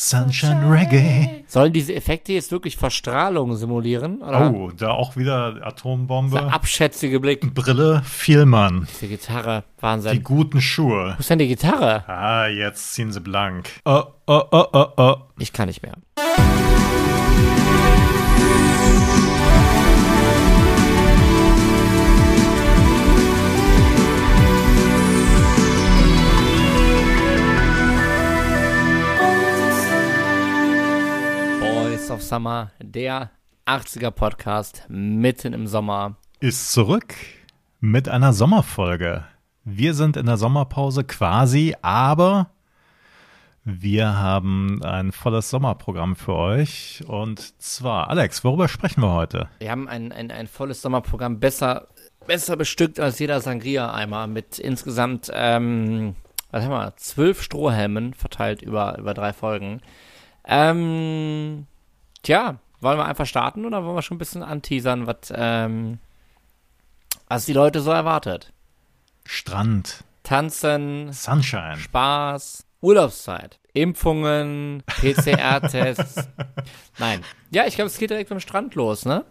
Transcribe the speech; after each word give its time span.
Sunshine 0.00 0.70
Reggae. 0.70 1.42
Sollen 1.48 1.72
diese 1.72 1.92
Effekte 1.92 2.32
jetzt 2.32 2.52
wirklich 2.52 2.76
Verstrahlung 2.76 3.56
simulieren? 3.56 4.22
Oder? 4.22 4.52
Oh, 4.54 4.70
da 4.70 4.90
auch 4.90 5.16
wieder 5.16 5.56
Atombombe. 5.66 6.40
abschätzige 6.52 7.18
Blick. 7.18 7.52
Brille, 7.52 8.02
Vielmann. 8.04 8.86
Die 9.02 9.08
Gitarre, 9.08 9.64
Die 9.76 9.82
Wahnsinn. 9.82 10.22
guten 10.22 10.60
Schuhe. 10.60 11.14
Wo 11.16 11.18
ist 11.20 11.28
denn 11.30 11.40
die 11.40 11.48
Gitarre? 11.48 12.04
Ah, 12.08 12.46
jetzt 12.46 12.94
ziehen 12.94 13.10
sie 13.10 13.20
blank. 13.20 13.70
Oh, 13.84 14.04
oh, 14.28 14.42
oh, 14.52 14.66
oh, 14.72 14.86
oh. 14.98 15.16
Ich 15.40 15.52
kann 15.52 15.66
nicht 15.66 15.82
mehr. 15.82 15.94
Summer, 32.28 32.72
der 32.78 33.30
80er 33.64 34.10
Podcast 34.10 34.84
mitten 34.90 35.54
im 35.54 35.66
Sommer. 35.66 36.16
Ist 36.40 36.72
zurück 36.72 37.14
mit 37.80 38.06
einer 38.10 38.34
Sommerfolge. 38.34 39.24
Wir 39.64 39.94
sind 39.94 40.18
in 40.18 40.26
der 40.26 40.36
Sommerpause 40.36 41.04
quasi, 41.04 41.74
aber 41.80 42.50
wir 43.64 44.18
haben 44.18 44.82
ein 44.82 45.12
volles 45.12 45.48
Sommerprogramm 45.48 46.16
für 46.16 46.34
euch. 46.34 47.02
Und 47.06 47.62
zwar, 47.62 48.10
Alex, 48.10 48.44
worüber 48.44 48.68
sprechen 48.68 49.00
wir 49.00 49.14
heute? 49.14 49.48
Wir 49.60 49.70
haben 49.70 49.88
ein, 49.88 50.12
ein, 50.12 50.30
ein 50.30 50.48
volles 50.48 50.82
Sommerprogramm, 50.82 51.40
besser, 51.40 51.88
besser 52.26 52.56
bestückt 52.56 53.00
als 53.00 53.18
jeder 53.20 53.40
Sangria-Eimer 53.40 54.26
mit 54.26 54.58
insgesamt, 54.58 55.30
ähm, 55.32 56.14
was 56.50 56.62
haben 56.62 56.72
wir, 56.72 56.92
zwölf 56.96 57.42
Strohhelmen 57.42 58.12
verteilt 58.12 58.60
über, 58.60 58.98
über 58.98 59.14
drei 59.14 59.32
Folgen. 59.32 59.80
Ähm, 60.44 61.66
tja, 62.22 62.56
wollen 62.80 62.98
wir 62.98 63.06
einfach 63.06 63.26
starten 63.26 63.64
oder 63.64 63.84
wollen 63.84 63.96
wir 63.96 64.02
schon 64.02 64.16
ein 64.16 64.18
bisschen 64.18 64.42
anteasern, 64.42 65.06
was, 65.06 65.32
ähm, 65.34 65.98
was 67.28 67.46
die 67.46 67.52
Leute 67.52 67.80
so 67.80 67.90
erwartet? 67.90 68.52
Strand, 69.24 70.04
Tanzen, 70.22 71.12
Sunshine. 71.12 71.76
Spaß, 71.76 72.64
Urlaubszeit, 72.80 73.58
Impfungen, 73.72 74.82
PCR-Tests. 74.86 76.28
Nein. 76.98 77.22
Ja, 77.50 77.66
ich 77.66 77.74
glaube, 77.74 77.88
es 77.88 77.98
geht 77.98 78.10
direkt 78.10 78.30
am 78.32 78.40
Strand 78.40 78.74
los, 78.74 79.04
ne? 79.04 79.24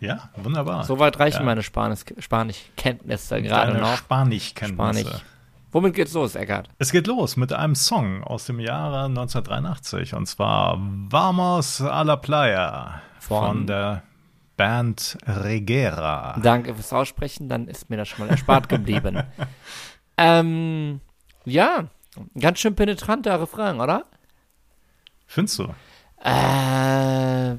Ja, 0.00 0.30
wunderbar. 0.36 0.84
Soweit 0.84 1.18
reichen 1.18 1.40
Ja. 1.40 1.44
meine 1.44 1.62
Spanisch 1.62 2.00
Spanischkenntnisse 2.18 3.42
gerade 3.42 3.72
Deine 3.72 3.82
noch. 3.82 3.96
Spanischkenntnisse. 3.98 5.00
Spanisch. 5.00 5.22
Womit 5.72 5.94
geht's 5.94 6.14
los, 6.14 6.34
Eckart? 6.34 6.68
Es 6.78 6.90
geht 6.90 7.06
los 7.06 7.36
mit 7.36 7.52
einem 7.52 7.76
Song 7.76 8.24
aus 8.24 8.46
dem 8.46 8.58
Jahre 8.58 9.04
1983 9.04 10.14
und 10.14 10.26
zwar 10.26 10.76
Vamos 10.80 11.80
a 11.80 12.02
la 12.02 12.16
Playa 12.16 13.02
von, 13.20 13.46
Von? 13.46 13.66
der 13.68 14.02
Band 14.56 15.16
Regera. 15.26 16.38
Danke 16.42 16.74
fürs 16.74 16.92
Aussprechen, 16.92 17.48
dann 17.48 17.68
ist 17.68 17.88
mir 17.88 17.96
das 17.96 18.08
schon 18.08 18.26
mal 18.26 18.30
erspart 18.32 18.68
geblieben. 18.68 19.22
ähm, 20.16 21.00
ja, 21.44 21.84
ganz 22.38 22.58
schön 22.58 22.74
penetranter 22.74 23.40
Refrain, 23.40 23.80
oder? 23.80 24.06
Findest 25.26 25.60
du? 25.60 25.74
Äh, 26.24 27.56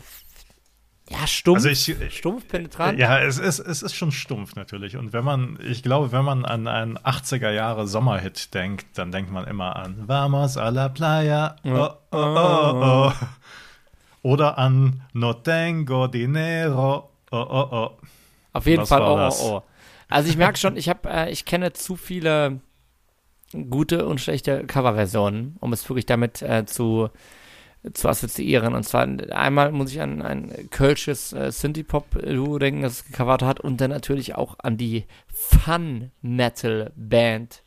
ja, 1.11 1.27
stumpf. 1.27 1.57
Also 1.57 1.69
ich, 1.69 2.15
stumpf, 2.15 2.47
penetrant. 2.47 2.97
Ja, 2.97 3.19
es 3.19 3.37
ist, 3.37 3.59
es 3.59 3.81
ist 3.81 3.95
schon 3.95 4.11
stumpf 4.11 4.55
natürlich. 4.55 4.97
Und 4.97 5.13
wenn 5.13 5.23
man, 5.23 5.59
ich 5.61 5.83
glaube, 5.83 6.11
wenn 6.11 6.23
man 6.23 6.45
an 6.45 6.67
einen 6.67 6.97
80er 6.97 7.51
Jahre 7.51 7.87
Sommerhit 7.87 8.53
denkt, 8.53 8.97
dann 8.97 9.11
denkt 9.11 9.31
man 9.31 9.45
immer 9.45 9.75
an 9.75 10.07
Vamos 10.07 10.57
a 10.57 10.69
la 10.69 10.89
playa. 10.89 11.55
Oh, 11.63 11.89
oh, 12.11 12.17
oh, 12.17 12.81
oh. 12.83 13.13
Oder 14.23 14.57
an 14.57 15.01
No 15.13 15.33
tengo 15.33 16.07
dinero. 16.07 17.09
Oh, 17.31 17.37
oh, 17.37 17.67
oh. 17.71 17.89
Auf 18.53 18.65
jeden 18.65 18.81
Was 18.81 18.89
Fall, 18.89 19.01
oh, 19.01 19.17
das? 19.17 19.41
oh, 19.41 19.57
oh. 19.57 19.63
Also 20.09 20.29
ich 20.29 20.37
merke 20.37 20.57
schon, 20.57 20.75
ich 20.77 20.89
habe, 20.89 21.09
äh, 21.09 21.31
ich 21.31 21.45
kenne 21.45 21.73
zu 21.73 21.95
viele 21.95 22.59
gute 23.69 24.05
und 24.05 24.19
schlechte 24.19 24.65
Coverversionen, 24.65 25.57
um 25.59 25.73
es 25.73 25.87
wirklich 25.89 26.05
damit 26.05 26.41
äh, 26.41 26.65
zu 26.65 27.09
zu 27.93 28.07
assoziieren. 28.07 28.75
Und 28.75 28.83
zwar 28.83 29.07
einmal 29.31 29.71
muss 29.71 29.91
ich 29.91 29.99
an 30.01 30.21
ein 30.21 30.69
kölsches 30.69 31.33
äh, 31.33 31.51
Synthie-Pop-Duo 31.51 32.59
denken, 32.59 32.83
das 32.83 32.93
es 32.93 33.05
gecovert 33.05 33.41
hat 33.41 33.59
und 33.59 33.81
dann 33.81 33.89
natürlich 33.91 34.35
auch 34.35 34.55
an 34.59 34.77
die 34.77 35.05
Fun-Metal-Band 35.27 37.63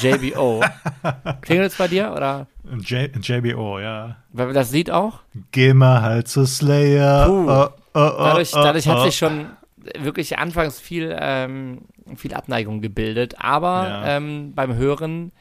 JBO. 0.00 0.64
Klingelt 1.42 1.72
es 1.72 1.78
bei 1.78 1.88
dir 1.88 2.12
oder 2.16 2.46
J 2.80 3.10
JBO, 3.16 3.78
ja. 3.78 4.16
weil 4.32 4.52
das 4.52 4.72
Lied 4.72 4.90
auch? 4.90 5.20
Geh 5.52 5.72
mal 5.74 6.02
halt 6.02 6.28
zu 6.28 6.44
Slayer. 6.46 7.26
Puh. 7.26 7.50
Oh, 7.50 7.68
oh, 7.94 7.94
oh, 7.94 8.12
dadurch, 8.18 8.54
oh, 8.54 8.62
dadurch 8.62 8.88
hat 8.88 8.98
oh. 8.98 9.04
sich 9.04 9.16
schon 9.16 9.46
wirklich 9.98 10.38
anfangs 10.38 10.80
viel, 10.80 11.14
ähm, 11.18 11.82
viel 12.16 12.34
Abneigung 12.34 12.80
gebildet, 12.80 13.36
aber 13.38 13.88
Ja. 13.88 14.16
ähm, 14.16 14.52
beim 14.54 14.74
Hören 14.74 15.32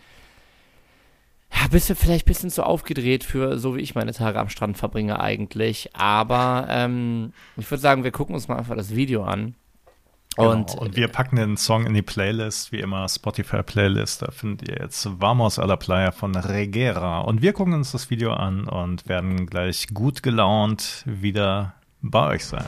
ja, 1.53 1.67
bist 1.69 1.89
du 1.89 1.95
vielleicht 1.95 2.25
ein 2.25 2.31
bisschen 2.31 2.49
zu 2.49 2.63
aufgedreht 2.63 3.23
für 3.23 3.57
so 3.57 3.75
wie 3.75 3.81
ich 3.81 3.95
meine 3.95 4.13
Tage 4.13 4.39
am 4.39 4.49
Strand 4.49 4.77
verbringe 4.77 5.19
eigentlich. 5.19 5.95
Aber 5.95 6.67
ähm, 6.69 7.33
ich 7.55 7.69
würde 7.69 7.81
sagen, 7.81 8.03
wir 8.03 8.11
gucken 8.11 8.35
uns 8.35 8.47
mal 8.47 8.57
einfach 8.57 8.75
das 8.75 8.95
Video 8.95 9.23
an. 9.23 9.55
Genau. 10.35 10.51
Und, 10.51 10.75
Und, 10.75 10.95
wir 10.95 11.07
packen 11.07 11.37
den 11.37 11.57
Song 11.57 11.85
in 11.87 11.93
die 11.95 12.03
Playlist, 12.03 12.71
wie 12.71 12.79
immer 12.79 13.09
Spotify-Playlist. 13.09 14.21
Da 14.21 14.31
findet 14.31 14.69
ihr 14.69 14.77
jetzt 14.81 15.09
Vamos 15.19 15.57
a 15.57 15.65
la 15.65 15.77
Playa 15.77 16.11
von 16.11 16.35
Regera. 16.35 17.21
Und 17.21 17.41
wir 17.41 17.53
gucken 17.53 17.73
uns 17.73 17.91
das 17.91 18.09
Video 18.11 18.33
an 18.33 18.67
und 18.67 19.07
werden 19.09 19.47
gleich 19.47 19.87
gut 19.93 20.21
gelaunt 20.21 21.03
wieder 21.05 21.73
bei 22.01 22.27
euch 22.27 22.45
sein. 22.45 22.65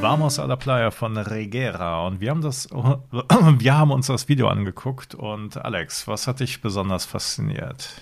Vamos 0.00 0.38
a 0.38 0.44
la 0.44 0.56
Playa 0.56 0.90
von 0.90 1.16
Regera. 1.16 2.06
Und 2.06 2.20
wir 2.20 2.30
haben 2.30 2.40
das, 2.40 2.68
wir 2.70 3.76
haben 3.76 3.90
uns 3.90 4.06
das 4.06 4.28
Video 4.28 4.48
angeguckt. 4.48 5.14
Und 5.14 5.56
Alex, 5.56 6.06
was 6.06 6.26
hat 6.26 6.40
dich 6.40 6.60
besonders 6.60 7.04
fasziniert? 7.04 8.00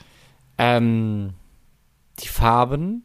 ähm, 0.58 1.34
die 2.20 2.28
Farben. 2.28 3.04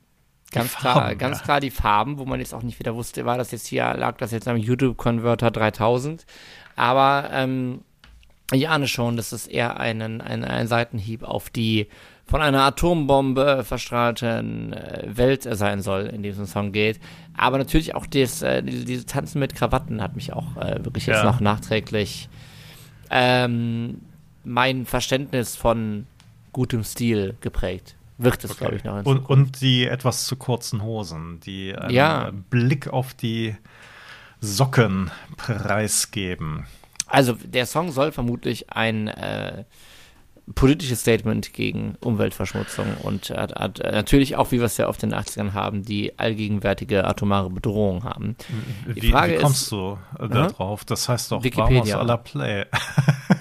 Ganz 0.52 0.76
klar, 0.76 0.96
Farben, 0.96 1.18
ganz 1.18 1.40
ja. 1.40 1.44
klar 1.46 1.60
die 1.62 1.72
Farben, 1.72 2.18
wo 2.18 2.26
man 2.26 2.40
jetzt 2.40 2.54
auch 2.54 2.64
nicht 2.64 2.80
wieder 2.80 2.94
wusste, 2.94 3.26
war 3.26 3.38
das 3.38 3.52
jetzt 3.52 3.68
hier, 3.68 3.94
lag 3.94 4.18
das 4.18 4.32
jetzt 4.32 4.48
am 4.50 4.58
YouTube-Converter 4.58 5.50
3000. 5.50 6.26
Aber 6.76 7.30
ähm, 7.32 7.82
ich 8.52 8.68
ahne 8.68 8.88
schon, 8.88 9.16
dass 9.16 9.32
es 9.32 9.48
eher 9.48 9.80
einen, 9.80 10.20
ein, 10.20 10.44
ein 10.44 10.68
Seitenhieb 10.68 11.24
auf 11.24 11.50
die 11.50 11.88
von 12.32 12.42
einer 12.42 12.62
Atombombe 12.64 13.64
verstrahlten 13.66 14.72
äh, 14.74 15.06
Welt 15.16 15.44
sein 15.52 15.82
soll, 15.82 16.04
in 16.08 16.24
diesem 16.24 16.46
Song 16.46 16.72
geht. 16.72 17.00
Aber 17.38 17.58
natürlich 17.58 17.94
auch 17.94 18.06
das, 18.08 18.42
äh, 18.42 18.64
diese, 18.64 18.86
diese 18.86 19.06
Tanzen 19.06 19.40
mit 19.40 19.54
Krawatten 19.54 20.02
hat 20.02 20.16
mich 20.16 20.32
auch 20.34 20.56
äh, 20.56 20.84
wirklich 20.84 21.06
jetzt 21.08 21.18
Ja. 21.18 21.26
noch 21.26 21.42
nachträglich 21.42 22.30
ähm, 23.10 24.00
mein 24.46 24.86
Verständnis 24.86 25.58
von 25.58 26.08
gutem 26.54 26.84
Stil 26.86 27.36
geprägt. 27.42 27.96
Wird 28.18 28.44
es, 28.46 28.56
glaube 28.58 28.76
ich, 28.76 28.84
noch 28.86 28.98
in 29.00 29.06
Und, 29.06 29.30
und 29.30 29.62
die 29.62 29.86
etwas 29.86 30.26
zu 30.26 30.36
kurzen 30.38 30.82
Hosen, 30.84 31.40
die 31.42 31.76
einen 31.76 31.94
Ja. 31.94 32.32
Blick 32.50 32.88
auf 32.88 33.14
die 33.14 33.56
Socken 34.40 35.12
preisgeben. 35.38 36.66
Also 37.08 37.34
der 37.34 37.66
Song 37.66 37.92
soll 37.92 38.12
vermutlich 38.14 38.72
ein 38.72 39.10
äh, 39.10 39.66
politisches 40.54 41.02
Statement 41.02 41.54
gegen 41.54 41.96
Umweltverschmutzung 42.02 42.86
und 43.04 43.30
hat, 43.30 43.54
hat 43.56 43.80
natürlich 43.80 44.36
auch, 44.36 44.52
wie 44.52 44.60
wir 44.60 44.66
es 44.66 44.78
ja 44.78 44.88
auf 44.88 44.98
den 44.98 45.14
80ern 45.14 45.54
haben, 45.54 45.84
die 45.84 46.18
allgegenwärtige 46.20 47.06
atomare 47.06 47.50
Bedrohung 47.50 48.04
haben. 48.04 48.36
Die 48.96 49.02
Wie, 49.02 49.12
Frage 49.12 49.32
wie 49.34 49.36
ist- 49.36 49.42
kommst 49.44 49.72
du 49.72 49.98
äh, 50.20 50.28
da 50.28 50.42
Aha. 50.42 50.48
drauf? 50.48 50.86
Das 50.86 51.08
heißt 51.10 51.32
doch 51.32 51.44
Wikipedia. 51.44 51.82
Vamos 51.82 51.94
a 51.94 52.02
la 52.04 52.18
Play. 52.18 52.66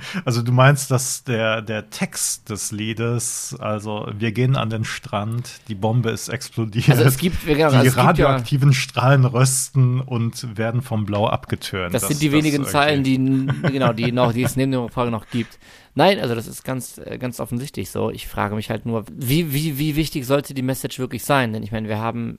also 0.24 0.42
du 0.42 0.52
meinst, 0.52 0.90
dass 0.90 1.24
der, 1.24 1.62
der 1.62 1.90
Text 1.90 2.50
des 2.50 2.72
Liedes, 2.72 3.56
also 3.58 4.08
wir 4.16 4.32
gehen 4.32 4.56
an 4.56 4.70
den 4.70 4.84
Strand, 4.84 5.60
die 5.68 5.74
Bombe 5.74 6.10
ist 6.10 6.28
explodiert, 6.28 6.88
Also 6.90 7.04
es 7.04 7.16
gibt, 7.18 7.44
genau, 7.46 7.70
die 7.70 7.76
also 7.76 7.82
gibt 7.84 7.96
ja, 7.96 8.02
radioaktiven 8.04 8.72
Strahlen 8.72 9.24
rösten 9.24 10.00
und 10.00 10.56
werden 10.56 10.82
vom 10.82 11.04
Blau 11.04 11.26
abgetönt. 11.28 11.94
das 11.94 12.08
sind 12.08 12.20
die 12.22 12.32
wenigen 12.32 12.56
irgendwie- 12.56 12.70
Zeilen, 12.72 13.04
die 13.04 13.16
genau, 13.72 13.92
die 13.92 14.12
noch, 14.12 14.32
die 14.32 14.42
es 14.42 14.56
neben 14.56 14.72
der 14.72 14.88
Frage 14.88 15.10
noch 15.10 15.26
gibt. 15.28 15.58
Nein, 15.94 16.18
also 16.20 16.34
das 16.34 16.46
ist 16.46 16.64
ganz, 16.64 16.98
äh, 16.98 17.18
ganz 17.18 17.38
offensichtlich 17.38 17.90
so. 17.90 18.10
Ich 18.10 18.26
frage 18.26 18.54
mich 18.54 18.70
halt 18.70 18.86
nur, 18.86 19.04
wie, 19.12 19.52
wie, 19.52 19.78
wie 19.78 19.94
wichtig 19.96 20.24
sollte 20.24 20.54
die 20.54 20.62
Message 20.62 20.98
wirklich 20.98 21.22
sein? 21.24 21.52
Denn 21.52 21.62
ich 21.62 21.70
meine, 21.72 21.88
wir 21.88 21.98
haben 21.98 22.38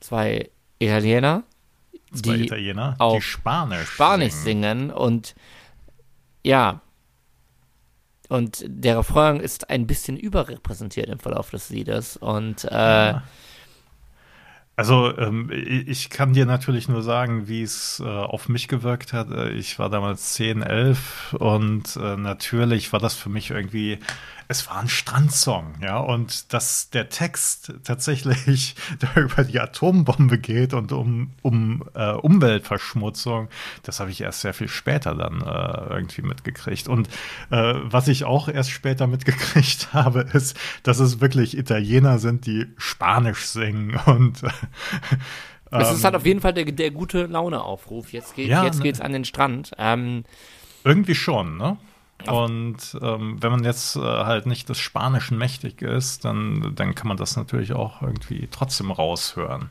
zwei 0.00 0.50
Italiener, 0.78 1.42
Zwei 2.14 2.36
die 2.36 2.44
Italiener, 2.44 2.94
auch 2.98 3.16
die 3.16 3.22
Spanisch, 3.22 3.88
Spanisch 3.88 4.34
singen. 4.34 4.78
singen 4.88 4.90
und 4.90 5.34
ja. 6.44 6.80
Und 8.32 8.64
der 8.66 8.96
Refrain 8.96 9.40
ist 9.40 9.68
ein 9.68 9.86
bisschen 9.86 10.16
überrepräsentiert 10.16 11.10
im 11.10 11.18
Verlauf 11.18 11.50
des 11.50 11.68
Liedes. 11.68 12.16
Und 12.16 12.64
äh, 12.64 12.68
Ja. 12.70 13.22
Also 14.82 15.16
ähm, 15.16 15.48
ich 15.52 16.10
kann 16.10 16.32
dir 16.32 16.44
natürlich 16.44 16.88
nur 16.88 17.04
sagen, 17.04 17.46
wie 17.46 17.62
es 17.62 18.02
äh, 18.04 18.08
auf 18.08 18.48
mich 18.48 18.66
gewirkt 18.66 19.12
hat. 19.12 19.30
Äh, 19.30 19.50
ich 19.50 19.78
war 19.78 19.88
damals 19.88 20.32
10, 20.32 20.60
11 20.60 21.36
und 21.38 21.94
äh, 21.94 22.16
natürlich 22.16 22.92
war 22.92 22.98
das 22.98 23.14
für 23.14 23.28
mich 23.28 23.50
irgendwie 23.50 24.00
es 24.52 24.68
war 24.68 24.80
ein 24.80 24.88
Strandsong, 24.88 25.76
ja, 25.80 25.98
und 25.98 26.52
dass 26.52 26.90
der 26.90 27.08
Text 27.08 27.72
tatsächlich 27.84 28.74
da 28.98 29.20
über 29.20 29.44
die 29.44 29.58
Atombombe 29.58 30.38
geht 30.38 30.74
und 30.74 30.92
um, 30.92 31.30
um 31.40 31.84
äh, 31.94 32.12
Umweltverschmutzung, 32.12 33.48
das 33.82 33.98
habe 33.98 34.10
ich 34.10 34.20
erst 34.20 34.42
sehr 34.42 34.52
viel 34.52 34.68
später 34.68 35.14
dann 35.14 35.40
äh, 35.40 35.94
irgendwie 35.94 36.20
mitgekriegt. 36.20 36.86
Und 36.86 37.08
äh, 37.50 37.74
was 37.82 38.08
ich 38.08 38.24
auch 38.24 38.48
erst 38.48 38.70
später 38.70 39.06
mitgekriegt 39.06 39.88
habe, 39.94 40.20
ist, 40.20 40.54
dass 40.82 40.98
es 40.98 41.22
wirklich 41.22 41.56
Italiener 41.56 42.18
sind, 42.18 42.44
die 42.44 42.66
Spanisch 42.76 43.46
singen 43.46 43.98
und 44.04 44.42
Es 45.74 45.90
ist 45.90 46.04
halt 46.04 46.14
auf 46.14 46.26
jeden 46.26 46.40
Fall 46.40 46.52
der, 46.52 46.66
der 46.66 46.90
gute 46.90 47.24
Laune-Aufruf. 47.24 48.12
Jetzt, 48.12 48.34
geht, 48.34 48.48
ja, 48.48 48.62
jetzt 48.64 48.78
ne 48.78 48.82
geht's 48.82 49.00
an 49.00 49.12
den 49.12 49.24
Strand. 49.24 49.72
Ähm, 49.78 50.24
irgendwie 50.84 51.14
schon, 51.14 51.56
ne? 51.56 51.78
Und 52.26 52.98
ähm, 53.00 53.42
wenn 53.42 53.50
man 53.50 53.64
jetzt 53.64 53.96
äh, 53.96 54.00
halt 54.00 54.46
nicht 54.46 54.68
des 54.68 54.78
Spanischen 54.78 55.38
mächtig 55.38 55.82
ist, 55.82 56.24
dann, 56.24 56.72
dann 56.74 56.94
kann 56.94 57.08
man 57.08 57.16
das 57.16 57.36
natürlich 57.36 57.72
auch 57.72 58.02
irgendwie 58.02 58.48
trotzdem 58.50 58.90
raushören. 58.90 59.70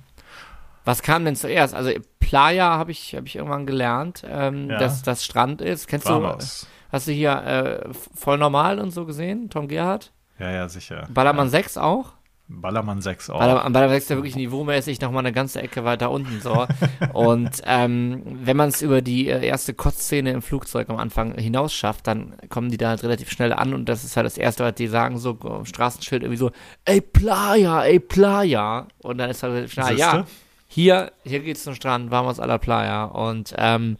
Was 0.83 1.01
kam 1.01 1.23
denn 1.23 1.35
zuerst? 1.35 1.75
Also 1.75 1.91
Playa 2.19 2.77
habe 2.77 2.91
ich, 2.91 3.15
hab 3.15 3.25
ich 3.25 3.35
irgendwann 3.35 3.65
gelernt, 3.65 4.23
ähm, 4.27 4.69
ja. 4.69 4.79
dass 4.79 5.03
das 5.03 5.23
Strand 5.23 5.61
ist. 5.61 5.87
Kennst 5.87 6.07
Vamos. 6.07 6.61
du, 6.61 6.67
hast 6.91 7.07
du 7.07 7.11
hier 7.11 7.31
äh, 7.31 7.93
voll 7.93 8.37
normal 8.37 8.79
und 8.79 8.91
so 8.91 9.05
gesehen, 9.05 9.49
Tom 9.49 9.67
Gerhardt? 9.67 10.11
Ja, 10.39 10.51
ja, 10.51 10.67
sicher. 10.67 11.07
Ballermann 11.13 11.47
ja. 11.47 11.51
6 11.51 11.77
auch? 11.77 12.13
Ballermann 12.59 13.01
6 13.01 13.29
auch. 13.29 13.39
Ballermann, 13.39 13.73
Ballermann 13.73 13.95
6 13.95 14.03
ist 14.03 14.09
ja 14.09 14.15
wirklich 14.17 14.35
niveaumäßig 14.35 15.01
nochmal 15.01 15.25
eine 15.25 15.33
ganze 15.33 15.61
Ecke 15.61 15.83
weiter 15.83 16.11
unten 16.11 16.41
so. 16.41 16.67
und 17.13 17.49
ähm, 17.65 18.21
wenn 18.25 18.57
man 18.57 18.69
es 18.69 18.81
über 18.81 19.01
die 19.01 19.29
äh, 19.29 19.45
erste 19.45 19.73
Kotzszene 19.73 20.31
im 20.31 20.41
Flugzeug 20.41 20.89
am 20.89 20.97
Anfang 20.97 21.35
hinaus 21.37 21.73
schafft, 21.73 22.07
dann 22.07 22.35
kommen 22.49 22.69
die 22.69 22.77
da 22.77 22.89
halt 22.89 23.03
relativ 23.03 23.31
schnell 23.31 23.53
an 23.53 23.73
und 23.73 23.87
das 23.87 24.03
ist 24.03 24.17
halt 24.17 24.25
das 24.25 24.37
Erste, 24.37 24.63
was 24.63 24.75
die 24.75 24.87
sagen, 24.87 25.17
so 25.17 25.37
am 25.41 25.65
Straßenschild 25.65 26.23
irgendwie 26.23 26.37
so, 26.37 26.51
ey 26.85 27.01
Playa, 27.01 27.83
ey 27.83 27.99
Playa. 27.99 28.87
Und 28.99 29.17
dann 29.17 29.29
ist 29.29 29.43
halt 29.43 29.69
schnell, 29.69 29.97
ja, 29.97 30.25
hier, 30.67 31.11
hier 31.23 31.39
geht's 31.39 31.63
zum 31.63 31.75
Strand, 31.75 32.11
Vamos 32.11 32.39
a 32.39 32.45
la 32.45 32.57
Playa. 32.57 33.05
Und 33.05 33.53
ähm, 33.57 33.97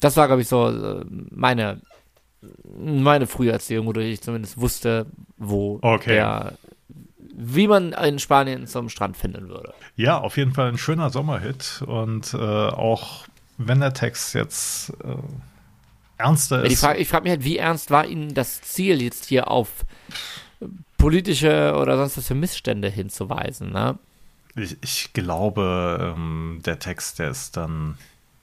das 0.00 0.16
war, 0.16 0.26
glaube 0.26 0.42
ich, 0.42 0.48
so 0.48 0.68
äh, 0.68 1.04
meine 1.08 1.80
meine 2.78 3.26
frühe 3.26 3.52
Erziehung, 3.52 3.86
wodurch 3.86 4.06
ich 4.06 4.22
zumindest 4.22 4.60
wusste, 4.60 5.06
wo 5.36 5.78
okay. 5.82 6.14
der 6.14 6.52
wie 7.40 7.68
man 7.68 7.92
in 7.92 8.18
Spanien 8.18 8.66
zum 8.66 8.88
Strand 8.88 9.16
finden 9.16 9.48
würde. 9.48 9.72
Ja, 9.96 10.18
auf 10.18 10.36
jeden 10.36 10.52
Fall 10.52 10.68
ein 10.68 10.78
schöner 10.78 11.10
Sommerhit 11.10 11.82
und 11.86 12.34
äh, 12.34 12.36
auch 12.36 13.24
wenn 13.58 13.80
der 13.80 13.92
Text 13.92 14.34
jetzt 14.34 14.90
äh, 15.04 15.16
ernster 16.18 16.64
ist. 16.64 16.72
Ich 16.72 17.08
frage 17.08 17.22
mich 17.22 17.30
halt, 17.30 17.44
wie 17.44 17.58
ernst 17.58 17.90
war 17.90 18.06
Ihnen 18.06 18.34
das 18.34 18.60
Ziel, 18.62 19.02
jetzt 19.02 19.26
hier 19.26 19.50
auf 19.50 19.68
politische 20.98 21.76
oder 21.80 21.96
sonst 21.96 22.18
was 22.18 22.26
für 22.26 22.34
Missstände 22.34 22.88
hinzuweisen, 22.88 23.72
ne? 23.72 23.98
Ich, 24.56 24.76
ich 24.82 25.12
glaube, 25.12 26.14
ähm, 26.16 26.60
der 26.64 26.78
Text, 26.78 27.18
der 27.18 27.30
ist 27.30 27.56
dann 27.56 27.96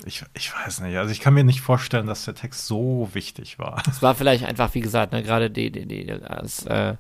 ich, 0.06 0.24
ich 0.36 0.54
weiß 0.54 0.82
nicht. 0.82 0.98
Also 0.98 1.12
ich 1.12 1.20
kann 1.20 1.34
mir 1.34 1.44
nicht 1.44 1.62
vorstellen, 1.62 2.08
dass 2.08 2.26
der 2.26 2.36
Text 2.36 2.68
so 2.68 3.10
wichtig 3.14 3.58
war. 3.58 3.82
Es 3.90 4.02
war 4.02 4.16
vielleicht 4.16 4.44
einfach, 4.44 4.74
wie 4.76 4.82
gesagt, 4.82 5.12
ne, 5.12 5.24
gerade 5.24 5.50
die, 5.50 5.72
die, 5.72 5.86
die, 5.86 6.06
das, 6.06 6.66
äh, 6.66 6.96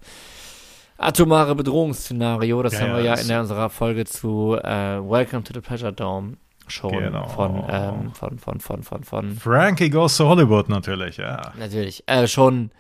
atomare 0.97 1.55
Bedrohungsszenario. 1.55 2.61
Das 2.63 2.73
ja, 2.73 2.81
haben 2.81 2.93
wir 2.93 3.01
ja, 3.01 3.13
in 3.15 3.31
unserer 3.31 3.69
Folge 3.69 4.05
zu 4.05 4.55
äh, 4.55 4.99
Welcome 4.99 5.43
to 5.43 5.53
the 5.53 5.61
Pleasure 5.61 5.93
Dome 5.93 6.37
schon 6.67 6.91
genau. 6.91 7.27
von, 7.27 7.63
ähm, 7.69 8.13
von, 8.13 8.39
von, 8.39 8.59
von, 8.59 8.83
von, 8.83 9.03
von 9.03 9.35
Frankie 9.35 9.89
Goes 9.89 10.17
to 10.17 10.27
Hollywood 10.27 10.69
natürlich, 10.69 11.17
ja. 11.17 11.53
Natürlich. 11.57 12.03
Äh, 12.07 12.27
schon, 12.27 12.71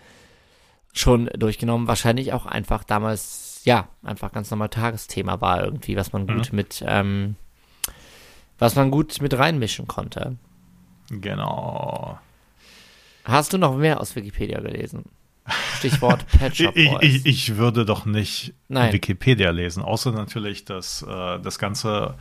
schon 0.93 1.27
durchgenommen. 1.27 1.87
Wahrscheinlich 1.87 2.33
auch 2.33 2.45
einfach 2.45 2.83
damals, 2.83 3.61
ja, 3.63 3.87
einfach 4.03 4.31
ganz 4.31 4.51
normal 4.51 4.69
Tagesthema 4.69 5.39
war 5.41 5.63
irgendwie, 5.63 5.95
was 5.95 6.11
man 6.11 6.27
gut 6.27 6.51
mhm. 6.51 6.55
mit, 6.55 6.83
ähm, 6.85 7.35
was 8.59 8.75
man 8.75 8.91
gut 8.91 9.21
mit 9.21 9.37
reinmischen 9.37 9.87
konnte. 9.87 10.35
Genau. 11.09 12.19
Hast 13.23 13.53
du 13.53 13.57
noch 13.57 13.75
mehr 13.75 14.01
aus 14.01 14.15
Wikipedia 14.15 14.59
gelesen? 14.59 15.05
Stichwort 15.77 16.25
Pet 16.27 16.55
Shop 16.55 16.73
Boys. 16.73 16.97
Ich, 17.01 17.15
ich, 17.15 17.25
ich 17.25 17.57
würde 17.57 17.85
doch 17.85 18.05
nicht 18.05 18.53
Nein. 18.67 18.93
Wikipedia 18.93 19.51
lesen, 19.51 19.83
außer 19.83 20.11
natürlich, 20.11 20.65
dass 20.65 21.03
äh, 21.03 21.39
das 21.39 21.59
Ganze, 21.59 22.15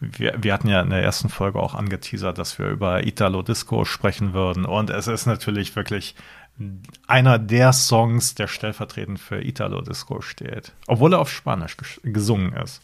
wir, 0.00 0.34
wir 0.40 0.54
hatten 0.54 0.68
ja 0.68 0.80
in 0.80 0.90
der 0.90 1.02
ersten 1.02 1.28
Folge 1.28 1.58
auch 1.60 1.74
angeteasert, 1.74 2.38
dass 2.38 2.58
wir 2.58 2.66
über 2.66 3.06
Italo 3.06 3.42
Disco 3.42 3.84
sprechen 3.84 4.32
würden. 4.32 4.64
Und 4.64 4.90
es 4.90 5.06
ist 5.06 5.26
natürlich 5.26 5.76
wirklich 5.76 6.14
einer 7.06 7.38
der 7.38 7.72
Songs, 7.72 8.34
der 8.34 8.46
stellvertretend 8.46 9.18
für 9.18 9.42
Italo 9.42 9.80
Disco 9.80 10.20
steht. 10.20 10.72
Obwohl 10.86 11.14
er 11.14 11.20
auf 11.20 11.30
Spanisch 11.30 11.76
gesungen 12.02 12.52
ist. 12.52 12.82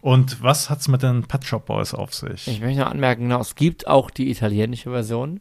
Und 0.00 0.42
was 0.42 0.70
hat 0.70 0.80
es 0.80 0.88
mit 0.88 1.02
den 1.02 1.24
Pet 1.24 1.44
Shop 1.44 1.66
Boys 1.66 1.92
auf 1.92 2.14
sich? 2.14 2.46
Ich 2.46 2.60
möchte 2.60 2.80
noch 2.80 2.90
anmerken, 2.90 3.22
genau, 3.22 3.40
es 3.40 3.56
gibt 3.56 3.86
auch 3.86 4.10
die 4.10 4.30
italienische 4.30 4.90
Version. 4.90 5.40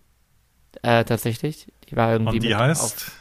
Äh, 0.81 1.05
tatsächlich. 1.05 1.67
Die 1.89 1.95
war 1.95 2.11
irgendwie. 2.11 2.37
Und 2.37 2.43
die 2.43 2.55
heißt? 2.55 3.11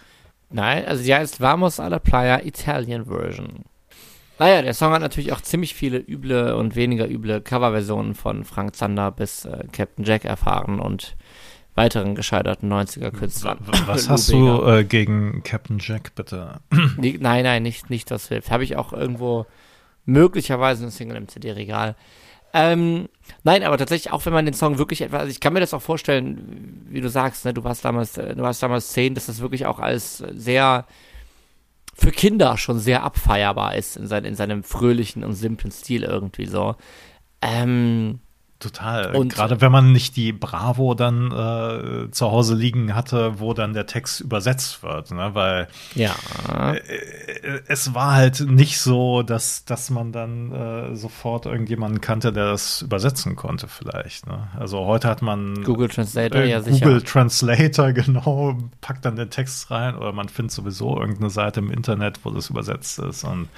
Nein, 0.50 0.86
also 0.86 1.02
die 1.02 1.14
heißt 1.14 1.40
Vamos 1.40 1.80
a 1.80 1.88
la 1.88 1.98
Playa 1.98 2.40
Italian 2.44 3.06
Version. 3.06 3.64
Naja, 4.38 4.62
der 4.62 4.74
Song 4.74 4.92
hat 4.92 5.00
natürlich 5.00 5.32
auch 5.32 5.40
ziemlich 5.40 5.74
viele 5.74 5.98
üble 5.98 6.54
und 6.54 6.76
weniger 6.76 7.08
üble 7.08 7.40
Coverversionen 7.40 8.14
von 8.14 8.44
Frank 8.44 8.76
Zander 8.76 9.10
bis 9.10 9.46
äh, 9.46 9.64
Captain 9.72 10.04
Jack 10.04 10.24
erfahren 10.24 10.78
und 10.78 11.16
weiteren 11.74 12.14
gescheiterten 12.14 12.70
90er-Künstlern. 12.72 13.58
Was 13.86 14.08
hast 14.08 14.30
du 14.30 14.62
äh, 14.62 14.84
gegen 14.84 15.42
Captain 15.42 15.78
Jack, 15.80 16.14
bitte? 16.14 16.60
Nein, 16.96 17.18
nein, 17.20 17.62
nicht, 17.62 17.90
nicht 17.90 18.10
das 18.10 18.28
hilft. 18.28 18.50
Habe 18.50 18.64
ich 18.64 18.76
auch 18.76 18.92
irgendwo 18.92 19.46
möglicherweise 20.04 20.84
ein 20.84 20.90
Single 20.90 21.16
im 21.16 21.28
CD-Regal. 21.28 21.96
Ähm, 22.58 23.10
nein, 23.42 23.62
aber 23.64 23.76
tatsächlich, 23.76 24.14
auch 24.14 24.24
wenn 24.24 24.32
man 24.32 24.46
den 24.46 24.54
Song 24.54 24.78
wirklich 24.78 25.02
etwas, 25.02 25.20
also 25.20 25.30
ich 25.30 25.40
kann 25.40 25.52
mir 25.52 25.60
das 25.60 25.74
auch 25.74 25.82
vorstellen, 25.82 26.86
wie 26.88 27.02
du 27.02 27.10
sagst, 27.10 27.44
ne, 27.44 27.52
du 27.52 27.64
warst 27.64 27.84
damals, 27.84 28.16
äh, 28.16 28.34
du 28.34 28.42
warst 28.42 28.62
damals 28.62 28.92
zehn, 28.92 29.14
dass 29.14 29.26
das 29.26 29.40
wirklich 29.40 29.66
auch 29.66 29.78
als 29.78 30.24
sehr 30.32 30.86
für 31.94 32.12
Kinder 32.12 32.56
schon 32.56 32.78
sehr 32.78 33.02
abfeierbar 33.02 33.74
ist 33.74 33.98
in, 33.98 34.06
sein, 34.06 34.24
in 34.24 34.34
seinem 34.34 34.62
fröhlichen 34.62 35.22
und 35.22 35.34
simplen 35.34 35.70
Stil 35.70 36.02
irgendwie 36.02 36.46
so. 36.46 36.76
Ähm, 37.42 38.20
Total. 38.58 39.14
Und 39.14 39.34
gerade 39.34 39.60
wenn 39.60 39.70
man 39.70 39.92
nicht 39.92 40.16
die 40.16 40.32
Bravo 40.32 40.94
dann 40.94 41.30
äh, 41.30 42.10
zu 42.10 42.30
Hause 42.30 42.54
liegen 42.54 42.94
hatte, 42.94 43.38
wo 43.38 43.52
dann 43.52 43.74
der 43.74 43.84
Text 43.84 44.20
übersetzt 44.22 44.82
wird, 44.82 45.10
ne? 45.10 45.34
Weil 45.34 45.68
ja. 45.94 46.14
Äh, 46.48 46.76
äh, 46.76 47.60
es 47.66 47.92
war 47.94 48.14
halt 48.14 48.40
nicht 48.40 48.80
so, 48.80 49.22
dass, 49.22 49.66
dass 49.66 49.90
man 49.90 50.10
dann 50.10 50.52
äh, 50.52 50.96
sofort 50.96 51.44
irgendjemanden 51.44 52.00
kannte, 52.00 52.32
der 52.32 52.50
das 52.50 52.80
übersetzen 52.80 53.36
konnte, 53.36 53.68
vielleicht. 53.68 54.26
Ne? 54.26 54.48
Also 54.58 54.86
heute 54.86 55.08
hat 55.08 55.20
man 55.20 55.62
Google 55.62 55.88
Translator, 55.88 56.40
äh, 56.40 56.50
ja 56.50 56.62
sicher. 56.62 56.86
Google 56.86 57.02
Translator, 57.02 57.92
genau, 57.92 58.56
packt 58.80 59.04
dann 59.04 59.16
den 59.16 59.28
Text 59.28 59.70
rein 59.70 59.96
oder 59.96 60.12
man 60.12 60.30
findet 60.30 60.52
sowieso 60.52 60.98
irgendeine 60.98 61.28
Seite 61.28 61.60
im 61.60 61.70
Internet, 61.70 62.20
wo 62.24 62.30
das 62.30 62.48
übersetzt 62.48 62.98
ist 63.00 63.24
und 63.24 63.48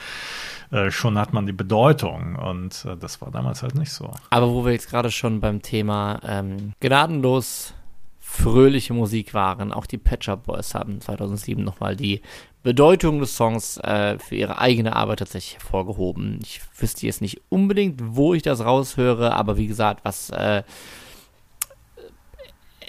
äh, 0.71 0.91
schon 0.91 1.19
hat 1.19 1.33
man 1.33 1.47
die 1.47 1.53
Bedeutung 1.53 2.37
und 2.37 2.85
äh, 2.85 2.97
das 2.97 3.21
war 3.21 3.31
damals 3.31 3.63
halt 3.63 3.75
nicht 3.75 3.93
so. 3.93 4.11
Aber 4.31 4.51
wo 4.51 4.65
wir 4.65 4.73
jetzt 4.73 4.91
gerade 4.91 5.11
schon 5.11 5.41
beim 5.41 5.63
Thema 5.63 6.21
ähm, 6.27 6.73
gnadenlos 6.81 7.75
fröhliche 8.21 8.93
Musik 8.93 9.33
waren, 9.33 9.73
auch 9.73 9.87
die 9.87 9.97
Patcher 9.97 10.37
Boys 10.37 10.75
haben 10.75 11.01
2007 11.01 11.65
nochmal 11.65 11.97
die 11.97 12.21
Bedeutung 12.63 13.21
des 13.21 13.35
Songs 13.35 13.79
äh, 13.79 14.19
für 14.19 14.35
ihre 14.35 14.59
eigene 14.59 14.95
Arbeit 14.95 15.21
tatsächlich 15.21 15.55
hervorgehoben. 15.55 16.41
Ich 16.43 16.61
wüsste 16.77 17.07
jetzt 17.07 17.23
nicht 17.23 17.41
unbedingt, 17.49 18.01
wo 18.05 18.35
ich 18.35 18.43
das 18.43 18.63
raushöre, 18.63 19.33
aber 19.35 19.57
wie 19.57 19.69
gesagt, 19.69 20.05
was 20.05 20.29
äh, 20.29 20.63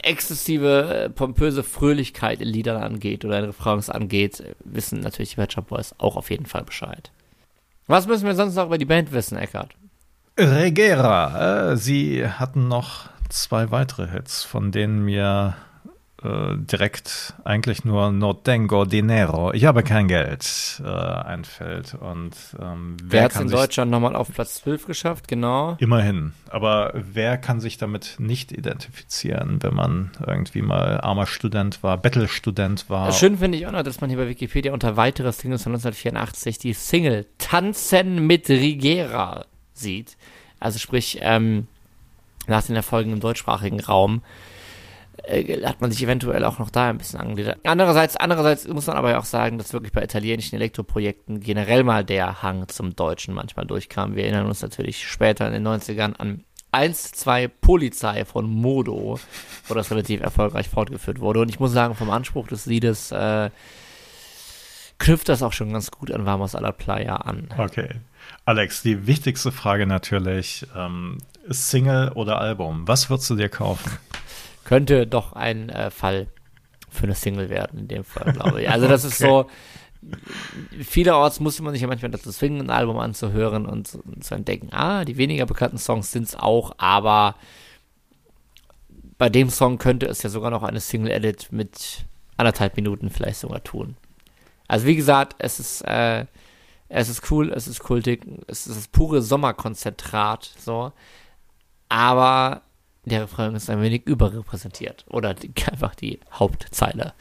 exzessive, 0.04 1.06
äh, 1.06 1.10
pompöse 1.10 1.64
Fröhlichkeit 1.64 2.42
in 2.42 2.50
Liedern 2.50 2.82
angeht 2.82 3.24
oder 3.24 3.40
in 3.40 3.46
Refrains 3.46 3.90
angeht, 3.90 4.44
wissen 4.66 5.00
natürlich 5.00 5.32
die 5.32 5.36
Patcher 5.38 5.62
Boys 5.62 5.96
auch 5.98 6.18
auf 6.18 6.30
jeden 6.30 6.46
Fall 6.46 6.64
Bescheid. 6.64 7.12
Was 7.90 8.06
müssen 8.06 8.28
wir 8.28 8.36
sonst 8.36 8.54
noch 8.54 8.68
über 8.68 8.78
die 8.78 8.86
Band 8.86 9.12
wissen, 9.12 9.36
Eckart? 9.36 9.72
Regera. 10.38 11.72
Äh, 11.72 11.78
sie 11.78 12.24
hatten 12.28 12.68
noch 12.68 13.10
zwei 13.30 13.72
weitere 13.72 14.08
Hits, 14.08 14.44
von 14.44 14.72
denen 14.72 15.04
mir 15.04 15.56
äh, 16.24 16.58
direkt 16.58 17.34
eigentlich 17.44 17.86
nur 17.86 18.12
No 18.12 18.34
tengo 18.34 18.86
dinero, 18.86 19.54
ich 19.54 19.66
habe 19.66 19.84
kein 19.84 20.08
Geld, 20.08 20.82
äh, 20.84 20.88
einfällt. 20.88 21.96
Und 21.96 22.34
ähm, 22.60 22.98
wer, 23.04 23.12
wer 23.12 23.24
hat 23.24 23.36
es 23.36 23.42
in 23.42 23.50
Deutschland 23.50 23.92
nochmal 23.92 24.16
auf 24.16 24.34
Platz 24.34 24.56
12 24.56 24.86
geschafft, 24.86 25.28
genau? 25.28 25.78
Immerhin. 25.80 26.34
Aber 26.50 26.94
wer 26.94 27.38
kann 27.38 27.60
sich 27.60 27.78
damit 27.78 28.16
nicht 28.20 28.52
identifizieren, 28.52 29.62
wenn 29.62 29.74
man 29.74 30.12
irgendwie 30.26 30.62
mal 30.62 31.00
armer 31.02 31.26
Student 31.26 31.84
war, 31.84 31.98
Bettelstudent 31.98 32.90
war? 32.90 33.12
Schön 33.12 33.38
finde 33.38 33.58
ich 33.58 33.68
auch 33.68 33.72
noch, 33.72 33.84
dass 33.84 34.02
man 34.02 34.10
hier 34.10 34.20
bei 34.20 34.28
Wikipedia 34.28 34.74
unter 34.74 34.98
weitere 34.98 35.32
Singles 35.32 35.64
von 35.64 35.74
1984 35.74 36.58
die 36.58 36.74
Single 36.74 37.26
Tanzen 37.38 38.28
mit 38.28 38.50
Rigera 38.50 39.46
sieht. 39.74 40.18
Also 40.60 40.80
sprich, 40.80 41.20
ähm, 41.22 41.68
nach 42.48 42.64
den 42.64 42.76
Erfolgen 42.76 43.14
im 43.14 43.20
deutschsprachigen 43.20 43.80
Raum 43.80 44.22
äh, 45.30 45.66
hat 45.66 45.82
man 45.82 45.92
sich 45.92 46.04
eventuell 46.04 46.44
auch 46.44 46.60
noch 46.60 46.70
da 46.70 46.90
ein 46.90 46.98
bisschen 46.98 47.20
angegliedert. 47.20 47.60
Andererseits, 47.64 48.16
andererseits 48.16 48.68
muss 48.68 48.88
man 48.88 48.98
aber 48.98 49.18
auch 49.20 49.26
sagen, 49.26 49.58
dass 49.58 49.74
wirklich 49.74 49.94
bei 49.94 50.04
italienischen 50.04 50.56
Elektroprojekten 50.56 51.40
generell 51.40 51.84
mal 51.84 52.04
der 52.04 52.42
Hang 52.42 52.68
zum 52.68 52.96
Deutschen 52.96 53.34
manchmal 53.34 53.66
durchkam. 53.66 54.16
Wir 54.16 54.24
erinnern 54.24 54.48
uns 54.48 54.62
natürlich 54.62 55.08
später 55.08 55.48
in 55.48 55.54
den 55.54 55.68
90ern 55.68 56.16
an 56.18 56.44
1, 56.72 57.12
2 57.14 57.48
Polizei 57.48 58.26
von 58.26 58.50
Modo, 58.50 59.20
wo 59.68 59.74
das 59.74 59.90
relativ 59.92 60.22
erfolgreich 60.22 60.70
fortgeführt 60.70 61.20
wurde. 61.20 61.42
Und 61.42 61.50
ich 61.50 61.60
muss 61.60 61.72
sagen, 61.72 61.96
vom 61.96 62.10
Anspruch 62.10 62.48
des 62.48 62.66
Liedes 62.66 63.12
äh, 63.12 63.50
knüpft 65.00 65.30
das 65.30 65.42
auch 65.42 65.54
schon 65.54 65.74
ganz 65.74 65.90
gut 65.90 66.12
an 66.12 66.26
Vamos 66.26 66.56
a 66.56 66.60
la 66.60 66.72
Playa 66.72 67.16
an. 67.16 67.50
Okay. 67.58 67.90
Alex, 68.46 68.84
die 68.84 69.08
wichtigste 69.08 69.52
Frage 69.52 69.88
natürlich, 69.88 70.68
ähm, 70.76 71.18
Single 71.48 72.12
oder 72.14 72.40
Album, 72.40 72.88
was 72.88 73.10
würdest 73.10 73.30
du 73.30 73.36
dir 73.36 73.50
kaufen? 73.50 73.92
Könnte 74.70 75.08
doch 75.08 75.34
ein 75.34 75.70
äh, 75.70 75.90
Fall 75.90 76.28
für 76.92 77.06
eine 77.06 77.16
Single 77.16 77.50
werden, 77.50 77.80
in 77.80 77.88
dem 77.88 78.04
Fall, 78.04 78.34
glaube 78.34 78.62
ich. 78.62 78.70
Also 78.70 78.88
das 78.88 79.04
ist 79.04 79.18
so, 79.18 79.50
vielerorts 80.80 81.40
musste 81.40 81.64
man 81.64 81.74
sich 81.74 81.82
ja 81.82 81.88
manchmal 81.88 82.12
dazu 82.12 82.30
zwingen, 82.30 82.62
ein 82.62 82.70
Album 82.70 83.00
anzuhören 83.00 83.66
und, 83.66 83.96
und 83.96 84.24
zu 84.24 84.36
entdecken, 84.36 84.70
ah, 84.72 85.06
die 85.06 85.18
weniger 85.18 85.48
bekannten 85.48 85.80
Songs 85.80 86.12
sind 86.12 86.28
es 86.28 86.36
auch, 86.36 86.74
aber 86.78 87.34
bei 89.18 89.30
dem 89.30 89.50
Song 89.50 89.80
könnte 89.80 90.06
es 90.06 90.22
ja 90.22 90.30
sogar 90.30 90.52
noch 90.52 90.62
eine 90.62 90.82
Single-Edit 90.82 91.52
mit 91.52 92.06
anderthalb 92.38 92.76
Minuten 92.76 93.10
vielleicht 93.10 93.40
sogar 93.40 93.64
tun. 93.64 93.98
Also 94.68 94.86
wie 94.86 94.96
gesagt, 94.96 95.36
es 95.40 95.60
ist, 95.60 95.82
äh, 95.82 96.28
es 96.90 97.10
ist 97.10 97.32
cool, 97.32 97.52
es 97.52 97.68
ist 97.68 97.80
kultig, 97.80 98.24
es 98.46 98.68
ist 98.68 98.78
das 98.78 98.88
pure 98.88 99.24
Sommerkonzentrat, 99.24 100.48
so. 100.60 100.94
Aber 101.90 102.62
der 103.06 103.24
Refrain 103.24 103.56
ist 103.56 103.70
ein 103.70 103.82
wenig 103.82 104.06
überrepräsentiert. 104.06 105.06
Oder 105.10 105.34
die, 105.34 105.52
einfach 105.72 105.96
die 105.96 106.20
Hauptzeile. 106.32 107.14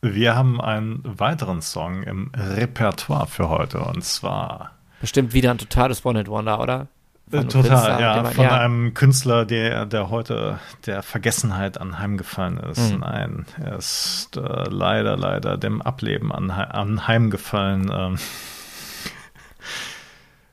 Wir 0.00 0.34
haben 0.34 0.60
einen 0.60 1.00
weiteren 1.04 1.62
Song 1.62 2.02
im 2.02 2.32
Repertoire 2.34 3.26
für 3.26 3.48
heute 3.48 3.80
und 3.80 4.04
zwar. 4.04 4.72
Bestimmt 5.00 5.32
wieder 5.32 5.52
ein 5.52 5.58
totales 5.58 6.04
One-Hit-Wonder, 6.04 6.60
oder? 6.60 6.88
Von 7.30 7.48
Total, 7.48 7.70
Künstler, 7.70 8.00
ja. 8.00 8.22
Man, 8.22 8.32
von 8.32 8.44
ja. 8.44 8.58
einem 8.58 8.94
Künstler, 8.94 9.46
der, 9.46 9.86
der 9.86 10.10
heute 10.10 10.58
der 10.86 11.02
Vergessenheit 11.02 11.80
anheimgefallen 11.80 12.58
ist. 12.58 12.92
Mhm. 12.92 12.98
Nein, 12.98 13.46
er 13.62 13.78
ist 13.78 14.36
äh, 14.36 14.68
leider, 14.68 15.16
leider 15.16 15.56
dem 15.56 15.80
Ableben 15.80 16.30
anheimgefallen. 16.30 17.90
Ähm. 17.90 18.18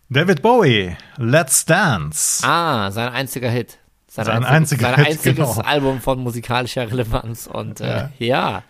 David 0.10 0.42
Bowie, 0.42 0.96
Let's 1.18 1.66
Dance. 1.66 2.48
Ah, 2.48 2.92
sein 2.92 3.10
einziger 3.10 3.50
Hit. 3.50 3.78
Sein, 4.10 4.26
sein 4.26 4.44
einziger, 4.44 4.96
sein 4.96 5.06
einziges 5.06 5.56
genau. 5.56 5.62
Album 5.62 6.02
von 6.02 6.20
musikalischer 6.20 6.90
Relevanz. 6.90 7.46
Und 7.46 7.80
äh, 7.80 7.86
ja. 7.86 8.12
ja. 8.18 8.64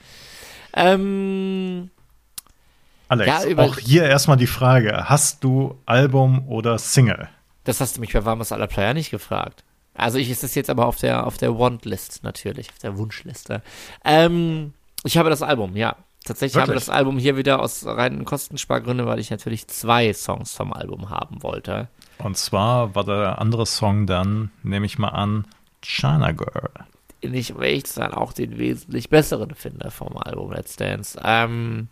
Ähm, 0.73 1.89
Alex, 3.07 3.45
ja, 3.45 3.57
auch 3.57 3.77
hier 3.77 4.03
erstmal 4.03 4.37
die 4.37 4.47
Frage: 4.47 5.05
Hast 5.07 5.43
du 5.43 5.79
Album 5.85 6.47
oder 6.47 6.77
Single? 6.77 7.29
Das 7.63 7.79
hast 7.79 7.97
du 7.97 8.01
mich 8.01 8.11
bei 8.11 8.25
Vamos 8.25 8.51
aller 8.51 8.67
Player 8.67 8.93
nicht 8.93 9.11
gefragt. 9.11 9.63
Also 9.93 10.17
ich 10.17 10.29
ist 10.29 10.43
das 10.43 10.55
jetzt 10.55 10.69
aber 10.69 10.85
auf 10.85 10.97
der 10.97 11.25
auf 11.25 11.37
der 11.37 11.57
Want-List 11.57 12.23
natürlich, 12.23 12.69
auf 12.69 12.79
der 12.79 12.97
Wunschliste. 12.97 13.61
Ähm, 14.03 14.73
ich 15.03 15.17
habe 15.17 15.29
das 15.29 15.41
Album, 15.41 15.75
ja. 15.75 15.95
Tatsächlich 16.25 16.55
Wirklich? 16.55 16.69
habe 16.69 16.77
ich 16.77 16.85
das 16.85 16.93
Album 16.93 17.17
hier 17.17 17.37
wieder 17.37 17.61
aus 17.61 17.85
reinen 17.85 18.25
Kostenspargründen, 18.25 19.07
weil 19.07 19.19
ich 19.19 19.31
natürlich 19.31 19.67
zwei 19.67 20.13
Songs 20.13 20.53
vom 20.53 20.73
Album 20.73 21.09
haben 21.09 21.41
wollte. 21.43 21.87
Und 22.19 22.37
zwar 22.37 22.95
war 22.95 23.03
der 23.03 23.39
andere 23.39 23.65
Song 23.65 24.05
dann, 24.05 24.51
nehme 24.63 24.85
ich 24.85 24.99
mal 24.99 25.09
an, 25.09 25.45
China 25.81 26.31
Girl 26.31 26.69
ich, 27.21 27.53
zu 27.53 27.93
sein, 27.93 28.13
auch 28.13 28.33
den 28.33 28.57
wesentlich 28.57 29.09
besseren 29.09 29.53
finde 29.55 29.91
vom 29.91 30.17
Album 30.17 30.51
Let's 30.51 30.75
Dance. 30.75 31.19
Ähm, 31.23 31.89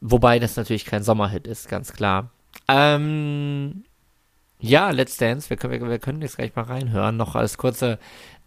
wobei 0.00 0.38
das 0.38 0.56
natürlich 0.56 0.84
kein 0.84 1.02
Sommerhit 1.02 1.46
ist, 1.46 1.68
ganz 1.68 1.92
klar. 1.92 2.30
Ähm, 2.68 3.84
ja, 4.60 4.90
Let's 4.90 5.16
Dance, 5.16 5.50
wir 5.50 5.56
können, 5.56 5.80
wir, 5.80 5.88
wir 5.88 5.98
können 5.98 6.22
jetzt 6.22 6.36
gleich 6.36 6.54
mal 6.54 6.62
reinhören, 6.62 7.16
noch 7.16 7.34
als 7.34 7.58
kurze 7.58 7.98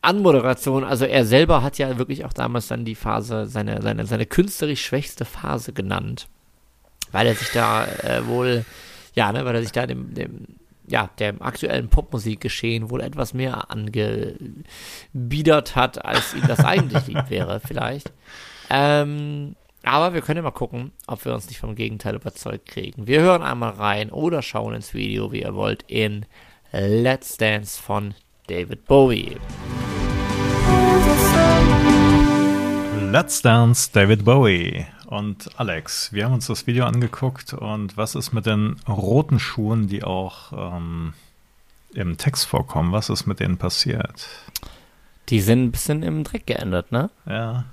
Anmoderation. 0.01 0.84
Also 0.84 1.06
er 1.06 1.25
selber 1.25 1.63
hat 1.63 1.77
ja 1.77 1.98
wirklich 1.98 2.24
auch 2.24 2.34
damals 2.34 2.68
dann 2.68 2.86
die 2.86 2.96
Phase, 2.96 3.48
seine, 3.48 3.82
seine, 3.82 4.06
seine 4.06 4.25
künstlerisch 4.25 4.86
schwächste 4.86 5.25
Phase 5.25 5.74
genannt. 5.74 6.27
Weil 7.12 7.27
er 7.27 7.36
sich 7.36 7.51
da 7.51 7.86
äh, 7.86 8.25
wohl, 8.27 8.65
ja, 9.16 9.32
ne, 9.32 9.46
weil 9.46 9.56
er 9.56 9.62
sich 9.62 9.72
da 9.72 9.88
dem, 9.88 10.14
dem 10.14 10.46
ja, 10.88 11.10
der 11.18 11.36
aktuellen 11.40 11.90
Popmusikgeschehen 11.90 12.92
wohl 12.92 13.02
etwas 13.02 13.34
mehr 13.34 13.72
angebiedert 13.72 14.56
hat, 15.76 16.06
als 16.06 16.36
ihm 16.36 16.46
das 16.48 16.64
eigentlich 16.64 17.08
lieb 17.08 17.30
wäre, 17.30 17.60
vielleicht. 17.66 18.14
Ähm, 18.70 19.56
aber 19.84 20.14
wir 20.14 20.22
können 20.22 20.38
ja 20.38 20.44
mal 20.44 20.52
gucken, 20.52 20.92
ob 21.08 21.26
wir 21.26 21.34
uns 21.34 21.48
nicht 21.48 21.60
vom 21.60 21.76
Gegenteil 21.76 22.16
überzeugt 22.16 22.68
kriegen. 22.68 23.08
Wir 23.08 23.22
hören 23.22 23.44
einmal 23.44 23.72
rein 23.72 24.12
oder 24.12 24.42
schauen 24.42 24.74
ins 24.74 24.94
Video, 24.94 25.32
wie 25.32 25.42
ihr 25.44 25.56
wollt, 25.56 25.84
in 25.88 26.26
Let's 26.72 27.38
Dance 27.38 27.82
von 27.82 28.14
David 28.48 28.86
Bowie. 28.86 29.38
Let's 33.16 33.42
Dance 33.42 33.92
David 33.94 34.26
Bowie. 34.26 34.86
Und 35.06 35.50
Alex, 35.58 36.12
wir 36.12 36.26
haben 36.26 36.34
uns 36.34 36.48
das 36.48 36.68
Video 36.68 36.84
angeguckt 36.84 37.54
und 37.54 37.96
was 37.96 38.14
ist 38.14 38.34
mit 38.34 38.46
den 38.46 38.76
roten 38.90 39.40
Schuhen, 39.40 39.88
die 39.88 40.04
auch 40.04 40.52
ähm, 40.52 41.14
im 41.94 42.18
Text 42.18 42.46
vorkommen? 42.46 42.92
Was 42.92 43.10
ist 43.10 43.26
mit 43.26 43.40
denen 43.40 43.56
passiert? 43.56 44.28
Die 45.30 45.40
sind 45.40 45.64
ein 45.64 45.72
bisschen 45.72 46.04
im 46.04 46.26
Dreck 46.26 46.46
geändert, 46.46 46.92
ne? 46.92 47.10
Ja. 47.26 47.64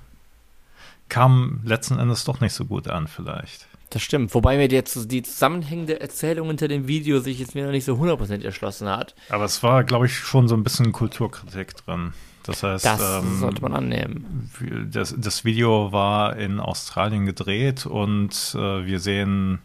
Kam 1.09 1.59
letzten 1.65 1.99
Endes 1.99 2.23
doch 2.23 2.39
nicht 2.39 2.53
so 2.53 2.63
gut 2.63 2.87
an, 2.87 3.09
vielleicht. 3.09 3.67
Das 3.89 4.01
stimmt. 4.01 4.33
Wobei 4.33 4.55
mir 4.55 4.69
jetzt 4.69 5.11
die 5.11 5.23
zusammenhängende 5.23 5.99
Erzählung 5.99 6.47
hinter 6.47 6.69
dem 6.69 6.87
Video 6.87 7.19
sich 7.19 7.39
jetzt 7.39 7.53
mir 7.53 7.65
noch 7.65 7.73
nicht 7.73 7.83
so 7.83 7.95
100% 7.95 8.45
erschlossen 8.45 8.87
hat. 8.87 9.13
Aber 9.27 9.43
es 9.43 9.61
war, 9.61 9.83
glaube 9.83 10.05
ich, 10.05 10.15
schon 10.17 10.47
so 10.47 10.55
ein 10.55 10.63
bisschen 10.63 10.93
Kulturkritik 10.93 11.75
drin. 11.83 12.13
Das 12.43 12.61
heißt, 12.61 12.85
das 12.85 13.01
ähm, 13.01 13.39
sollte 13.39 13.61
man 13.61 13.73
annehmen. 13.73 14.49
Das, 14.91 15.15
das, 15.17 15.45
Video 15.45 15.93
war 15.93 16.35
in 16.35 16.59
Australien 16.59 17.25
gedreht 17.25 17.85
und 17.85 18.53
äh, 18.55 18.85
wir 18.85 18.99
sehen 18.99 19.59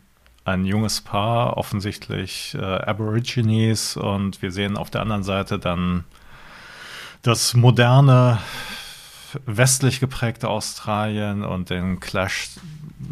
ein 0.45 0.65
junges 0.65 1.01
Paar, 1.01 1.57
offensichtlich 1.57 2.55
äh, 2.55 2.63
Aborigines, 2.63 3.97
und 3.97 4.41
wir 4.43 4.53
sehen 4.53 4.77
auf 4.77 4.91
der 4.91 5.03
anderen 5.03 5.25
Seite 5.25 5.59
dann 5.59 6.05
das 7.23 7.55
moderne, 7.55 8.39
westlich 9.45 10.01
geprägte 10.01 10.49
Australien 10.49 11.45
und 11.45 11.71
den 11.71 12.01
Clash, 12.01 12.49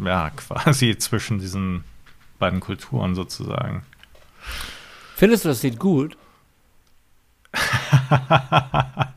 ja, 0.03 0.29
quasi 0.35 0.97
zwischen 0.97 1.39
diesen 1.39 1.83
beiden 2.39 2.61
Kulturen 2.61 3.15
sozusagen. 3.15 3.83
Findest 5.15 5.45
du, 5.45 5.49
das 5.49 5.61
sieht 5.61 5.77
gut? 5.77 6.17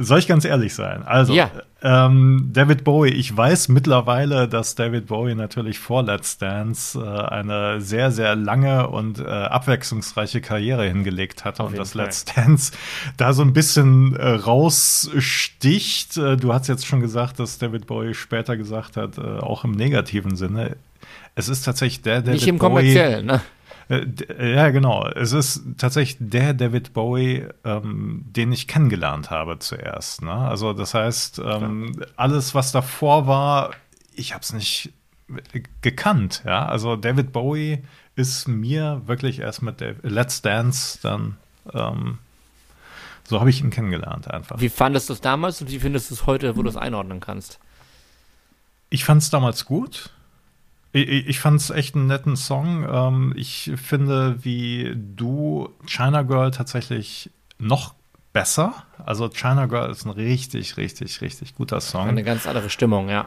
Soll 0.00 0.18
ich 0.18 0.28
ganz 0.28 0.44
ehrlich 0.44 0.74
sein? 0.74 1.02
Also, 1.04 1.32
ja. 1.32 1.50
ähm, 1.82 2.50
David 2.52 2.84
Bowie, 2.84 3.08
ich 3.08 3.34
weiß 3.34 3.68
mittlerweile, 3.68 4.46
dass 4.46 4.74
David 4.74 5.06
Bowie 5.06 5.34
natürlich 5.34 5.78
vor 5.78 6.04
Let's 6.04 6.38
Dance 6.38 7.00
äh, 7.00 7.04
eine 7.04 7.80
sehr, 7.80 8.12
sehr 8.12 8.36
lange 8.36 8.88
und 8.88 9.18
äh, 9.18 9.24
abwechslungsreiche 9.24 10.40
Karriere 10.40 10.86
hingelegt 10.86 11.44
hat 11.44 11.58
und 11.58 11.76
dass 11.76 11.92
Fall. 11.92 12.04
Let's 12.04 12.26
Dance 12.26 12.72
da 13.16 13.32
so 13.32 13.42
ein 13.42 13.54
bisschen 13.54 14.14
äh, 14.14 14.28
raussticht. 14.28 16.16
Äh, 16.16 16.36
du 16.36 16.52
hast 16.52 16.68
jetzt 16.68 16.86
schon 16.86 17.00
gesagt, 17.00 17.40
dass 17.40 17.58
David 17.58 17.86
Bowie 17.86 18.14
später 18.14 18.56
gesagt 18.56 18.96
hat, 18.96 19.18
äh, 19.18 19.22
auch 19.22 19.64
im 19.64 19.72
negativen 19.72 20.36
Sinne. 20.36 20.76
Es 21.34 21.48
ist 21.48 21.62
tatsächlich 21.62 22.02
der 22.02 22.20
David 22.20 22.34
Nicht 22.34 22.46
im 22.46 22.58
kommerziellen, 22.58 23.26
ne? 23.26 23.40
Äh, 23.88 24.54
ja, 24.54 24.70
genau. 24.70 25.06
Es 25.06 25.32
ist 25.32 25.62
tatsächlich 25.78 26.16
der 26.20 26.54
David 26.54 26.92
Bowie, 26.92 27.46
ähm, 27.64 28.24
den 28.26 28.52
ich 28.52 28.68
kennengelernt 28.68 29.30
habe 29.30 29.58
zuerst. 29.58 30.22
Ne? 30.22 30.32
Also 30.32 30.72
das 30.72 30.94
heißt, 30.94 31.40
ähm, 31.44 32.04
alles, 32.16 32.54
was 32.54 32.72
davor 32.72 33.26
war, 33.26 33.70
ich 34.14 34.34
habe 34.34 34.42
es 34.42 34.52
nicht 34.52 34.92
gekannt. 35.82 36.42
Ja, 36.46 36.66
also 36.66 36.96
David 36.96 37.32
Bowie 37.32 37.84
ist 38.16 38.48
mir 38.48 39.02
wirklich 39.06 39.40
erst 39.40 39.62
mit 39.62 39.80
der 39.80 39.94
Let's 40.02 40.42
Dance 40.42 40.98
dann 41.02 41.36
ähm, 41.72 42.18
so 43.28 43.40
habe 43.40 43.50
ich 43.50 43.60
ihn 43.60 43.68
kennengelernt 43.68 44.30
einfach. 44.30 44.58
Wie 44.58 44.70
fandest 44.70 45.10
du 45.10 45.12
es 45.12 45.20
damals 45.20 45.60
und 45.60 45.70
wie 45.70 45.78
findest 45.78 46.10
du 46.10 46.14
es 46.14 46.24
heute, 46.24 46.56
wo 46.56 46.62
du 46.62 46.70
es 46.70 46.76
einordnen 46.76 47.20
kannst? 47.20 47.58
Ich 48.88 49.04
fand 49.04 49.20
es 49.20 49.28
damals 49.28 49.66
gut. 49.66 50.10
Ich, 51.02 51.28
ich 51.28 51.40
fand 51.40 51.60
es 51.60 51.70
echt 51.70 51.94
einen 51.94 52.06
netten 52.06 52.36
Song. 52.36 52.86
Ähm, 52.90 53.32
ich 53.36 53.72
finde, 53.76 54.44
wie 54.44 54.94
du 54.96 55.70
China 55.86 56.22
Girl 56.22 56.50
tatsächlich 56.50 57.30
noch 57.58 57.94
besser. 58.32 58.74
Also 59.04 59.28
China 59.28 59.66
Girl 59.66 59.90
ist 59.90 60.04
ein 60.04 60.10
richtig, 60.10 60.76
richtig, 60.76 61.20
richtig 61.20 61.54
guter 61.54 61.80
Song. 61.80 62.08
Eine 62.08 62.24
ganz 62.24 62.46
andere 62.46 62.70
Stimmung, 62.70 63.08
ja. 63.08 63.26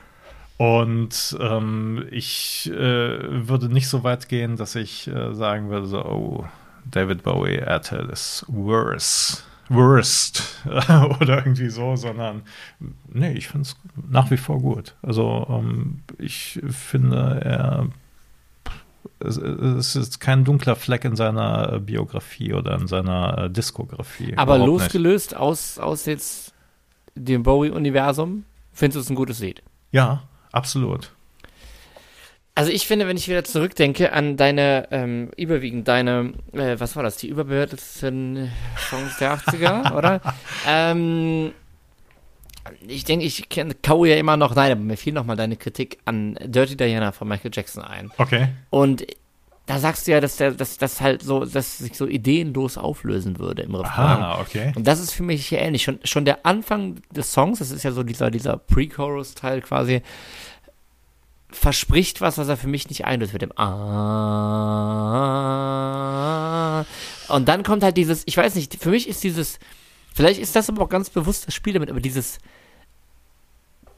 Und 0.58 1.36
ähm, 1.40 2.06
ich 2.12 2.70
äh, 2.72 3.48
würde 3.48 3.68
nicht 3.68 3.90
so 3.90 4.04
weit 4.04 4.30
gehen, 4.30 4.58
dass 4.58 4.75
ich 4.75 5.08
äh, 5.08 5.34
sagen 5.34 5.70
würde, 5.70 5.88
so, 5.88 6.06
oh, 6.06 6.46
David 6.86 7.24
Bowie 7.24 7.62
at 7.62 7.90
his 7.90 8.46
worst. 8.48 9.44
Worst 9.74 10.44
oder 10.66 11.38
irgendwie 11.38 11.70
so, 11.70 11.96
sondern 11.96 12.44
nee, 13.08 13.34
ich 13.34 13.48
finde 13.48 13.63
es 13.63 13.75
nach 14.10 14.32
wie 14.32 14.38
vor 14.38 14.60
gut. 14.60 14.96
Also 15.01 15.48
ähm, 15.50 16.01
ich 16.18 16.60
finde, 16.70 17.42
er 17.44 17.88
es, 19.20 19.38
es, 19.38 19.96
ist 19.96 20.20
kein 20.20 20.44
dunkler 20.44 20.75
Fleck 20.75 21.06
in 21.06 21.16
seiner 21.16 21.80
Biografie 21.80 22.54
oder 22.54 22.75
in 22.75 22.88
seiner 22.88 23.50
Diskografie. 23.50 24.36
Aber 24.36 24.58
losgelöst 24.58 25.36
aus, 25.36 25.78
aus 25.78 26.06
jetzt 26.06 26.54
dem 27.16 27.44
Bowie-Universum, 27.44 28.46
findest 28.72 28.96
du 28.96 29.00
es 29.01 29.10
ein 29.10 29.16
gutes 29.16 29.40
Lied? 29.40 29.62
Ja, 29.92 30.24
absolut. 30.51 31.12
Also 32.62 32.72
ich 32.72 32.86
finde, 32.86 33.08
wenn 33.08 33.18
ich 33.18 33.27
wieder 33.27 33.44
zurückdenke 33.44 34.13
an 34.13 34.38
deine, 34.38 34.88
ähm, 34.91 35.32
überwiegend 35.36 35.88
deine, 35.88 36.34
äh, 36.53 36.80
was 36.80 36.96
war 36.96 37.01
das, 37.01 37.18
die 37.18 37.27
überbewertetsten 37.27 38.51
Songs 38.77 39.18
der 39.18 39.36
80er, 39.36 39.96
oder? 39.98 40.22
Ähm, 40.68 41.53
ich 42.88 43.03
denke, 43.03 43.25
ich 43.25 43.50
kaue 43.82 44.10
ja 44.10 44.15
immer 44.15 44.38
noch, 44.38 44.53
nein, 44.53 44.74
aber 44.74 44.82
mir 44.82 44.96
fiel 44.96 45.12
noch 45.12 45.25
mal 45.25 45.36
deine 45.36 45.56
Kritik 45.56 45.98
an 46.06 46.38
Dirty 46.39 46.77
Diana 46.77 47.12
von 47.12 47.27
Michael 47.27 47.50
Jackson 47.51 47.84
ein. 47.84 48.12
Okay. 48.20 48.50
Und 48.70 49.08
da 49.65 49.80
sagst 49.80 50.06
du 50.06 50.12
ja, 50.12 50.22
dass 50.22 50.38
der, 50.38 50.51
dass 50.51 50.77
das 50.77 51.01
halt 51.01 51.24
so, 51.24 51.46
dass 51.46 51.80
sich 51.80 51.98
so 51.98 52.06
ideenlos 52.06 52.77
auflösen 52.77 53.39
würde 53.39 53.63
im 53.63 53.74
Refrain. 53.74 54.22
Ah, 54.22 54.39
okay. 54.39 54.72
Und 54.75 54.86
das 54.86 55.00
ist 55.00 55.13
für 55.13 55.24
mich 55.24 55.48
hier 55.48 55.62
ähnlich. 55.62 55.82
Schon, 55.82 56.00
schon 56.03 56.25
der 56.25 56.46
Anfang 56.46 57.01
des 57.10 57.34
Songs, 57.34 57.58
das 57.58 57.72
ist 57.72 57.82
ja 57.82 57.91
so 57.91 58.03
dieser, 58.03 58.30
dieser 58.30 58.58
Pre-Chorus-Teil 58.58 59.62
quasi, 59.62 60.03
verspricht 61.62 62.22
was, 62.22 62.39
was 62.39 62.48
er 62.48 62.58
für 62.58 62.68
mich 62.68 62.89
nicht 62.89 63.06
einlöst 63.06 63.34
mit 63.34 63.44
dem 63.44 63.51
Ah. 66.01 66.86
Und 67.27 67.48
dann 67.48 67.62
kommt 67.62 67.84
halt 67.84 67.98
dieses, 67.98 68.24
ich 68.25 68.36
weiß 68.36 68.56
nicht, 68.56 68.82
für 68.82 68.89
mich 68.89 69.08
ist 69.08 69.24
dieses, 69.24 69.60
vielleicht 70.12 70.39
ist 70.39 70.56
das 70.56 70.70
aber 70.70 70.82
auch 70.82 70.89
ganz 70.89 71.12
bewusst 71.12 71.46
das 71.46 71.53
Spiel 71.53 71.74
damit, 71.74 71.91
aber 71.91 72.00
dieses, 72.00 72.39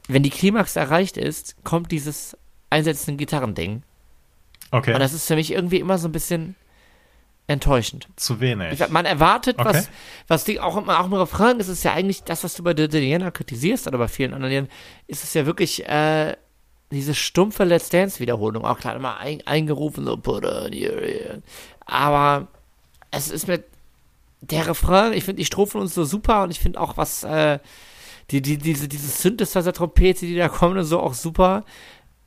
wenn 0.08 0.22
die 0.22 0.28
Klimax 0.28 0.76
erreicht 0.76 1.16
ist, 1.16 1.56
kommt 1.64 1.90
dieses 1.90 2.36
einsetzende 2.68 3.16
Gitarrending. 3.16 3.82
Okay. 4.70 4.92
Und 4.92 5.00
das 5.00 5.14
ist 5.14 5.26
für 5.26 5.36
mich 5.36 5.50
irgendwie 5.50 5.78
immer 5.80 5.96
so 5.96 6.06
ein 6.06 6.12
bisschen 6.12 6.56
enttäuschend. 7.46 8.08
Zu 8.16 8.40
wenig. 8.40 8.78
Ich, 8.78 8.88
man 8.90 9.06
erwartet, 9.06 9.58
Okay. 9.58 9.70
was, 9.70 9.88
was 10.28 10.44
die, 10.44 10.60
auch, 10.60 10.76
auch 10.76 11.06
im 11.06 11.14
Refrain 11.14 11.60
ist 11.60 11.68
es 11.68 11.82
ja 11.82 11.94
eigentlich 11.94 12.24
das, 12.24 12.44
was 12.44 12.52
du 12.52 12.62
bei 12.62 12.74
der 12.74 12.88
Diana 12.88 13.30
kritisierst, 13.30 13.86
oder 13.86 13.96
bei 13.96 14.08
vielen 14.08 14.34
anderen 14.34 14.68
ist 15.06 15.24
es 15.24 15.32
ja 15.32 15.46
wirklich, 15.46 15.88
äh, 15.88 16.36
diese 16.94 17.14
stumpfe 17.14 17.64
Let's 17.64 17.88
Dance-Wiederholung, 17.90 18.64
auch 18.64 18.78
klar 18.78 18.96
immer 18.96 19.18
ein, 19.18 19.42
eingerufen, 19.46 20.04
so, 20.06 20.16
put 20.16 20.44
on 20.44 20.72
your 20.72 21.02
ear. 21.02 21.42
Aber 21.86 22.48
es 23.10 23.30
ist 23.30 23.48
mir, 23.48 23.62
der 24.40 24.66
Refrain, 24.66 25.12
ich 25.12 25.24
finde 25.24 25.40
die 25.40 25.44
Strophen 25.44 25.80
uns 25.80 25.94
so 25.94 26.04
super 26.04 26.42
und 26.44 26.50
ich 26.50 26.60
finde 26.60 26.80
auch, 26.80 26.96
was, 26.96 27.24
äh, 27.24 27.58
die, 28.30 28.40
die, 28.40 28.58
diese, 28.58 28.88
diese 28.88 29.08
Synthesizer-Trompete, 29.08 30.26
die 30.26 30.36
da 30.36 30.48
kommen 30.48 30.78
und 30.78 30.84
so, 30.84 31.00
auch 31.00 31.14
super. 31.14 31.64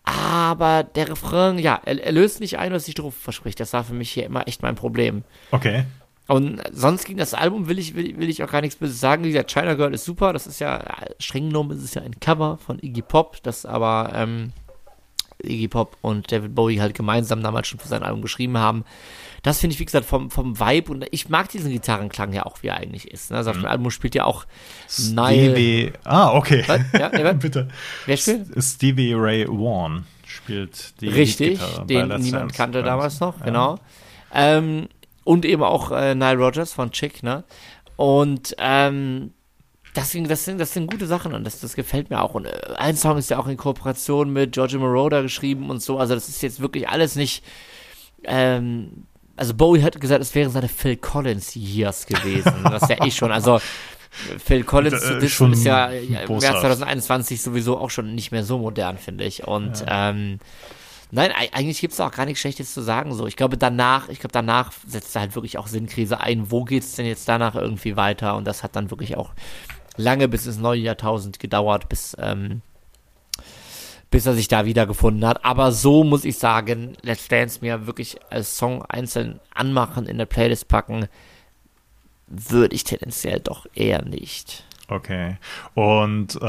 Aber 0.03 0.83
der 0.83 1.09
Refrain, 1.09 1.59
ja, 1.59 1.81
er, 1.83 2.01
er 2.01 2.11
löst 2.11 2.39
nicht 2.39 2.57
ein, 2.57 2.71
was 2.71 2.85
die 2.85 2.91
Strophe 2.91 3.19
verspricht. 3.19 3.59
Das 3.59 3.73
war 3.73 3.83
für 3.83 3.93
mich 3.93 4.11
hier 4.11 4.25
immer 4.25 4.47
echt 4.47 4.61
mein 4.61 4.75
Problem. 4.75 5.23
Okay. 5.51 5.83
Und 6.27 6.61
sonst 6.73 7.05
gegen 7.05 7.19
das 7.19 7.33
Album 7.33 7.67
will 7.69 7.79
ich, 7.79 7.95
will, 7.95 8.17
will 8.19 8.29
ich 8.29 8.43
auch 8.43 8.51
gar 8.51 8.61
nichts 8.61 8.75
Böses 8.77 8.99
sagen. 8.99 9.23
Wie 9.23 9.31
gesagt, 9.31 9.51
China 9.51 9.75
Girl 9.75 9.93
ist 9.93 10.03
super. 10.05 10.33
Das 10.33 10.45
ist 10.45 10.59
ja, 10.59 10.83
streng 11.19 11.47
genommen 11.47 11.71
ist 11.77 11.83
es 11.83 11.93
ja 11.93 12.01
ein 12.01 12.19
Cover 12.19 12.57
von 12.57 12.79
Iggy 12.81 13.01
Pop, 13.01 13.37
das 13.43 13.65
aber 13.65 14.11
ähm, 14.13 14.51
Iggy 15.41 15.67
Pop 15.69 15.95
und 16.01 16.29
David 16.31 16.53
Bowie 16.53 16.81
halt 16.81 16.95
gemeinsam 16.95 17.41
damals 17.43 17.67
schon 17.67 17.79
für 17.79 17.87
sein 17.87 18.03
Album 18.03 18.21
geschrieben 18.21 18.57
haben. 18.57 18.83
Das 19.43 19.59
finde 19.59 19.75
ich, 19.75 19.79
wie 19.79 19.85
gesagt, 19.85 20.05
vom, 20.05 20.29
vom 20.31 20.59
Vibe 20.59 20.91
und 20.91 21.05
ich 21.11 21.29
mag 21.29 21.47
diesen 21.49 21.71
Gitarrenklang 21.71 22.33
ja 22.33 22.45
auch, 22.45 22.61
wie 22.61 22.67
er 22.67 22.75
eigentlich 22.77 23.09
ist. 23.09 23.31
Ne? 23.31 23.37
Also 23.37 23.51
auf 23.51 23.55
dem 23.57 23.65
Album 23.65 23.89
spielt 23.91 24.15
ja 24.15 24.25
auch 24.25 24.45
Nile. 25.11 25.51
Stevie. 25.51 25.93
Ah, 26.03 26.33
okay. 26.35 26.63
Was? 26.67 26.81
Ja, 26.99 27.11
was? 27.23 27.37
Bitte. 27.39 27.69
Wer 28.05 28.17
spielt? 28.17 28.47
Stevie 28.61 29.13
Ray 29.13 29.47
Vaughan 29.47 30.05
spielt 30.25 30.99
die 30.99 31.07
Richtig, 31.07 31.59
den 31.85 32.09
niemand 32.19 32.53
kannte 32.53 32.79
Ja. 32.79 32.83
damals 32.85 33.19
noch, 33.21 33.39
Ja. 33.39 33.45
genau. 33.45 33.79
Ähm, 34.33 34.89
und 35.27 35.43
eben 35.43 35.61
auch 35.61 35.91
äh, 35.91 36.15
Nile 36.15 36.37
Rodgers 36.37 36.71
von 36.71 36.91
Chick, 36.91 37.21
ne? 37.21 37.43
Und 37.97 38.55
ähm, 38.59 39.33
das, 39.93 40.11
sind, 40.11 40.31
das, 40.31 40.45
sind, 40.45 40.57
das 40.57 40.71
sind 40.71 40.89
gute 40.89 41.05
Sachen 41.05 41.33
und 41.33 41.43
das, 41.43 41.59
das 41.59 41.75
gefällt 41.75 42.09
mir 42.09 42.21
auch. 42.21 42.33
Und 42.33 42.45
äh, 42.45 42.57
ein 42.77 42.95
Song 42.95 43.17
ist 43.17 43.29
ja 43.29 43.37
auch 43.37 43.47
in 43.47 43.57
Kooperation 43.57 44.31
mit 44.31 44.53
Giorgio 44.53 44.79
Moroder 44.79 45.23
geschrieben 45.23 45.69
und 45.69 45.81
so. 45.81 45.97
Also 45.97 46.13
das 46.13 46.29
ist 46.29 46.41
jetzt 46.43 46.61
wirklich 46.61 46.87
alles 46.87 47.17
nicht. 47.17 47.43
Ähm, 48.23 49.05
also 49.35 49.53
Bowie 49.53 49.83
hat 49.83 49.99
gesagt, 49.99 50.21
es 50.21 50.33
wären 50.33 50.49
seine 50.49 50.69
Phil 50.69 50.95
Collins 50.95 51.55
Years 51.55 52.05
gewesen. 52.05 52.63
Das 52.63 52.83
ist 52.83 52.89
ja 52.89 53.05
eh 53.05 53.11
schon. 53.11 53.33
Also 53.33 53.59
Phil 54.43 54.63
Collins 54.63 55.01
zu 55.01 55.15
Äh, 55.15 55.19
dissen 55.19 55.35
schon 55.35 55.53
ist 55.53 55.65
ja 55.65 55.91
ja, 55.91 55.99
im 55.99 56.13
Jahr 56.13 56.25
boshaft. 56.25 56.61
2021 56.61 57.41
sowieso 57.41 57.77
auch 57.77 57.89
schon 57.89 58.15
nicht 58.15 58.31
mehr 58.31 58.45
so 58.45 58.59
modern, 58.59 58.97
finde 58.97 59.25
ich. 59.25 59.45
Und 59.45 59.83
ähm, 59.89 60.39
Nein, 61.11 61.31
ei- 61.31 61.49
eigentlich 61.53 61.79
gibt 61.79 61.93
es 61.93 61.99
auch 62.01 62.11
gar 62.11 62.25
nichts 62.25 62.41
Schlechtes 62.41 62.73
zu 62.73 62.81
sagen. 62.81 63.13
So, 63.13 63.27
ich 63.27 63.35
glaube 63.37 63.57
danach, 63.57 64.09
ich 64.09 64.19
glaube 64.19 64.33
danach 64.33 64.71
setzt 64.85 65.15
halt 65.15 65.35
wirklich 65.35 65.57
auch 65.57 65.67
Sinnkrise 65.67 66.19
ein. 66.19 66.51
Wo 66.51 66.63
geht's 66.65 66.95
denn 66.95 67.05
jetzt 67.05 67.27
danach 67.29 67.55
irgendwie 67.55 67.95
weiter? 67.95 68.35
Und 68.35 68.45
das 68.45 68.63
hat 68.63 68.75
dann 68.75 68.91
wirklich 68.91 69.15
auch 69.15 69.31
lange 69.95 70.27
bis 70.27 70.45
ins 70.45 70.57
neue 70.57 70.81
Jahrtausend 70.81 71.39
gedauert, 71.39 71.87
bis 71.89 72.15
ähm, 72.19 72.61
bis 74.09 74.25
er 74.25 74.33
sich 74.33 74.47
da 74.47 74.65
wiedergefunden 74.65 75.25
hat. 75.25 75.43
Aber 75.43 75.71
so 75.71 76.03
muss 76.03 76.23
ich 76.25 76.37
sagen, 76.37 76.95
Let's 77.01 77.27
Dance 77.27 77.59
mir 77.61 77.87
wirklich 77.87 78.17
als 78.29 78.57
Song 78.57 78.83
einzeln 78.85 79.39
anmachen, 79.53 80.05
in 80.07 80.17
der 80.17 80.25
Playlist 80.25 80.67
packen, 80.69 81.07
würde 82.27 82.75
ich 82.75 82.83
tendenziell 82.83 83.39
doch 83.39 83.65
eher 83.73 84.03
nicht. 84.03 84.63
Okay. 84.87 85.37
Und 85.73 86.35
äh, 86.35 86.39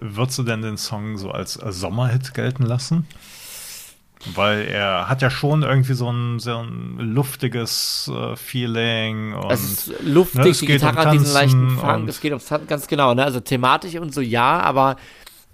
würdest 0.00 0.38
du 0.38 0.42
denn 0.42 0.62
den 0.62 0.78
Song 0.78 1.18
so 1.18 1.30
als, 1.30 1.58
als 1.58 1.80
Sommerhit 1.80 2.32
gelten 2.32 2.62
lassen? 2.62 3.06
Weil 4.26 4.68
er 4.68 5.08
hat 5.08 5.20
ja 5.20 5.30
schon 5.30 5.62
irgendwie 5.62 5.94
so 5.94 6.10
ein, 6.10 6.38
so 6.38 6.58
ein 6.58 6.98
luftiges 6.98 8.10
äh, 8.14 8.36
Feeling 8.36 9.34
und 9.34 9.50
Es 9.50 9.62
ist 9.62 9.92
luftig, 10.02 10.40
ne, 10.44 10.48
es 10.50 10.60
die 10.60 10.66
geht 10.66 10.82
um 10.82 10.88
Gitarre 10.88 11.06
hat 11.08 11.14
diesen 11.14 11.32
leichten 11.32 11.78
Fang, 11.78 12.08
es 12.08 12.20
geht 12.20 12.30
ums 12.30 12.46
Tanzen, 12.46 12.68
ganz 12.68 12.86
genau, 12.86 13.14
ne? 13.14 13.24
Also 13.24 13.40
thematisch 13.40 13.96
und 13.96 14.14
so 14.14 14.20
ja, 14.20 14.60
aber 14.60 14.96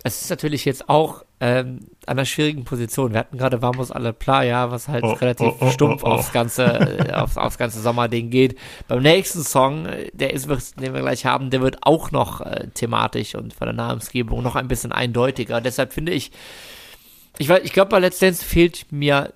es 0.04 0.22
ist 0.22 0.30
natürlich 0.30 0.64
jetzt 0.64 0.88
auch 0.88 1.24
ähm, 1.40 1.80
an 2.06 2.18
einer 2.18 2.24
schwierigen 2.24 2.64
Position. 2.64 3.12
Wir 3.12 3.20
hatten 3.20 3.38
gerade 3.38 3.62
Vamos 3.62 3.90
a 3.90 3.98
la 3.98 4.12
Playa, 4.12 4.70
was 4.70 4.88
halt 4.88 5.04
Oh, 5.04 5.12
relativ 5.12 5.46
oh, 5.48 5.56
oh, 5.60 5.70
stumpf 5.70 6.02
oh, 6.02 6.08
oh. 6.08 6.12
aufs 6.12 6.32
ganze, 6.32 6.64
äh, 6.64 7.12
aufs, 7.12 7.36
aufs 7.36 7.58
ganze 7.58 7.80
Sommerding 7.80 8.30
geht. 8.30 8.58
Beim 8.86 9.02
nächsten 9.02 9.42
Song, 9.42 9.86
äh, 9.86 10.10
der 10.12 10.32
ist, 10.32 10.48
den 10.48 10.94
wir 10.94 11.00
gleich 11.00 11.26
haben, 11.26 11.50
der 11.50 11.60
wird 11.60 11.78
auch 11.82 12.10
noch 12.10 12.40
äh, 12.40 12.68
thematisch 12.74 13.34
und 13.34 13.54
von 13.54 13.66
der 13.66 13.74
Namensgebung 13.74 14.42
noch 14.42 14.56
ein 14.56 14.68
bisschen 14.68 14.92
eindeutiger. 14.92 15.60
Deshalb 15.60 15.92
finde 15.92 16.12
ich, 16.12 16.32
ich 17.38 17.48
weiß, 17.48 17.60
ich 17.64 17.72
glaube, 17.72 17.90
bei 17.90 17.98
Let's 17.98 18.18
Dance 18.18 18.44
fehlt 18.44 18.90
mir 18.92 19.32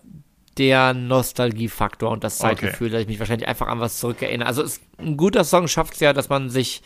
der 0.58 0.92
Nostalgiefaktor 0.92 2.10
und 2.10 2.24
das 2.24 2.40
Okay. 2.40 2.50
Zeitgefühl, 2.50 2.90
dass 2.90 3.02
ich 3.02 3.08
mich 3.08 3.18
wahrscheinlich 3.18 3.48
einfach 3.48 3.68
an 3.68 3.80
was 3.80 3.98
zurückerinnere. 3.98 4.46
Also 4.46 4.62
es, 4.62 4.80
ein 4.98 5.16
guter 5.16 5.44
Song 5.44 5.66
schafft 5.68 5.94
es 5.94 6.00
ja, 6.00 6.12
dass 6.12 6.28
man 6.28 6.50
sich 6.50 6.82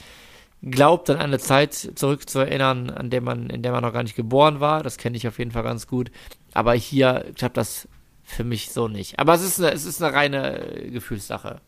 glaubt, 0.62 1.10
an 1.10 1.18
eine 1.18 1.38
Zeit 1.38 1.74
zurückzuerinnern, 1.74 2.90
an 2.90 3.10
der 3.10 3.20
man, 3.20 3.50
in 3.50 3.62
der 3.62 3.72
man 3.72 3.82
noch 3.82 3.92
gar 3.92 4.02
nicht 4.02 4.16
geboren 4.16 4.60
war. 4.60 4.82
Das 4.82 4.98
kenne 4.98 5.16
ich 5.16 5.26
auf 5.26 5.38
jeden 5.38 5.50
Fall 5.50 5.64
ganz 5.64 5.86
gut. 5.86 6.10
Aber 6.54 6.74
hier 6.74 7.26
klappt 7.34 7.56
das 7.56 7.88
für 8.24 8.44
mich 8.44 8.70
so 8.70 8.88
nicht. 8.88 9.18
Aber 9.18 9.34
es 9.34 9.42
ist 9.42 9.58
eine, 9.60 9.72
es 9.72 9.84
ist 9.84 10.02
eine 10.02 10.14
reine 10.14 10.58
äh, 10.60 10.90
Gefühlssache. 10.90 11.60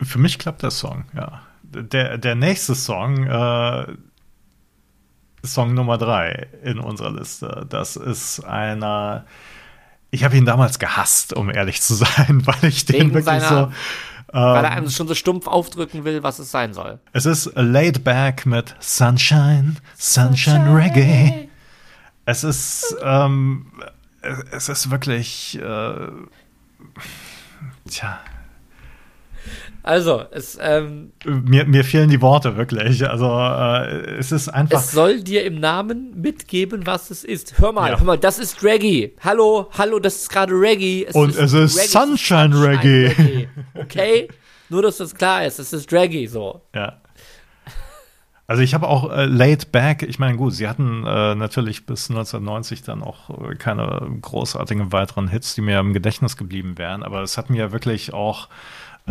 Für 0.00 0.18
mich 0.18 0.38
klappt 0.38 0.62
der 0.62 0.70
Song, 0.70 1.04
ja. 1.14 1.42
Der, 1.62 2.16
der 2.18 2.34
nächste 2.34 2.74
Song, 2.74 3.26
äh, 3.26 3.86
Song 5.52 5.74
Nummer 5.74 5.98
drei 5.98 6.46
in 6.62 6.78
unserer 6.78 7.10
Liste, 7.12 7.66
das 7.68 7.96
ist 7.96 8.40
einer. 8.44 9.24
Ich 10.10 10.24
habe 10.24 10.36
ihn 10.36 10.46
damals 10.46 10.78
gehasst, 10.78 11.34
um 11.34 11.50
ehrlich 11.50 11.82
zu 11.82 11.94
sein, 11.94 12.42
weil 12.46 12.64
ich 12.70 12.86
den 12.86 12.94
Wegen 12.96 13.08
wirklich 13.14 13.24
seiner- 13.24 13.48
so. 13.66 13.72
Weil 14.30 14.64
er 14.64 14.70
Ähm, 14.72 14.76
einem 14.76 14.90
schon 14.90 15.08
so 15.08 15.14
stumpf 15.14 15.46
aufdrücken 15.46 16.04
will, 16.04 16.22
was 16.22 16.38
es 16.38 16.50
sein 16.50 16.74
soll. 16.74 16.98
es 17.14 17.24
ist 17.24 17.50
Laid 17.54 18.04
Back 18.04 18.44
mit 18.44 18.74
Sunshine, 18.78 19.76
Sunshine 19.96 20.74
Reggae. 20.76 21.48
Es 22.26 22.44
ist, 22.44 22.94
ähm, 23.02 23.72
es 24.52 24.68
ist 24.68 24.90
wirklich, 24.90 25.58
äh, 25.58 26.08
tja, 27.88 28.18
Also, 29.82 30.24
es, 30.32 30.58
ähm, 30.60 31.12
mir, 31.24 31.64
mir 31.64 31.84
fehlen 31.84 32.10
die 32.10 32.20
Worte 32.20 32.56
wirklich. 32.56 33.08
Also 33.08 33.26
äh, 33.26 34.16
es 34.18 34.32
ist 34.32 34.48
einfach. 34.48 34.80
es 34.80 34.90
soll 34.90 35.22
dir 35.22 35.44
im 35.44 35.60
Namen 35.60 36.20
mitgeben, 36.20 36.86
was 36.86 37.10
es 37.10 37.24
ist. 37.24 37.58
Hör 37.58 37.72
mal, 37.72 37.90
Ja. 37.92 37.98
hör 37.98 38.04
mal, 38.04 38.18
das 38.18 38.38
ist 38.38 38.62
Reggae. 38.62 39.12
Hallo, 39.22 39.68
hallo, 39.78 39.98
das 39.98 40.16
ist 40.16 40.30
gerade 40.30 40.52
Reggae. 40.52 41.06
Es 41.08 41.14
Und 41.14 41.36
es 41.36 41.52
ist 41.52 41.76
Reggae, 41.78 41.88
Sunshine 41.88 42.54
Reggae. 42.62 43.48
Okay? 43.74 44.28
Nur, 44.68 44.82
dass 44.82 44.98
das 44.98 45.14
klar 45.14 45.46
ist, 45.46 45.58
es 45.58 45.72
ist 45.72 45.90
Reggae 45.92 46.26
so. 46.26 46.60
ja. 46.74 47.00
Also 48.50 48.62
ich 48.62 48.72
habe 48.72 48.88
auch 48.88 49.12
äh, 49.12 49.26
Laid 49.26 49.72
Back, 49.72 50.02
ich 50.02 50.18
meine, 50.18 50.38
gut, 50.38 50.54
sie 50.54 50.68
hatten 50.68 51.04
äh, 51.06 51.34
natürlich 51.34 51.84
bis 51.84 52.08
1990 52.08 52.80
dann 52.82 53.02
auch 53.02 53.28
äh, 53.50 53.56
keine 53.56 54.08
großartigen 54.22 54.90
weiteren 54.90 55.28
Hits, 55.28 55.54
die 55.54 55.60
mir 55.60 55.78
im 55.80 55.92
Gedächtnis 55.92 56.38
geblieben 56.38 56.78
wären, 56.78 57.02
aber 57.02 57.20
es 57.20 57.36
hat 57.36 57.50
mir 57.50 57.72
wirklich 57.72 58.14
auch 58.14 58.48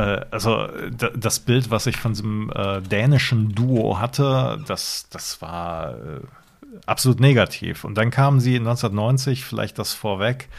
also 0.01 0.67
das 1.15 1.39
Bild, 1.39 1.71
was 1.71 1.87
ich 1.87 1.97
von 1.97 2.13
diesem 2.13 2.51
äh, 2.53 2.81
dänischen 2.81 3.53
Duo 3.53 3.99
hatte, 3.99 4.63
das, 4.67 5.07
das 5.09 5.41
war 5.41 5.95
äh, 5.95 6.19
absolut 6.85 7.19
negativ. 7.19 7.83
Und 7.83 7.95
dann 7.95 8.11
kamen 8.11 8.39
sie 8.39 8.57
1990, 8.57 9.43
vielleicht 9.43 9.79
das 9.79 9.93
vorweg, 9.93 10.49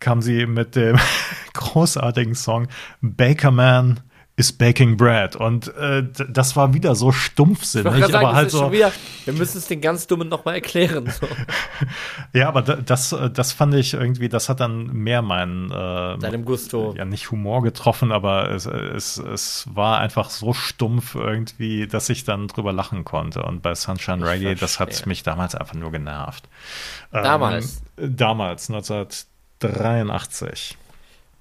kam 0.00 0.22
sie 0.22 0.46
mit 0.46 0.76
dem 0.76 0.98
großartigen 1.54 2.34
Song 2.34 2.68
Bakerman 3.00 4.00
is 4.38 4.52
baking 4.52 4.96
bread. 4.96 5.34
Und 5.34 5.74
äh, 5.76 6.04
das 6.28 6.54
war 6.54 6.72
wieder 6.72 6.94
so 6.94 7.10
stumpfsinnig, 7.10 8.06
sagen, 8.06 8.14
aber 8.14 8.36
halt 8.36 8.52
so. 8.52 8.70
Wieder, 8.70 8.92
wir 9.24 9.34
müssen 9.34 9.58
es 9.58 9.66
den 9.66 9.80
ganz 9.80 10.06
Dummen 10.06 10.28
nochmal 10.28 10.54
erklären. 10.54 11.10
So. 11.10 11.26
ja, 12.38 12.46
aber 12.46 12.62
das, 12.62 13.16
das 13.34 13.52
fand 13.52 13.74
ich 13.74 13.94
irgendwie, 13.94 14.28
das 14.28 14.48
hat 14.48 14.60
dann 14.60 14.92
mehr 14.92 15.22
meinen 15.22 15.72
äh, 15.72 16.18
Deinem 16.18 16.44
Gusto. 16.44 16.94
Ja, 16.96 17.04
nicht 17.04 17.32
Humor 17.32 17.64
getroffen, 17.64 18.12
aber 18.12 18.52
es, 18.52 18.66
es, 18.66 19.18
es 19.18 19.66
war 19.74 19.98
einfach 19.98 20.30
so 20.30 20.52
stumpf 20.52 21.16
irgendwie, 21.16 21.88
dass 21.88 22.08
ich 22.08 22.22
dann 22.22 22.46
drüber 22.46 22.72
lachen 22.72 23.04
konnte. 23.04 23.42
Und 23.42 23.62
bei 23.62 23.74
Sunshine 23.74 24.18
ich 24.18 24.24
Reggae, 24.24 24.54
das 24.54 24.78
hat 24.78 25.04
mich 25.06 25.24
damals 25.24 25.56
einfach 25.56 25.74
nur 25.74 25.90
genervt. 25.90 26.48
Damals? 27.10 27.82
Ähm, 27.98 28.16
damals, 28.16 28.70
1983. 28.70 30.78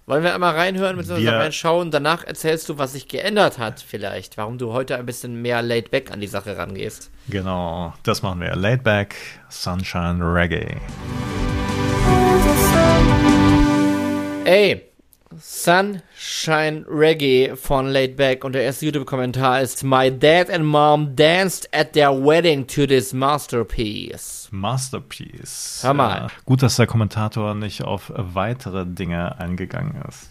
Wollen 0.10 0.24
wir 0.24 0.34
einmal 0.34 0.56
reinhören, 0.56 0.96
mit 0.96 1.10
uns 1.10 1.28
reinschauen? 1.28 1.92
Danach 1.92 2.24
erzählst 2.24 2.70
du, 2.70 2.78
was 2.78 2.94
sich 2.94 3.10
geändert 3.10 3.58
hat, 3.58 3.82
vielleicht. 3.82 4.38
Warum 4.38 4.58
du 4.58 4.72
heute 4.72 4.98
ein 4.98 5.06
bisschen 5.06 5.42
mehr 5.42 5.62
laid 5.62 5.92
back 5.92 6.12
an 6.12 6.22
die 6.22 6.28
Sache 6.28 6.56
rangehst. 6.56 7.12
Genau, 7.28 7.94
das 8.04 8.22
machen 8.22 8.40
wir. 8.40 8.56
Laid 8.56 8.86
back, 8.86 9.16
Sunshine 9.50 10.24
Reggae. 10.24 10.78
Ey, 14.46 14.90
Sunshine 15.40 16.86
Reggae 16.90 17.56
von 17.56 17.88
Laid 17.88 18.16
Back 18.16 18.44
und 18.44 18.54
der 18.54 18.64
erste 18.64 18.86
YouTube-Kommentar 18.86 19.62
ist 19.62 19.84
My 19.84 20.12
dad 20.12 20.50
and 20.50 20.66
mom 20.66 21.16
danced 21.16 21.70
at 21.74 21.94
their 21.94 22.12
wedding 22.12 22.66
to 22.66 22.88
this 22.88 23.14
masterpiece. 23.14 24.48
Masterpiece. 24.52 25.82
Hör 25.84 25.94
mal. 25.94 26.18
Ja, 26.22 26.28
gut, 26.46 26.64
dass 26.64 26.78
der 26.78 26.88
Kommentator 26.88 27.54
nicht 27.54 27.84
auf 27.84 28.12
weitere 28.16 28.86
Dinge 28.86 29.38
eingegangen 29.40 30.02
ist. 30.08 30.30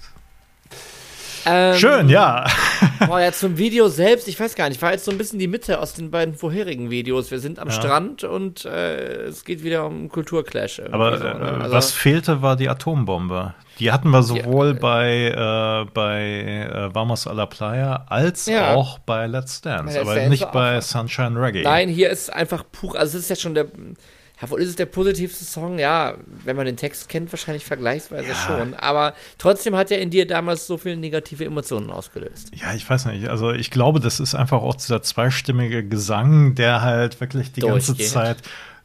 Ähm, 1.46 1.78
Schön, 1.78 2.09
ja. 2.09 2.44
Boah, 3.06 3.20
ja, 3.20 3.30
zum 3.30 3.56
Video 3.56 3.88
selbst, 3.88 4.26
ich 4.26 4.38
weiß 4.38 4.56
gar 4.56 4.68
nicht, 4.68 4.82
war 4.82 4.92
jetzt 4.92 5.04
so 5.04 5.12
ein 5.12 5.18
bisschen 5.18 5.38
die 5.38 5.46
Mitte 5.46 5.78
aus 5.78 5.94
den 5.94 6.11
beiden 6.11 6.35
vorherigen 6.35 6.90
Videos. 6.90 7.30
Wir 7.30 7.38
sind 7.38 7.61
am 7.61 7.68
ja. 7.68 7.74
Strand 7.74 8.24
und 8.24 8.64
äh, 8.64 9.26
es 9.26 9.44
geht 9.44 9.62
wieder 9.62 9.87
um 9.87 10.09
Kulturclash. 10.09 10.82
Aber 10.90 11.16
so, 11.16 11.24
ne? 11.24 11.30
Äh, 11.30 11.62
also, 11.62 11.74
was 11.74 11.92
fehlte, 11.92 12.42
war 12.42 12.56
die 12.56 12.68
Atombombe. 12.68 13.54
Die 13.78 13.92
hatten 13.92 14.11
wir 14.11 14.22
sowohl 14.22 14.74
die, 14.74 14.80
bei, 14.80 15.28
äh, 15.28 15.90
bei 15.92 16.68
äh, 16.72 16.94
Vamos 16.94 17.26
a 17.26 17.32
la 17.32 17.46
Playa 17.46 18.06
als 18.09 18.46
ja. 18.46 18.74
auch 18.74 18.98
bei 18.98 19.26
Let's 19.26 19.61
Dance, 19.61 19.94
Let's 19.94 20.00
aber 20.00 20.14
Dance 20.16 20.30
nicht 20.30 20.50
bei 20.50 20.80
Sunshine 20.80 21.40
Reggae. 21.40 21.62
Nein, 21.62 21.88
hier 21.88 22.11
ist 22.11 22.32
einfach 22.32 22.64
pur, 22.72 22.98
also 22.98 23.18
es 23.18 23.24
ist 23.24 23.30
jetzt 23.30 23.42
schon 23.42 23.54
der 23.54 23.66
ja, 24.40 24.51
wohl 24.51 24.61
ist 24.61 24.68
es 24.68 24.77
der 24.77 24.87
positivste 24.87 25.44
Song? 25.44 25.79
Ja, 25.79 26.18
wenn 26.44 26.57
man 26.57 26.66
den 26.66 26.77
Text 26.77 27.09
kennt, 27.09 27.33
wahrscheinlich 27.33 27.64
vergleichsweise 27.64 28.29
ja. 28.29 28.35
schon. 28.35 28.75
Aber 28.75 29.14
trotzdem 29.38 29.75
hat 29.75 29.90
er 29.90 29.99
in 30.01 30.11
dir 30.11 30.27
damals 30.27 30.66
so 30.66 30.77
viele 30.77 30.96
negative 30.96 31.44
Emotionen 31.44 31.90
ausgelöst. 31.90 32.51
Ja, 32.55 32.75
ich 32.75 32.88
weiß 32.88 33.07
nicht. 33.07 33.29
Also 33.29 33.53
ich 33.53 33.70
glaube, 33.70 33.99
das 33.99 34.20
ist 34.20 34.35
einfach 34.35 34.61
auch 34.61 34.75
dieser 34.75 35.01
zweistimmige 35.03 35.87
Gesang, 35.88 36.55
der 36.55 36.83
halt 36.83 37.18
wirklich 37.20 37.53
die 37.53 37.62
ganze 37.62 37.96
Zeit 37.96 38.38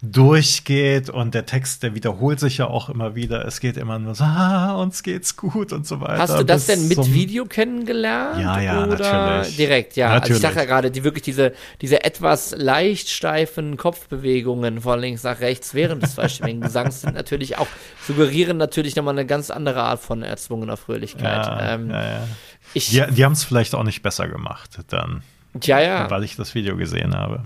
durchgeht 0.04 1.12
und 1.12 1.36
der 1.36 1.46
Text, 1.46 1.84
der 1.84 1.94
wiederholt 1.94 2.40
sich 2.40 2.58
ja 2.58 2.68
auch 2.68 2.90
immer 2.90 3.14
wieder. 3.14 3.46
Es 3.46 3.60
geht 3.60 3.78
immer 3.78 4.00
nur 4.00 4.16
so, 4.16 4.24
ah, 4.24 4.74
uns 4.74 5.04
geht's 5.04 5.38
gut 5.38 5.72
und 5.72 5.86
so 5.86 6.02
weiter. 6.02 6.18
Hast 6.18 6.40
du 6.40 6.44
das 6.44 6.66
denn 6.66 6.88
mit 6.88 7.14
Video 7.14 7.46
kennengelernt? 7.46 8.42
Ja, 8.42 8.60
ja, 8.60 8.84
oder 8.84 8.98
natürlich. 8.98 9.58
Direkt, 9.58 9.96
ja. 9.96 10.10
Natürlich. 10.10 10.24
Also 10.24 10.36
ich 10.36 10.42
dachte 10.42 10.60
ja 10.60 10.66
gerade, 10.66 10.90
die 10.90 11.04
wirklich 11.04 11.22
diese, 11.22 11.54
diese 11.82 12.04
etwas 12.04 12.56
leicht 12.58 13.10
steifen 13.10 13.78
Kopfbewegungen 13.78 14.82
von 14.82 15.00
links 15.00 15.22
nach 15.22 15.40
rechts 15.40 15.76
während 15.76 16.02
des 16.02 16.16
zweistimmigen 16.16 16.62
Gesangs 16.72 17.02
sind 17.02 17.14
natürlich 17.14 17.60
auch, 17.60 17.68
suggerieren 18.08 18.58
natürlich 18.58 18.96
nochmal 18.96 19.14
eine 19.14 19.28
ganz 19.28 19.52
andere 19.52 19.84
Art 19.84 20.02
von 20.02 20.24
erzwungener 20.24 20.78
Fröhlichkeit. 20.78 21.46
Ja, 21.46 21.74
ähm, 21.76 21.92
ja, 21.92 22.04
ja. 22.04 22.28
Ich, 22.74 22.90
die 22.90 23.04
die 23.12 23.24
haben 23.24 23.34
es 23.34 23.44
vielleicht 23.44 23.76
auch 23.76 23.84
nicht 23.84 24.02
besser 24.02 24.28
gemacht 24.28 24.80
dann. 24.88 25.22
Ja, 25.62 25.80
ja. 25.80 26.10
Weil 26.10 26.24
ich 26.24 26.36
das 26.38 26.56
Video 26.56 26.76
gesehen 26.76 27.16
habe. 27.16 27.44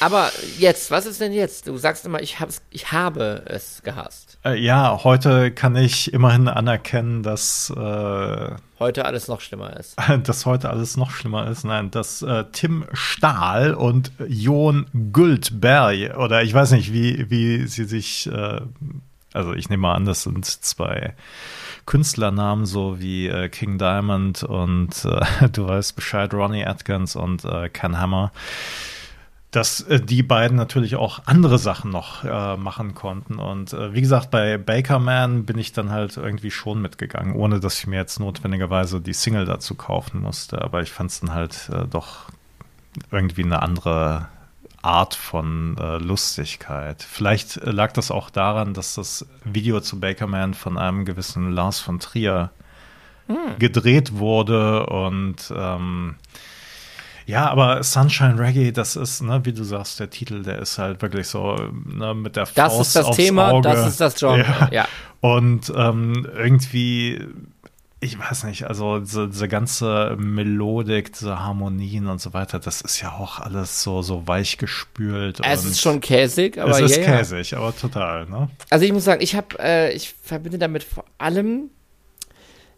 Aber 0.00 0.30
jetzt, 0.58 0.90
was 0.90 1.04
ist 1.04 1.20
denn 1.20 1.32
jetzt? 1.32 1.66
Du 1.66 1.76
sagst 1.76 2.06
immer, 2.06 2.22
ich, 2.22 2.38
ich 2.70 2.92
habe 2.92 3.42
es 3.46 3.82
gehasst. 3.82 4.38
Äh, 4.44 4.58
ja, 4.58 5.04
heute 5.04 5.50
kann 5.50 5.76
ich 5.76 6.14
immerhin 6.14 6.48
anerkennen, 6.48 7.22
dass 7.22 7.70
äh, 7.76 8.50
heute 8.78 9.04
alles 9.04 9.28
noch 9.28 9.42
schlimmer 9.42 9.76
ist. 9.78 9.96
dass 10.24 10.46
heute 10.46 10.70
alles 10.70 10.96
noch 10.96 11.10
schlimmer 11.10 11.46
ist. 11.48 11.64
Nein, 11.64 11.90
dass 11.90 12.22
äh, 12.22 12.44
Tim 12.50 12.86
Stahl 12.94 13.74
und 13.74 14.12
Jon 14.26 14.86
Guldberg, 15.12 16.16
oder 16.16 16.42
ich 16.42 16.54
weiß 16.54 16.70
nicht, 16.72 16.94
wie, 16.94 17.30
wie 17.30 17.66
sie 17.66 17.84
sich, 17.84 18.26
äh, 18.32 18.62
also 19.34 19.52
ich 19.52 19.68
nehme 19.68 19.82
mal 19.82 19.94
an, 19.94 20.06
das 20.06 20.22
sind 20.22 20.46
zwei 20.46 21.14
Künstlernamen, 21.84 22.64
so 22.64 23.00
wie 23.00 23.28
äh, 23.28 23.50
King 23.50 23.76
Diamond 23.76 24.42
und 24.44 25.04
äh, 25.04 25.48
du 25.52 25.68
weißt 25.68 25.94
Bescheid, 25.94 26.32
Ronnie 26.32 26.64
Atkins 26.64 27.16
und 27.16 27.46
Ken 27.74 27.98
Hammer 27.98 28.32
dass 29.50 29.80
äh, 29.82 30.00
die 30.00 30.22
beiden 30.22 30.56
natürlich 30.56 30.96
auch 30.96 31.22
andere 31.26 31.58
Sachen 31.58 31.90
noch 31.90 32.24
äh, 32.24 32.56
machen 32.56 32.94
konnten. 32.94 33.38
Und 33.38 33.72
äh, 33.72 33.92
wie 33.94 34.00
gesagt, 34.00 34.30
bei 34.30 34.58
Bakerman 34.58 35.44
bin 35.44 35.58
ich 35.58 35.72
dann 35.72 35.90
halt 35.90 36.16
irgendwie 36.16 36.50
schon 36.50 36.80
mitgegangen, 36.80 37.34
ohne 37.34 37.60
dass 37.60 37.78
ich 37.78 37.86
mir 37.86 37.96
jetzt 37.96 38.20
notwendigerweise 38.20 39.00
die 39.00 39.12
Single 39.12 39.46
dazu 39.46 39.74
kaufen 39.74 40.20
musste. 40.20 40.62
Aber 40.62 40.82
ich 40.82 40.92
fand 40.92 41.10
es 41.10 41.20
dann 41.20 41.34
halt 41.34 41.68
äh, 41.72 41.86
doch 41.86 42.26
irgendwie 43.10 43.44
eine 43.44 43.62
andere 43.62 44.28
Art 44.82 45.14
von 45.14 45.76
äh, 45.78 45.98
Lustigkeit. 45.98 47.02
Vielleicht 47.02 47.56
äh, 47.58 47.70
lag 47.70 47.92
das 47.92 48.10
auch 48.10 48.30
daran, 48.30 48.72
dass 48.72 48.94
das 48.94 49.26
Video 49.44 49.80
zu 49.80 50.00
Bakerman 50.00 50.54
von 50.54 50.78
einem 50.78 51.04
gewissen 51.04 51.52
Lars 51.52 51.80
von 51.80 51.98
Trier 51.98 52.50
hm. 53.26 53.58
gedreht 53.58 54.16
wurde 54.16 54.86
und 54.86 55.52
ähm, 55.54 56.14
ja, 57.30 57.48
aber 57.48 57.82
Sunshine 57.84 58.38
Reggae, 58.38 58.72
das 58.72 58.96
ist, 58.96 59.22
ne, 59.22 59.40
wie 59.44 59.52
du 59.52 59.62
sagst, 59.62 60.00
der 60.00 60.10
Titel, 60.10 60.42
der 60.42 60.58
ist 60.58 60.78
halt 60.78 61.00
wirklich 61.00 61.28
so 61.28 61.56
ne, 61.84 62.12
mit 62.14 62.36
der 62.36 62.46
Faust 62.46 62.58
Das 62.58 62.86
ist 62.88 62.96
das 62.96 63.16
Thema, 63.16 63.52
Auge. 63.52 63.68
das 63.68 63.86
ist 63.86 64.00
das 64.00 64.16
Genre, 64.16 64.40
ja. 64.40 64.68
ja. 64.72 64.88
Und 65.20 65.72
ähm, 65.76 66.26
irgendwie, 66.36 67.24
ich 68.00 68.18
weiß 68.18 68.44
nicht, 68.44 68.64
also 68.64 68.98
diese, 68.98 69.28
diese, 69.28 69.46
ganze 69.46 70.16
Melodik, 70.18 71.12
diese 71.12 71.38
Harmonien 71.38 72.08
und 72.08 72.20
so 72.20 72.32
weiter, 72.32 72.58
das 72.58 72.80
ist 72.80 73.00
ja 73.00 73.12
auch 73.12 73.38
alles 73.38 73.82
so, 73.82 74.02
so 74.02 74.26
weich 74.26 74.58
gespült. 74.58 75.40
Es 75.44 75.64
ist 75.64 75.80
schon 75.80 76.00
käsig, 76.00 76.58
aber 76.58 76.70
Es 76.72 76.80
ist 76.80 76.96
ja, 76.96 77.04
käsig, 77.04 77.56
aber 77.56 77.76
total, 77.76 78.26
ne? 78.26 78.48
Also 78.70 78.84
ich 78.84 78.92
muss 78.92 79.04
sagen, 79.04 79.22
ich 79.22 79.36
habe, 79.36 79.56
äh, 79.60 79.92
ich 79.92 80.14
verbinde 80.24 80.58
damit 80.58 80.82
vor 80.82 81.04
allem 81.18 81.70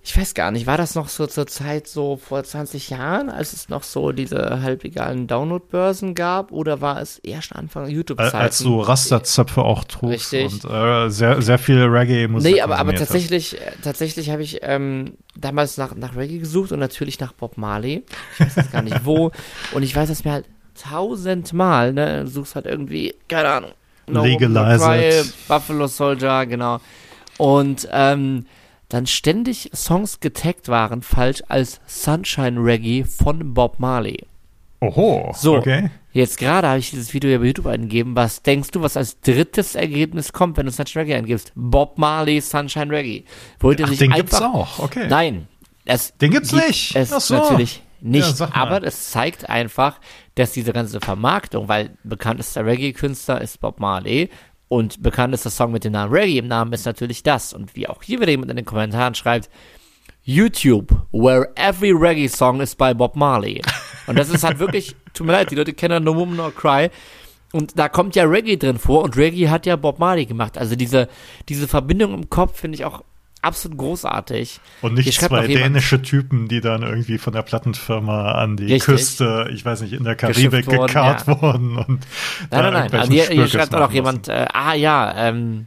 ich 0.05 0.17
weiß 0.17 0.35
gar 0.35 0.51
nicht, 0.51 0.67
war 0.67 0.77
das 0.77 0.97
noch 0.97 1.09
so 1.09 1.29
zur 1.29 1.47
Zeit 1.47 1.87
so 1.87 2.17
vor 2.17 2.43
20 2.43 2.91
Jahren, 2.91 3.31
als 3.31 3.53
es 3.53 3.69
noch 3.69 3.85
so 3.85 4.11
diese 4.11 4.61
halblegalen 4.61 5.29
Download-Börsen 5.29 6.17
gab, 6.17 6.51
oder 6.51 6.81
war 6.81 7.01
es 7.01 7.19
erst 7.19 7.55
Anfang 7.55 7.89
YouTube-Zeiten? 7.89 8.37
Als 8.37 8.59
du 8.59 8.81
Rasterzöpfe 8.81 9.63
auch 9.63 9.85
trugst 9.85 10.33
Richtig. 10.33 10.65
und 10.65 10.71
äh, 10.71 11.09
sehr, 11.09 11.41
sehr 11.41 11.59
viel 11.59 11.81
Reggae-Musik. 11.85 12.53
Nee, 12.53 12.61
aber, 12.61 12.79
aber 12.79 12.97
tatsächlich, 12.97 13.61
äh, 13.61 13.73
tatsächlich 13.83 14.31
habe 14.31 14.43
ich 14.43 14.59
ähm, 14.63 15.19
damals 15.37 15.77
nach, 15.77 15.95
nach 15.95 16.17
Reggae 16.17 16.39
gesucht 16.39 16.73
und 16.73 16.81
natürlich 16.81 17.21
nach 17.21 17.33
Bob 17.33 17.57
Marley. 17.57 18.03
Ich 18.35 18.41
weiß 18.41 18.57
jetzt 18.57 18.73
gar 18.73 18.83
nicht 18.83 19.05
wo. 19.05 19.31
Und 19.73 19.83
ich 19.83 19.95
weiß, 19.95 20.09
dass 20.09 20.25
mir 20.25 20.33
halt 20.33 20.47
tausendmal, 20.75 21.93
ne, 21.93 22.25
du 22.25 22.31
suchst 22.31 22.57
halt 22.57 22.67
irgendwie, 22.67 23.15
keine 23.29 23.49
Ahnung, 23.49 23.71
no 24.09 24.25
Legalize 24.25 25.33
Buffalo 25.47 25.87
Soldier, 25.87 26.45
genau. 26.47 26.81
Und 27.39 27.89
ähm, 27.93 28.47
dann 28.93 29.07
ständig 29.07 29.71
Songs 29.75 30.21
getaggt 30.21 30.69
waren 30.69 31.03
falsch 31.03 31.43
als 31.49 31.81
Sunshine 31.87 32.63
Reggae 32.63 33.05
von 33.05 33.55
Bob 33.55 33.79
Marley. 33.79 34.27
Oho, 34.81 35.33
so, 35.35 35.57
okay. 35.57 35.91
Jetzt 36.13 36.39
gerade 36.39 36.69
habe 36.69 36.79
ich 36.79 36.91
dieses 36.91 37.15
Video 37.15 37.39
bei 37.39 37.47
YouTube 37.47 37.67
eingegeben. 37.67 38.17
Was 38.17 38.43
denkst 38.43 38.73
du, 38.73 38.83
was 38.83 38.97
als 38.97 39.21
drittes 39.21 39.75
Ergebnis 39.75 40.33
kommt, 40.33 40.57
wenn 40.57 40.67
du 40.67 40.73
Sunshine 40.73 41.05
Reggae 41.05 41.17
eingibst? 41.17 41.53
Bob 41.55 41.99
Marley, 41.99 42.41
Sunshine 42.41 42.91
Reggae. 42.91 43.25
Wollte 43.61 43.85
Ach, 43.85 43.91
den 43.91 44.13
einfach, 44.13 44.17
gibt's 44.17 44.43
auch, 44.43 44.79
okay. 44.81 45.07
Nein. 45.09 45.49
Es 45.85 46.17
den 46.19 46.31
gibt's 46.31 46.51
gibt 46.51 46.67
nicht. 46.67 46.95
Es 46.95 47.13
Ach 47.13 47.21
so. 47.21 47.35
natürlich 47.35 47.83
nicht. 48.03 48.39
Ja, 48.41 48.51
aber 48.53 48.83
es 48.83 49.11
zeigt 49.11 49.49
einfach, 49.49 50.01
dass 50.35 50.53
diese 50.53 50.73
ganze 50.73 51.01
Vermarktung, 51.01 51.69
weil 51.69 51.97
bekanntester 52.05 52.67
Reggae-Künstler 52.67 53.41
ist 53.41 53.61
Bob 53.61 53.81
Marley 53.81 54.29
und 54.73 55.03
bekannt 55.03 55.35
ist 55.35 55.45
der 55.45 55.53
Song 55.53 55.71
mit 55.71 55.85
dem 55.85 55.93
Namen 55.93 56.11
Reggae 56.11 56.39
im 56.39 56.49
Namen 56.49 56.73
ist 56.73 56.87
natürlich 56.87 57.23
das. 57.23 57.53
Und 57.53 57.77
wie 57.77 57.87
auch 57.87 58.03
hier 58.03 58.21
wieder 58.21 58.31
jemand 58.31 58.51
in 58.51 58.57
den 58.57 58.65
Kommentaren 58.65 59.15
schreibt, 59.15 59.51
YouTube, 60.25 60.91
where 61.13 61.51
every 61.57 61.93
Reggae 61.93 62.27
song 62.27 62.63
is 62.63 62.75
by 62.75 62.95
Bob 62.95 63.15
Marley. 63.15 63.61
Und 64.07 64.19
das 64.19 64.31
ist 64.31 64.45
halt 64.45 64.61
wirklich 64.61 64.97
tut 65.13 65.27
mir 65.27 65.35
leid, 65.35 65.51
die 65.51 65.57
Leute 65.57 65.75
kennen 65.75 66.05
No 66.05 66.17
Woman 66.17 66.37
Nor 66.37 66.55
Cry. 66.55 66.89
Und 67.53 67.79
da 67.79 67.91
kommt 67.91 68.17
ja 68.17 68.25
Reggae 68.25 68.57
drin 68.57 68.79
vor 68.79 69.03
und 69.05 69.15
Reggae 69.15 69.51
hat 69.51 69.67
ja 69.67 69.77
Bob 69.77 69.99
Marley 69.99 70.25
gemacht. 70.25 70.57
Also 70.57 70.75
diese, 70.75 71.07
diese 71.51 71.69
Verbindung 71.69 72.15
im 72.15 72.31
Kopf 72.31 72.59
finde 72.59 72.77
ich 72.77 72.87
auch 72.87 73.05
absolut 73.43 73.79
großartig. 73.79 74.61
Und 74.81 74.95
nicht 74.95 75.21
zwei 75.21 75.47
dänische 75.47 76.01
Typen, 76.01 76.49
die 76.49 76.61
dann 76.61 76.83
irgendwie 76.83 77.19
von 77.19 77.33
der 77.33 77.43
Plattenfirma 77.43 78.33
an 78.33 78.57
die 78.57 78.73
Richtig. 78.73 78.85
Küste, 78.85 79.51
ich 79.53 79.65
weiß 79.65 79.83
nicht, 79.83 79.93
in 79.93 80.05
der 80.05 80.15
Karibik 80.15 80.67
gekarrt 80.67 81.27
ja. 81.27 81.43
wurden. 81.43 81.77
Und 81.77 82.07
nein, 82.51 82.63
nein, 82.63 82.73
nein. 82.73 82.93
Also 82.93 83.13
hier, 83.13 83.27
hier 83.27 83.49
schreibt 83.49 83.75
auch 83.75 83.81
noch 83.81 83.93
jemand, 83.93 84.29
äh, 84.29 84.47
ah 84.53 84.75
ja, 84.75 85.29
ähm, 85.29 85.67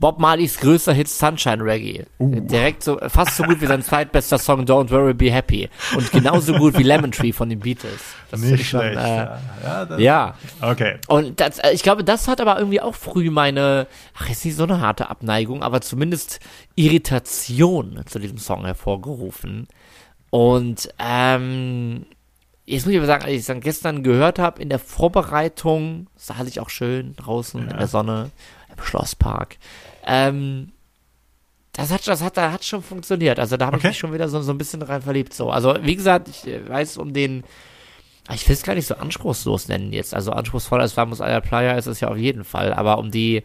Bob 0.00 0.18
Marleys 0.18 0.58
größter 0.58 0.92
Hit 0.92 1.08
Sunshine 1.08 1.62
Reggae. 1.62 2.04
Uh. 2.18 2.40
Direkt 2.40 2.82
so, 2.82 2.98
fast 3.08 3.36
so 3.36 3.44
gut 3.44 3.60
wie 3.60 3.66
sein 3.66 3.82
zweitbester 3.82 4.38
Song 4.38 4.64
Don't 4.64 4.90
Worry 4.90 5.14
Be 5.14 5.30
Happy. 5.30 5.68
Und 5.96 6.10
genauso 6.10 6.54
gut 6.54 6.76
wie 6.76 6.82
Lemon 6.82 7.12
Tree 7.12 7.32
von 7.32 7.48
den 7.48 7.60
Beatles. 7.60 8.00
Das 8.30 8.40
Nicht 8.40 8.68
schon, 8.68 8.80
schlecht. 8.80 8.98
Äh, 8.98 9.26
ja, 9.62 9.84
das, 9.84 10.00
ja. 10.00 10.34
Okay. 10.60 10.96
Und 11.06 11.40
das, 11.40 11.58
äh, 11.60 11.70
ich 11.72 11.82
glaube, 11.82 12.02
das 12.02 12.26
hat 12.26 12.40
aber 12.40 12.58
irgendwie 12.58 12.80
auch 12.80 12.94
früh 12.94 13.30
meine, 13.30 13.86
ach, 14.18 14.28
ist 14.28 14.44
nicht 14.44 14.56
so 14.56 14.64
eine 14.64 14.80
harte 14.80 15.08
Abneigung, 15.10 15.62
aber 15.62 15.80
zumindest 15.80 16.40
Irritation 16.74 18.00
zu 18.06 18.18
diesem 18.18 18.38
Song 18.38 18.64
hervorgerufen. 18.64 19.68
Und, 20.30 20.88
ähm, 20.98 22.06
Jetzt 22.66 22.86
muss 22.86 22.92
ich 22.92 22.98
aber 22.98 23.06
sagen, 23.06 23.24
als 23.24 23.32
ich 23.32 23.40
es 23.40 23.46
dann 23.46 23.60
gestern 23.60 24.02
gehört 24.02 24.38
habe, 24.38 24.62
in 24.62 24.70
der 24.70 24.78
Vorbereitung 24.78 26.06
saß 26.16 26.48
ich 26.48 26.60
auch 26.60 26.70
schön 26.70 27.14
draußen 27.14 27.60
ja. 27.60 27.70
in 27.70 27.76
der 27.76 27.88
Sonne 27.88 28.30
im 28.76 28.82
Schlosspark. 28.82 29.56
Ähm, 30.06 30.72
das 31.72 31.90
hat, 31.90 32.06
das 32.06 32.22
hat, 32.22 32.36
das 32.36 32.52
hat 32.52 32.64
schon 32.64 32.82
funktioniert. 32.82 33.38
Also 33.40 33.56
da 33.56 33.66
habe 33.66 33.76
okay. 33.76 33.88
ich 33.88 33.90
mich 33.90 33.98
schon 33.98 34.12
wieder 34.12 34.28
so, 34.28 34.40
so 34.42 34.52
ein 34.52 34.58
bisschen 34.58 34.80
rein 34.82 35.02
verliebt. 35.02 35.34
So. 35.34 35.50
Also 35.50 35.76
wie 35.82 35.96
gesagt, 35.96 36.28
ich 36.28 36.46
äh, 36.46 36.68
weiß 36.68 36.98
um 36.98 37.12
den, 37.12 37.42
ich 38.32 38.48
will 38.48 38.54
es 38.54 38.62
gar 38.62 38.74
nicht 38.74 38.86
so 38.86 38.94
anspruchslos 38.94 39.68
nennen 39.68 39.92
jetzt. 39.92 40.14
Also 40.14 40.30
anspruchsvoll 40.32 40.80
als 40.80 40.96
Vamos 40.96 41.20
a 41.20 41.28
la 41.28 41.40
Playa 41.40 41.72
ist 41.72 41.86
es 41.86 42.00
ja 42.00 42.08
auf 42.08 42.16
jeden 42.16 42.44
Fall. 42.44 42.72
Aber 42.72 42.98
um 42.98 43.10
die 43.10 43.42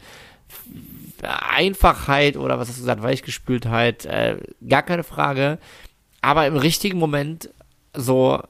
Einfachheit 1.23 2.37
oder 2.37 2.59
was 2.59 2.69
hast 2.69 2.77
du 2.77 2.81
gesagt, 2.81 3.01
Weichgespültheit, 3.01 4.05
äh, 4.05 4.37
gar 4.67 4.83
keine 4.83 5.03
Frage. 5.03 5.57
Aber 6.21 6.45
im 6.45 6.55
richtigen 6.55 6.99
Moment, 6.99 7.49
so 7.95 8.41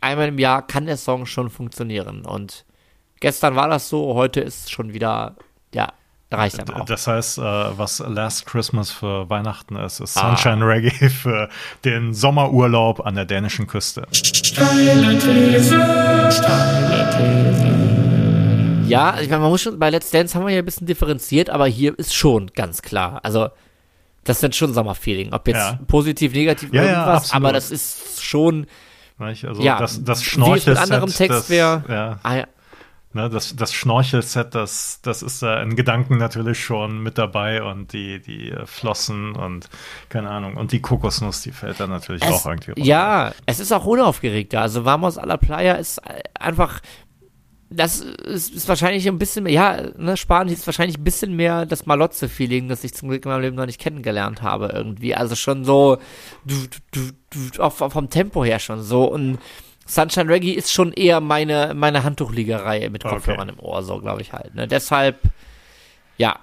einmal 0.00 0.28
im 0.28 0.38
Jahr, 0.38 0.66
kann 0.66 0.86
der 0.86 0.96
Song 0.96 1.26
schon 1.26 1.50
funktionieren. 1.50 2.24
Und 2.24 2.64
gestern 3.20 3.54
war 3.54 3.68
das 3.68 3.88
so, 3.90 4.14
heute 4.14 4.40
ist 4.40 4.64
es 4.64 4.70
schon 4.70 4.94
wieder, 4.94 5.36
ja, 5.74 5.92
reicht 6.30 6.58
dann 6.58 6.70
auch. 6.70 6.84
Das 6.84 7.06
heißt, 7.06 7.38
äh, 7.38 7.42
was 7.42 8.00
Last 8.00 8.46
Christmas 8.46 8.90
für 8.90 9.28
Weihnachten 9.30 9.76
ist, 9.76 10.00
ist 10.00 10.16
ah. 10.16 10.36
Sunshine 10.36 10.64
ah. 10.64 10.68
Reggae 10.68 11.08
für 11.10 11.48
den 11.84 12.14
Sommerurlaub 12.14 13.04
an 13.04 13.14
der 13.14 13.24
dänischen 13.24 13.66
Küste. 13.66 14.06
Steile 14.12 15.18
These, 15.18 15.78
steile 16.30 17.10
These. 17.10 17.86
Ja, 18.88 19.18
ich 19.20 19.28
meine, 19.28 19.42
man 19.42 19.50
muss 19.50 19.62
schon, 19.62 19.78
bei 19.78 19.90
Let's 19.90 20.10
Dance 20.10 20.34
haben 20.34 20.46
wir 20.46 20.54
ja 20.54 20.60
ein 20.60 20.64
bisschen 20.64 20.86
differenziert, 20.86 21.50
aber 21.50 21.66
hier 21.66 21.98
ist 21.98 22.14
schon 22.14 22.52
ganz 22.54 22.82
klar. 22.82 23.20
Also, 23.24 23.48
das 24.24 24.40
sind 24.40 24.54
schon 24.54 24.72
Sommerfeeling. 24.72 25.32
Ob 25.32 25.46
jetzt 25.48 25.56
ja. 25.56 25.78
positiv, 25.86 26.32
negativ, 26.32 26.72
ja, 26.72 26.82
irgendwas, 26.82 27.30
ja, 27.30 27.36
aber 27.36 27.52
das 27.52 27.70
ist 27.70 28.22
schon. 28.22 28.66
Also 29.18 29.62
ja, 29.62 29.78
das, 29.78 30.04
das 30.04 30.22
Schnorchel 30.22 30.74
mit 30.74 30.82
anderem 30.82 31.10
Text 31.10 31.48
wäre. 31.48 31.82
Ja. 31.88 32.46
Ne, 33.16 33.30
das, 33.30 33.56
das 33.56 33.72
Schnorchelset, 33.72 34.54
das, 34.54 35.00
das 35.00 35.22
ist 35.22 35.40
da 35.40 35.62
in 35.62 35.74
Gedanken 35.74 36.18
natürlich 36.18 36.62
schon 36.62 37.02
mit 37.02 37.16
dabei 37.16 37.62
und 37.62 37.94
die, 37.94 38.20
die 38.20 38.50
äh, 38.50 38.66
Flossen 38.66 39.34
und 39.34 39.70
keine 40.10 40.28
Ahnung. 40.28 40.58
Und 40.58 40.72
die 40.72 40.82
Kokosnuss, 40.82 41.40
die 41.40 41.52
fällt 41.52 41.80
da 41.80 41.86
natürlich 41.86 42.22
es, 42.22 42.28
auch 42.28 42.44
irgendwie 42.44 42.72
runter. 42.72 42.86
Ja, 42.86 43.32
es 43.46 43.58
ist 43.58 43.72
auch 43.72 43.86
unaufgeregter. 43.86 44.60
Also 44.60 44.84
Vamos 44.84 45.16
a 45.16 45.24
la 45.24 45.38
Playa 45.38 45.76
ist 45.76 45.98
einfach 46.38 46.82
das 47.70 48.00
ist, 48.00 48.54
ist, 48.54 48.68
wahrscheinlich 48.68 49.08
ein 49.08 49.18
bisschen 49.18 49.44
mehr, 49.44 49.52
ja, 49.52 49.82
ne, 49.96 50.18
Spanisch 50.18 50.52
ist 50.52 50.66
wahrscheinlich 50.66 50.98
ein 50.98 51.04
bisschen 51.04 51.34
mehr 51.34 51.64
das 51.64 51.86
Malotze-Feeling, 51.86 52.68
das 52.68 52.84
ich 52.84 52.92
zum 52.92 53.08
Glück 53.08 53.24
in 53.24 53.30
meinem 53.30 53.40
Leben 53.40 53.56
noch 53.56 53.66
nicht 53.66 53.80
kennengelernt 53.80 54.42
habe, 54.42 54.70
irgendwie. 54.74 55.14
Also 55.14 55.36
schon 55.36 55.64
so, 55.64 55.96
du, 56.44 56.54
du, 56.92 57.10
du, 57.30 57.62
auch 57.62 57.72
vom 57.72 58.10
Tempo 58.10 58.44
her 58.44 58.58
schon 58.58 58.82
so. 58.82 59.10
Und 59.10 59.38
Sunshine 59.86 60.28
Reggae 60.28 60.52
ist 60.52 60.72
schon 60.72 60.92
eher 60.92 61.20
meine, 61.20 61.72
meine 61.74 62.02
Handtuchliegerei 62.02 62.88
mit 62.90 63.04
Kopfhörern 63.04 63.48
okay. 63.48 63.58
im 63.58 63.64
Ohr, 63.64 63.82
so 63.84 63.98
glaube 63.98 64.20
ich 64.20 64.32
halt. 64.32 64.54
Ne? 64.54 64.66
Deshalb, 64.66 65.20
ja. 66.18 66.40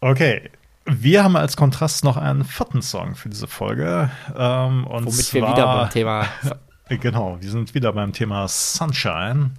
Okay. 0.00 0.50
Wir 0.86 1.22
haben 1.22 1.36
als 1.36 1.58
Kontrast 1.58 2.02
noch 2.04 2.16
einen 2.16 2.44
vierten 2.44 2.80
Song 2.80 3.14
für 3.14 3.28
diese 3.28 3.46
Folge. 3.46 4.10
Ähm, 4.34 4.86
und 4.86 5.04
Womit 5.04 5.24
zwar, 5.26 5.42
wir 5.42 5.48
wieder 5.52 5.66
beim 5.66 5.90
Thema. 5.90 6.26
genau, 6.88 7.36
wir 7.40 7.50
sind 7.50 7.74
wieder 7.74 7.92
beim 7.92 8.14
Thema 8.14 8.48
Sunshine. 8.48 9.50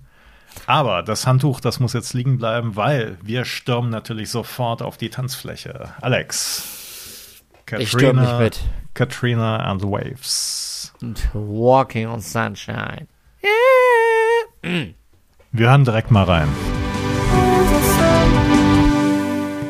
Aber 0.66 1.04
das 1.04 1.28
Handtuch, 1.28 1.60
das 1.60 1.80
muss 1.80 1.94
jetzt 1.94 2.14
liegen 2.16 2.40
bleiben, 2.40 2.76
weil 2.76 3.20
wir 3.22 3.46
stürmen 3.46 3.92
natürlich 3.92 4.32
sofort 4.32 4.82
auf 4.82 4.98
die 4.98 5.10
Tanzfläche. 5.10 5.94
Alex. 6.02 7.44
Katrina, 7.68 7.84
ich 7.84 7.90
stürme 7.90 8.22
nicht 8.22 8.40
mit. 8.40 8.60
Katrina 8.96 9.58
and 9.58 9.82
the 9.82 9.88
Waves 9.88 10.79
und 11.02 11.30
Walking 11.34 12.08
on 12.08 12.22
Sunshine. 12.22 13.08
Wir 14.62 15.70
hören 15.70 15.86
direkt 15.86 16.12
mal 16.12 16.24
rein. 16.24 16.48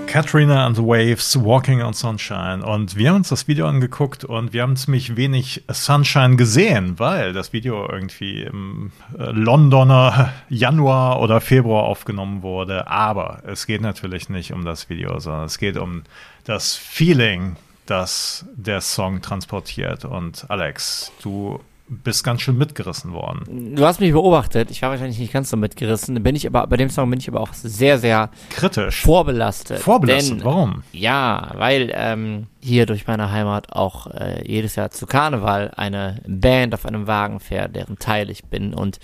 Katrina 0.08 0.66
and 0.66 0.76
the 0.76 0.82
Waves, 0.82 1.38
Walking 1.40 1.84
on 1.84 1.94
Sunshine. 1.94 2.66
Und 2.66 2.96
wir 2.96 3.10
haben 3.10 3.18
uns 3.18 3.30
das 3.30 3.48
Video 3.48 3.68
angeguckt 3.68 4.26
und 4.26 4.54
wir 4.54 4.64
haben 4.64 4.76
ziemlich 4.76 5.16
wenig 5.16 5.64
Sunshine 5.72 6.36
gesehen, 6.36 6.98
weil 6.98 7.32
das 7.32 7.54
Video 7.54 7.88
irgendwie 7.88 8.42
im 8.42 8.92
äh, 9.16 9.30
Londoner 9.30 10.34
Januar 10.50 11.22
oder 11.22 11.42
Februar 11.42 11.84
aufgenommen 11.84 12.42
wurde. 12.42 12.88
Aber 12.88 13.44
es 13.46 13.68
geht 13.68 13.82
natürlich 13.82 14.30
nicht 14.30 14.52
um 14.52 14.66
das 14.66 14.90
Video, 14.90 15.20
sondern 15.20 15.44
es 15.44 15.60
geht 15.60 15.78
um 15.78 16.02
das 16.44 16.76
Feeling, 16.76 17.56
das 17.90 18.46
der 18.56 18.82
Song 18.82 19.22
transportiert. 19.22 20.06
Und 20.06 20.46
Alex, 20.50 21.12
du 21.22 21.60
bist 21.90 22.24
ganz 22.24 22.42
schön 22.42 22.58
mitgerissen 22.58 23.14
worden. 23.14 23.76
Du 23.76 23.84
hast 23.84 24.00
mich 24.00 24.12
beobachtet. 24.12 24.70
Ich 24.70 24.82
war 24.84 24.92
wahrscheinlich 24.92 25.18
nicht 25.18 25.34
ganz 25.34 25.50
so 25.50 25.58
mitgerissen. 25.58 26.22
Bin 26.22 26.36
ich 26.36 26.46
aber 26.46 26.68
bei 26.68 26.78
dem 26.78 26.90
Song 26.90 27.10
bin 27.10 27.20
ich 27.20 27.28
aber 27.28 27.42
auch 27.42 27.54
sehr, 27.54 27.98
sehr 27.98 28.30
kritisch 28.52 29.02
vorbelastet. 29.02 29.80
Vorbelastet. 29.80 30.38
Denn, 30.38 30.44
Warum? 30.44 30.84
Ja, 30.92 31.52
weil 31.56 31.92
ähm, 31.96 32.46
hier 32.62 32.86
durch 32.86 33.08
meine 33.08 33.32
Heimat 33.32 33.74
auch 33.74 34.06
äh, 34.08 34.48
jedes 34.48 34.76
Jahr 34.76 34.92
zu 34.92 35.08
Karneval 35.08 35.72
eine 35.76 36.22
Band 36.28 36.76
auf 36.76 36.86
einem 36.86 37.08
Wagen 37.08 37.40
fährt, 37.40 37.76
deren 37.76 37.98
Teil 37.98 38.30
ich 38.30 38.46
bin 38.46 38.76
und 38.76 39.00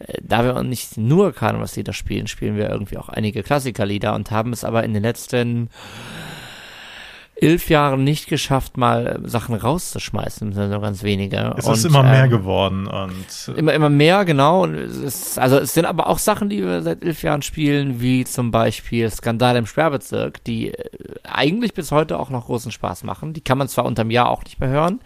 äh, 0.00 0.14
da 0.20 0.44
wir 0.44 0.60
nicht 0.64 0.96
nur 0.96 1.32
Karnevalslieder 1.32 1.92
spielen, 1.92 2.26
spielen 2.26 2.56
wir 2.56 2.68
irgendwie 2.68 2.98
auch 2.98 3.08
einige 3.08 3.44
Klassikerlieder 3.44 4.12
und 4.12 4.32
haben 4.32 4.52
es 4.52 4.64
aber 4.64 4.82
in 4.82 4.92
den 4.92 5.04
letzten 5.04 5.70
elf 7.36 7.68
Jahren 7.68 8.04
nicht 8.04 8.28
geschafft, 8.28 8.76
mal 8.76 9.20
Sachen 9.24 9.54
rauszuschmeißen, 9.54 10.52
sondern 10.52 10.70
nur 10.70 10.80
ganz 10.80 11.02
wenige. 11.02 11.54
Es 11.56 11.66
und, 11.66 11.74
ist 11.74 11.84
immer 11.84 12.00
ähm, 12.00 12.10
mehr 12.10 12.28
geworden 12.28 12.86
und 12.86 13.56
immer 13.56 13.72
immer 13.72 13.88
mehr, 13.88 14.24
genau. 14.24 14.62
Und 14.62 14.74
es 14.74 15.36
also 15.36 15.58
es 15.58 15.74
sind 15.74 15.84
aber 15.84 16.06
auch 16.06 16.18
Sachen, 16.18 16.48
die 16.48 16.62
wir 16.62 16.82
seit 16.82 17.02
elf 17.02 17.22
Jahren 17.22 17.42
spielen, 17.42 18.00
wie 18.00 18.24
zum 18.24 18.50
Beispiel 18.50 19.10
Skandal 19.10 19.56
im 19.56 19.66
Sperrbezirk, 19.66 20.44
die 20.44 20.72
äh, 20.72 20.88
eigentlich 21.24 21.74
bis 21.74 21.90
heute 21.90 22.18
auch 22.18 22.30
noch 22.30 22.46
großen 22.46 22.70
Spaß 22.70 23.02
machen. 23.02 23.32
Die 23.32 23.40
kann 23.40 23.58
man 23.58 23.68
zwar 23.68 23.84
unterm 23.84 24.10
Jahr 24.10 24.28
auch 24.28 24.44
nicht 24.44 24.60
mehr 24.60 24.68
hören. 24.68 25.00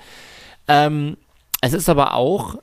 Ähm, 0.69 1.17
es 1.61 1.73
ist 1.73 1.89
aber 1.89 2.15
auch 2.15 2.57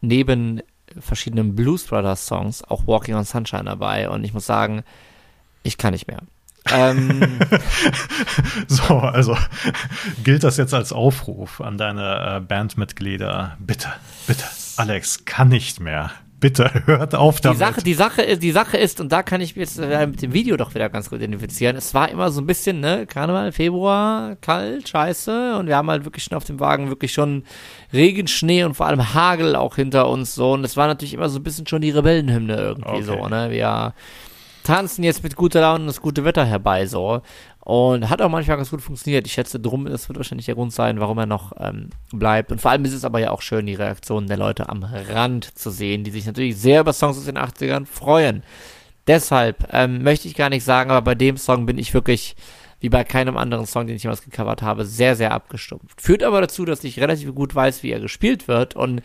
neben 0.00 0.62
verschiedenen 0.98 1.54
Blues 1.54 1.84
Brothers 1.84 2.26
Songs 2.26 2.64
auch 2.64 2.86
Walking 2.86 3.14
on 3.14 3.24
Sunshine 3.24 3.64
dabei 3.64 4.10
und 4.10 4.24
ich 4.24 4.34
muss 4.34 4.46
sagen, 4.46 4.82
ich 5.62 5.78
kann 5.78 5.92
nicht 5.92 6.08
mehr. 6.08 6.22
Ähm, 6.70 7.38
so, 8.66 8.98
also 8.98 9.36
gilt 10.24 10.44
das 10.44 10.56
jetzt 10.56 10.74
als 10.74 10.92
Aufruf 10.92 11.60
an 11.60 11.78
deine 11.78 12.36
äh, 12.36 12.40
Bandmitglieder? 12.40 13.56
Bitte, 13.58 13.88
bitte, 14.26 14.44
Alex, 14.76 15.24
kann 15.24 15.48
nicht 15.48 15.80
mehr. 15.80 16.10
Bitte 16.38 16.70
hört 16.86 17.14
auf 17.14 17.42
damit. 17.42 17.56
Die 17.56 17.58
Sache, 17.58 17.82
die 17.82 17.94
Sache 17.94 18.22
ist, 18.22 18.42
die 18.42 18.50
Sache 18.50 18.78
ist, 18.78 18.98
und 18.98 19.12
da 19.12 19.22
kann 19.22 19.42
ich 19.42 19.56
mich 19.56 19.68
jetzt 19.68 19.78
äh, 19.78 20.06
mit 20.06 20.22
dem 20.22 20.32
Video 20.32 20.56
doch 20.56 20.74
wieder 20.74 20.88
ganz 20.88 21.10
gut 21.10 21.18
identifizieren. 21.18 21.76
Es 21.76 21.92
war 21.92 22.08
immer 22.08 22.30
so 22.30 22.40
ein 22.40 22.46
bisschen, 22.46 22.80
ne, 22.80 23.06
Karneval, 23.06 23.52
Februar, 23.52 24.36
kalt, 24.36 24.88
scheiße, 24.88 25.58
und 25.58 25.66
wir 25.66 25.76
haben 25.76 25.90
halt 25.90 26.06
wirklich 26.06 26.24
schon 26.24 26.38
auf 26.38 26.44
dem 26.44 26.58
Wagen 26.58 26.88
wirklich 26.88 27.12
schon 27.12 27.44
Regen, 27.92 28.26
Schnee 28.26 28.64
und 28.64 28.74
vor 28.74 28.86
allem 28.86 29.12
Hagel 29.12 29.54
auch 29.54 29.76
hinter 29.76 30.08
uns 30.08 30.34
so. 30.34 30.52
Und 30.52 30.64
es 30.64 30.78
war 30.78 30.86
natürlich 30.86 31.12
immer 31.12 31.28
so 31.28 31.40
ein 31.40 31.42
bisschen 31.42 31.66
schon 31.66 31.82
die 31.82 31.90
Rebellenhymne 31.90 32.56
irgendwie 32.56 32.88
okay. 32.88 33.02
so, 33.02 33.28
ne? 33.28 33.50
Wir 33.50 33.92
tanzen 34.62 35.04
jetzt 35.04 35.22
mit 35.22 35.36
guter 35.36 35.60
Laune 35.60 35.86
das 35.86 36.00
gute 36.00 36.24
Wetter 36.24 36.44
herbei, 36.44 36.86
so. 36.86 37.22
Und 37.60 38.08
hat 38.08 38.22
auch 38.22 38.30
manchmal 38.30 38.56
ganz 38.56 38.70
gut 38.70 38.80
funktioniert. 38.80 39.26
Ich 39.26 39.34
schätze, 39.34 39.60
drum, 39.60 39.84
das 39.84 40.08
wird 40.08 40.16
wahrscheinlich 40.16 40.46
der 40.46 40.54
Grund 40.54 40.72
sein, 40.72 40.98
warum 40.98 41.18
er 41.18 41.26
noch 41.26 41.52
ähm, 41.58 41.90
bleibt. 42.10 42.50
Und 42.50 42.60
vor 42.60 42.70
allem 42.70 42.84
ist 42.84 42.94
es 42.94 43.04
aber 43.04 43.20
ja 43.20 43.30
auch 43.30 43.42
schön, 43.42 43.66
die 43.66 43.74
Reaktionen 43.74 44.26
der 44.26 44.38
Leute 44.38 44.68
am 44.68 44.82
Rand 44.82 45.58
zu 45.58 45.70
sehen, 45.70 46.02
die 46.02 46.10
sich 46.10 46.26
natürlich 46.26 46.56
sehr 46.56 46.80
über 46.80 46.92
Songs 46.92 47.18
aus 47.18 47.26
den 47.26 47.38
80ern 47.38 47.86
freuen. 47.86 48.42
Deshalb 49.06 49.68
ähm, 49.72 50.02
möchte 50.02 50.26
ich 50.26 50.34
gar 50.34 50.48
nicht 50.48 50.64
sagen, 50.64 50.90
aber 50.90 51.02
bei 51.02 51.14
dem 51.14 51.36
Song 51.36 51.66
bin 51.66 51.78
ich 51.78 51.94
wirklich 51.94 52.34
wie 52.80 52.88
bei 52.88 53.04
keinem 53.04 53.36
anderen 53.36 53.66
Song, 53.66 53.86
den 53.86 53.96
ich 53.96 54.02
jemals 54.02 54.22
gecovert 54.22 54.62
habe, 54.62 54.86
sehr, 54.86 55.14
sehr 55.14 55.32
abgestumpft. 55.32 56.00
Führt 56.00 56.22
aber 56.22 56.40
dazu, 56.40 56.64
dass 56.64 56.82
ich 56.82 56.98
relativ 56.98 57.34
gut 57.34 57.54
weiß, 57.54 57.82
wie 57.82 57.90
er 57.90 58.00
gespielt 58.00 58.48
wird 58.48 58.74
und 58.74 59.02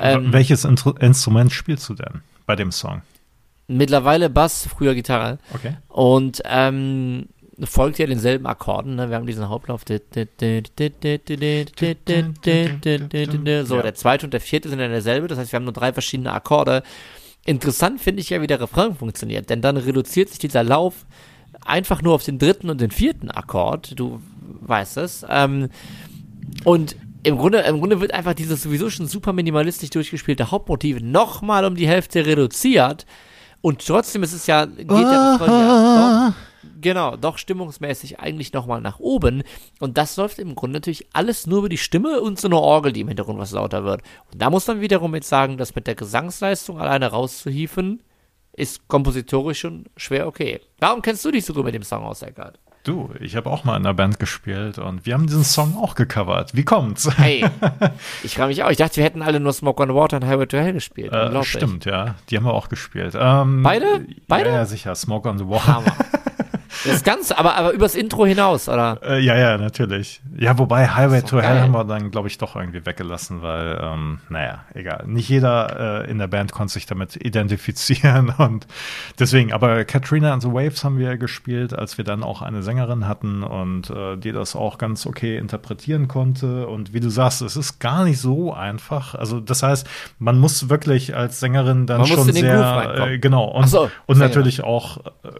ähm, 0.00 0.32
welches 0.32 0.64
Intru 0.64 0.90
Instrument 0.90 1.50
spielst 1.50 1.88
du 1.88 1.94
denn 1.94 2.20
bei 2.46 2.54
dem 2.54 2.70
Song? 2.70 3.02
Mittlerweile 3.68 4.30
Bass, 4.30 4.66
früher 4.66 4.94
Gitarre. 4.94 5.38
Okay. 5.54 5.76
Und 5.88 6.42
ähm, 6.44 7.28
folgt 7.62 7.98
ja 7.98 8.06
denselben 8.06 8.46
Akkorden. 8.46 8.96
Ne? 8.96 9.10
Wir 9.10 9.16
haben 9.16 9.26
diesen 9.26 9.48
Hauptlauf. 9.48 9.84
So, 13.66 13.82
der 13.82 13.94
zweite 13.94 14.26
und 14.26 14.32
der 14.32 14.40
vierte 14.40 14.68
sind 14.68 14.78
dann 14.78 14.90
derselbe. 14.90 15.28
Das 15.28 15.38
heißt, 15.38 15.52
wir 15.52 15.58
haben 15.58 15.64
nur 15.64 15.74
drei 15.74 15.92
verschiedene 15.92 16.32
Akkorde. 16.32 16.82
Interessant 17.44 18.00
finde 18.00 18.20
ich 18.20 18.30
ja, 18.30 18.40
wie 18.40 18.46
der 18.46 18.60
Refrain 18.60 18.94
funktioniert, 18.94 19.50
denn 19.50 19.60
dann 19.60 19.76
reduziert 19.76 20.28
sich 20.28 20.38
dieser 20.38 20.62
Lauf 20.64 21.06
einfach 21.64 22.02
nur 22.02 22.14
auf 22.14 22.24
den 22.24 22.38
dritten 22.38 22.70
und 22.70 22.80
den 22.80 22.90
vierten 22.90 23.30
Akkord. 23.30 23.98
Du 23.98 24.20
weißt 24.60 24.96
es. 24.98 25.26
Ähm, 25.28 25.68
und 26.64 26.96
im 27.22 27.36
Grunde, 27.36 27.58
im 27.60 27.78
Grunde 27.78 28.00
wird 28.00 28.14
einfach 28.14 28.34
dieses 28.34 28.62
sowieso 28.62 28.90
schon 28.90 29.06
super 29.06 29.32
minimalistisch 29.32 29.90
durchgespielte 29.90 30.50
Hauptmotiv 30.50 31.00
nochmal 31.00 31.64
um 31.64 31.74
die 31.74 31.88
Hälfte 31.88 32.24
reduziert. 32.24 33.06
Und 33.60 33.84
trotzdem 33.84 34.22
ist 34.22 34.32
es 34.32 34.46
ja, 34.46 34.66
geht 34.66 34.88
ja, 34.88 35.38
doch, 35.38 36.34
genau, 36.80 37.16
doch 37.16 37.38
stimmungsmäßig 37.38 38.20
eigentlich 38.20 38.52
nochmal 38.52 38.80
nach 38.80 39.00
oben. 39.00 39.42
Und 39.80 39.98
das 39.98 40.16
läuft 40.16 40.38
im 40.38 40.54
Grunde 40.54 40.78
natürlich 40.78 41.08
alles 41.12 41.46
nur 41.46 41.58
über 41.60 41.68
die 41.68 41.78
Stimme 41.78 42.20
und 42.20 42.38
so 42.38 42.48
eine 42.48 42.58
Orgel, 42.58 42.92
die 42.92 43.00
im 43.00 43.08
Hintergrund 43.08 43.38
was 43.38 43.52
lauter 43.52 43.84
wird. 43.84 44.02
Und 44.32 44.40
da 44.40 44.50
muss 44.50 44.66
man 44.66 44.80
wiederum 44.80 45.14
jetzt 45.14 45.28
sagen, 45.28 45.56
dass 45.56 45.74
mit 45.74 45.86
der 45.86 45.96
Gesangsleistung 45.96 46.80
alleine 46.80 47.08
rauszuhieven, 47.08 48.02
ist 48.52 48.88
kompositorisch 48.88 49.60
schon 49.60 49.86
schwer 49.96 50.26
okay. 50.26 50.60
Warum 50.78 51.00
kennst 51.00 51.24
du 51.24 51.30
dich 51.30 51.44
so 51.44 51.54
gut 51.54 51.64
mit 51.64 51.74
dem 51.74 51.84
Song 51.84 52.04
aus, 52.04 52.22
Eckart? 52.22 52.58
Du, 52.88 53.10
ich 53.20 53.36
habe 53.36 53.50
auch 53.50 53.64
mal 53.64 53.76
in 53.76 53.84
einer 53.84 53.92
Band 53.92 54.18
gespielt 54.18 54.78
und 54.78 55.04
wir 55.04 55.12
haben 55.12 55.26
diesen 55.26 55.44
Song 55.44 55.76
auch 55.76 55.94
gecovert. 55.94 56.56
Wie 56.56 56.64
kommt's? 56.64 57.06
Hey, 57.18 57.44
ich 58.24 58.36
frage 58.36 58.48
mich 58.48 58.64
auch. 58.64 58.70
Ich 58.70 58.78
dachte, 58.78 58.96
wir 58.96 59.04
hätten 59.04 59.20
alle 59.20 59.40
nur 59.40 59.52
Smoke 59.52 59.82
on 59.82 59.94
Water 59.94 60.16
und 60.16 60.24
Highway 60.26 60.46
to 60.46 60.56
Hell 60.56 60.72
gespielt. 60.72 61.12
Äh, 61.12 61.44
stimmt, 61.44 61.84
ja. 61.84 62.14
Die 62.30 62.38
haben 62.38 62.46
wir 62.46 62.54
auch 62.54 62.70
gespielt. 62.70 63.14
Ähm, 63.14 63.62
Beide? 63.62 64.06
Beide? 64.26 64.48
Ja, 64.48 64.54
ja, 64.56 64.64
sicher. 64.64 64.94
Smoke 64.94 65.28
on 65.28 65.36
the 65.36 65.46
Water. 65.46 65.66
Hammer. 65.66 65.92
Das 66.84 67.02
Ganze, 67.02 67.38
aber, 67.38 67.56
aber 67.56 67.72
übers 67.72 67.94
Intro 67.94 68.26
hinaus, 68.26 68.68
oder? 68.68 68.98
Äh, 69.02 69.20
ja, 69.20 69.36
ja, 69.36 69.58
natürlich. 69.58 70.20
Ja, 70.36 70.58
wobei 70.58 70.88
Highway 70.88 71.22
to. 71.22 71.40
Hell 71.40 71.60
haben 71.60 71.72
wir 71.72 71.84
dann, 71.84 72.10
glaube 72.10 72.28
ich, 72.28 72.38
doch 72.38 72.56
irgendwie 72.56 72.84
weggelassen, 72.84 73.42
weil, 73.42 73.78
ähm, 73.82 74.20
naja, 74.28 74.64
egal. 74.74 75.04
Nicht 75.06 75.28
jeder 75.28 76.04
äh, 76.04 76.10
in 76.10 76.18
der 76.18 76.26
Band 76.26 76.52
konnte 76.52 76.72
sich 76.72 76.86
damit 76.86 77.16
identifizieren 77.16 78.30
und 78.38 78.66
deswegen, 79.18 79.52
aber 79.52 79.84
Katrina 79.84 80.32
and 80.32 80.42
the 80.42 80.48
Waves 80.48 80.84
haben 80.84 80.98
wir 80.98 81.16
gespielt, 81.16 81.72
als 81.72 81.98
wir 81.98 82.04
dann 82.04 82.22
auch 82.22 82.42
eine 82.42 82.62
Sängerin 82.62 83.06
hatten 83.06 83.42
und 83.42 83.90
äh, 83.90 84.16
die 84.16 84.32
das 84.32 84.56
auch 84.56 84.78
ganz 84.78 85.06
okay 85.06 85.36
interpretieren 85.36 86.08
konnte. 86.08 86.66
Und 86.66 86.92
wie 86.92 87.00
du 87.00 87.10
sagst, 87.10 87.42
es 87.42 87.56
ist 87.56 87.78
gar 87.78 88.04
nicht 88.04 88.20
so 88.20 88.52
einfach. 88.52 89.14
Also, 89.14 89.40
das 89.40 89.62
heißt, 89.62 89.88
man 90.18 90.38
muss 90.38 90.68
wirklich 90.68 91.16
als 91.16 91.40
Sängerin 91.40 91.86
dann 91.86 91.98
man 91.98 92.06
schon 92.06 92.32
sehr, 92.32 92.94
äh, 92.98 93.18
genau, 93.18 93.44
und, 93.44 93.68
so, 93.68 93.90
und 94.06 94.18
natürlich 94.18 94.62
auch 94.62 94.98
äh, 94.98 95.30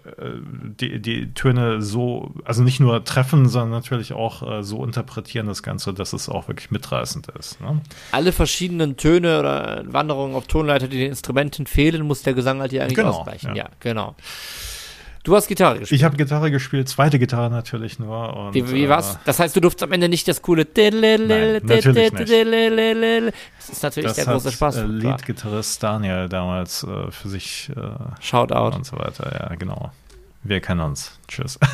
die, 0.80 1.00
die 1.26 1.34
Töne 1.34 1.82
so, 1.82 2.34
also 2.44 2.62
nicht 2.62 2.80
nur 2.80 3.04
treffen, 3.04 3.48
sondern 3.48 3.70
natürlich 3.70 4.12
auch 4.12 4.58
äh, 4.58 4.62
so 4.62 4.84
interpretieren 4.84 5.46
das 5.46 5.62
Ganze, 5.62 5.92
dass 5.92 6.12
es 6.12 6.28
auch 6.28 6.48
wirklich 6.48 6.70
mitreißend 6.70 7.28
ist. 7.38 7.60
Ne? 7.60 7.80
Alle 8.12 8.32
verschiedenen 8.32 8.96
Töne 8.96 9.38
oder 9.38 9.82
Wanderungen 9.86 10.34
auf 10.34 10.46
Tonleiter, 10.46 10.88
die 10.88 10.98
den 10.98 11.10
Instrumenten 11.10 11.66
fehlen, 11.66 12.06
muss 12.06 12.22
der 12.22 12.34
Gesang 12.34 12.60
halt 12.60 12.70
hier 12.70 12.82
eigentlich 12.82 12.96
genau, 12.96 13.10
ausgleichen. 13.10 13.50
Ja. 13.50 13.64
ja, 13.64 13.70
genau. 13.80 14.14
Du 15.24 15.36
hast 15.36 15.48
Gitarre 15.48 15.80
gespielt. 15.80 16.00
Ich 16.00 16.04
habe 16.04 16.16
Gitarre 16.16 16.50
gespielt, 16.50 16.88
zweite 16.88 17.18
Gitarre 17.18 17.50
natürlich 17.50 17.98
nur. 17.98 18.34
Und, 18.34 18.54
wie, 18.54 18.70
wie 18.70 18.88
war's? 18.88 19.16
Äh, 19.16 19.18
das 19.26 19.38
heißt, 19.38 19.54
du 19.54 19.60
durftest 19.60 19.82
am 19.82 19.92
Ende 19.92 20.08
nicht 20.08 20.26
das 20.26 20.40
coole. 20.40 20.66
Nein, 20.74 21.60
natürlich 21.66 22.12
nicht. 22.12 22.30
Das 22.30 23.68
ist 23.68 23.82
natürlich 23.82 24.12
das 24.12 24.16
der 24.16 24.24
große 24.24 24.52
Spaß. 24.52 24.76
Äh, 24.76 24.84
Lead-Gitarrist 24.84 25.82
Daniel 25.82 26.28
damals 26.30 26.84
äh, 26.84 27.10
für 27.10 27.28
sich. 27.28 27.70
Äh, 27.76 28.22
Shoutout. 28.22 28.76
Und 28.76 28.86
so 28.86 28.96
weiter, 28.96 29.30
ja, 29.50 29.54
genau. 29.56 29.90
Wir 30.48 30.60
kennen 30.60 30.80
uns. 30.80 31.18
Tschüss. 31.28 31.58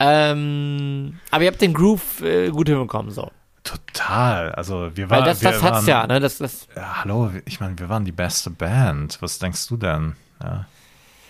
Ähm, 0.00 1.18
aber 1.30 1.42
ihr 1.42 1.50
habt 1.50 1.60
den 1.60 1.74
Groove 1.74 2.22
äh, 2.22 2.50
gut 2.50 2.68
hinbekommen, 2.68 3.10
so. 3.10 3.32
Total. 3.64 4.52
Also 4.52 4.90
wir 4.94 5.10
waren. 5.10 5.20
Weil 5.20 5.26
das, 5.26 5.40
das 5.40 5.62
hat's 5.62 5.86
ja, 5.86 6.06
ne? 6.06 6.20
Das, 6.20 6.38
das 6.38 6.68
ja, 6.76 7.02
hallo, 7.02 7.30
ich 7.44 7.60
meine, 7.60 7.78
wir 7.78 7.88
waren 7.88 8.04
die 8.04 8.12
beste 8.12 8.50
Band. 8.50 9.18
Was 9.20 9.38
denkst 9.38 9.66
du 9.68 9.76
denn? 9.76 10.14
Ja. 10.42 10.66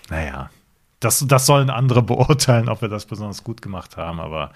Naja. 0.09 0.49
Das, 0.99 1.25
das 1.27 1.45
sollen 1.45 1.69
andere 1.69 2.03
beurteilen, 2.03 2.69
ob 2.69 2.81
wir 2.81 2.89
das 2.89 3.05
besonders 3.05 3.43
gut 3.43 3.61
gemacht 3.61 3.97
haben. 3.97 4.19
Aber 4.19 4.51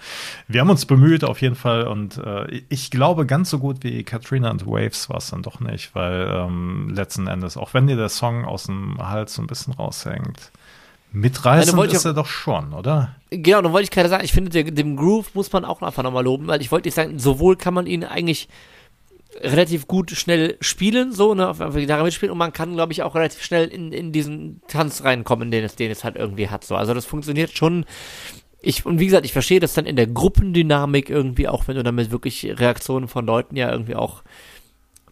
wir 0.46 0.60
haben 0.60 0.70
uns 0.70 0.86
bemüht 0.86 1.24
auf 1.24 1.40
jeden 1.42 1.56
Fall. 1.56 1.86
Und 1.86 2.18
äh, 2.18 2.62
ich 2.68 2.90
glaube, 2.90 3.26
ganz 3.26 3.50
so 3.50 3.58
gut 3.58 3.82
wie 3.82 4.04
Katrina 4.04 4.48
and 4.48 4.64
Waves 4.64 5.08
war 5.08 5.16
es 5.16 5.30
dann 5.30 5.42
doch 5.42 5.58
nicht, 5.60 5.94
weil 5.94 6.28
ähm, 6.30 6.90
letzten 6.90 7.26
Endes, 7.26 7.56
auch 7.56 7.74
wenn 7.74 7.86
dir 7.86 7.96
der 7.96 8.10
Song 8.10 8.44
aus 8.44 8.64
dem 8.64 8.96
Hals 8.98 9.34
so 9.34 9.42
ein 9.42 9.46
bisschen 9.48 9.72
raushängt, 9.74 10.52
Mitreißen 11.14 11.78
ja, 11.78 11.84
ist 11.84 12.04
er 12.04 12.12
doch 12.12 12.26
schon, 12.26 12.72
oder? 12.72 13.14
Genau, 13.30 13.62
dann 13.62 13.72
wollte 13.72 13.84
ich 13.84 13.90
gerade 13.90 14.08
sagen, 14.08 14.24
ich 14.24 14.32
finde, 14.32 14.50
der, 14.50 14.64
dem 14.64 14.96
Groove 14.96 15.34
muss 15.34 15.52
man 15.52 15.64
auch 15.64 15.80
einfach 15.80 16.02
nochmal 16.02 16.24
loben, 16.24 16.48
weil 16.48 16.60
ich 16.60 16.72
wollte 16.72 16.88
nicht 16.88 16.94
sagen, 16.94 17.20
sowohl 17.20 17.56
kann 17.56 17.72
man 17.72 17.86
ihn 17.86 18.02
eigentlich 18.02 18.48
relativ 19.40 19.86
gut 19.86 20.10
schnell 20.10 20.56
spielen, 20.60 21.12
so, 21.12 21.34
ne, 21.34 21.48
auf 21.48 21.58
der 21.58 21.70
Gitarre 21.70 22.02
mitspielen 22.02 22.32
und 22.32 22.38
man 22.38 22.52
kann, 22.52 22.74
glaube 22.74 22.92
ich, 22.92 23.02
auch 23.02 23.14
relativ 23.14 23.42
schnell 23.42 23.68
in, 23.68 23.92
in 23.92 24.10
diesen 24.10 24.60
Tanz 24.66 25.04
reinkommen, 25.04 25.52
den 25.52 25.64
es, 25.64 25.76
den 25.76 25.90
es 25.90 26.02
halt 26.02 26.16
irgendwie 26.16 26.48
hat, 26.48 26.64
so. 26.64 26.74
Also 26.74 26.94
das 26.94 27.04
funktioniert 27.04 27.56
schon. 27.56 27.84
Ich, 28.60 28.84
und 28.84 28.98
wie 28.98 29.06
gesagt, 29.06 29.24
ich 29.24 29.32
verstehe 29.32 29.60
das 29.60 29.74
dann 29.74 29.86
in 29.86 29.96
der 29.96 30.08
Gruppendynamik 30.08 31.10
irgendwie, 31.10 31.48
auch 31.48 31.68
wenn 31.68 31.76
du 31.76 31.84
damit 31.84 32.10
wirklich 32.10 32.44
Reaktionen 32.58 33.06
von 33.06 33.24
Leuten 33.24 33.56
ja 33.56 33.70
irgendwie 33.70 33.94
auch 33.94 34.22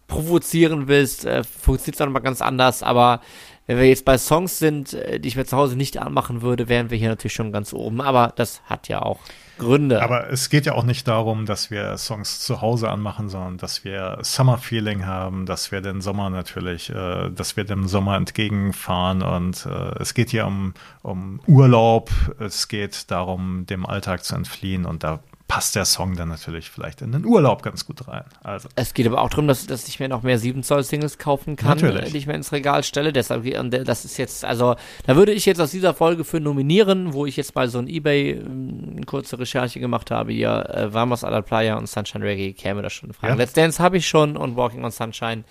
provozieren 0.07 0.87
willst, 0.87 1.25
äh, 1.25 1.43
funktioniert 1.43 1.95
es 1.95 1.99
dann 1.99 2.11
mal 2.11 2.19
ganz 2.19 2.41
anders, 2.41 2.83
aber 2.83 3.21
wenn 3.65 3.77
wir 3.77 3.87
jetzt 3.87 4.05
bei 4.05 4.17
Songs 4.17 4.59
sind, 4.59 4.93
äh, 4.93 5.19
die 5.19 5.29
ich 5.29 5.35
mir 5.35 5.45
zu 5.45 5.57
Hause 5.57 5.75
nicht 5.75 5.97
anmachen 5.97 6.41
würde, 6.41 6.67
wären 6.69 6.89
wir 6.89 6.97
hier 6.97 7.09
natürlich 7.09 7.33
schon 7.33 7.51
ganz 7.51 7.73
oben. 7.73 8.01
Aber 8.01 8.33
das 8.35 8.61
hat 8.65 8.87
ja 8.87 9.01
auch 9.01 9.19
Gründe. 9.59 10.01
Aber 10.01 10.29
es 10.31 10.49
geht 10.49 10.65
ja 10.65 10.73
auch 10.73 10.83
nicht 10.83 11.07
darum, 11.07 11.45
dass 11.45 11.69
wir 11.69 11.97
Songs 11.97 12.39
zu 12.39 12.61
Hause 12.61 12.89
anmachen, 12.89 13.29
sondern 13.29 13.57
dass 13.57 13.83
wir 13.83 14.17
Summer 14.21 14.57
Feeling 14.57 15.05
haben, 15.05 15.45
dass 15.45 15.71
wir 15.71 15.81
den 15.81 16.01
Sommer 16.01 16.29
natürlich, 16.29 16.89
äh, 16.89 17.29
dass 17.29 17.55
wir 17.55 17.63
dem 17.63 17.87
Sommer 17.87 18.17
entgegenfahren 18.17 19.21
und 19.21 19.65
äh, 19.65 19.99
es 19.99 20.13
geht 20.13 20.31
hier 20.31 20.47
um, 20.47 20.73
um 21.03 21.39
Urlaub, 21.45 22.09
es 22.39 22.67
geht 22.67 23.11
darum, 23.11 23.65
dem 23.67 23.85
Alltag 23.85 24.23
zu 24.23 24.35
entfliehen 24.35 24.85
und 24.85 25.03
da 25.03 25.19
passt 25.47 25.75
der 25.75 25.85
Song 25.85 26.15
dann 26.15 26.29
natürlich 26.29 26.69
vielleicht 26.69 27.01
in 27.01 27.11
den 27.11 27.25
Urlaub 27.25 27.61
ganz 27.63 27.85
gut 27.85 28.07
rein. 28.07 28.23
Also. 28.43 28.69
Es 28.75 28.93
geht 28.93 29.05
aber 29.05 29.21
auch 29.21 29.29
darum, 29.29 29.47
dass, 29.47 29.67
dass 29.67 29.87
ich 29.87 29.99
mir 29.99 30.07
noch 30.07 30.23
mehr 30.23 30.39
7 30.39 30.63
Zoll 30.63 30.83
Singles 30.83 31.17
kaufen 31.17 31.55
kann, 31.55 31.79
natürlich. 31.79 32.11
die 32.11 32.17
ich 32.17 32.27
mir 32.27 32.33
ins 32.33 32.51
Regal 32.51 32.83
stelle. 32.83 33.13
Deshalb, 33.13 33.45
das 33.85 34.05
ist 34.05 34.17
jetzt, 34.17 34.45
also, 34.45 34.75
da 35.05 35.15
würde 35.15 35.31
ich 35.33 35.45
jetzt 35.45 35.59
aus 35.59 35.71
dieser 35.71 35.93
Folge 35.93 36.23
für 36.23 36.39
nominieren, 36.39 37.13
wo 37.13 37.25
ich 37.25 37.37
jetzt 37.37 37.55
mal 37.55 37.67
so 37.67 37.79
ein 37.79 37.87
Ebay 37.87 38.31
ähm, 38.31 38.93
eine 38.95 39.05
kurze 39.05 39.37
Recherche 39.37 39.79
gemacht 39.79 40.11
habe, 40.11 40.31
hier, 40.31 40.69
äh, 40.69 40.93
Vamos 40.93 41.23
a 41.23 41.29
la 41.29 41.41
Playa 41.41 41.77
und 41.77 41.87
Sunshine 41.87 42.23
Reggae 42.23 42.53
käme 42.53 42.81
das 42.81 42.93
schon 42.93 43.09
in 43.09 43.13
Frage. 43.13 43.33
Ja. 43.33 43.37
Let's 43.37 43.53
Dance 43.53 43.81
habe 43.81 43.97
ich 43.97 44.07
schon 44.07 44.37
und 44.37 44.55
Walking 44.55 44.83
on 44.83 44.91
Sunshine 44.91 45.43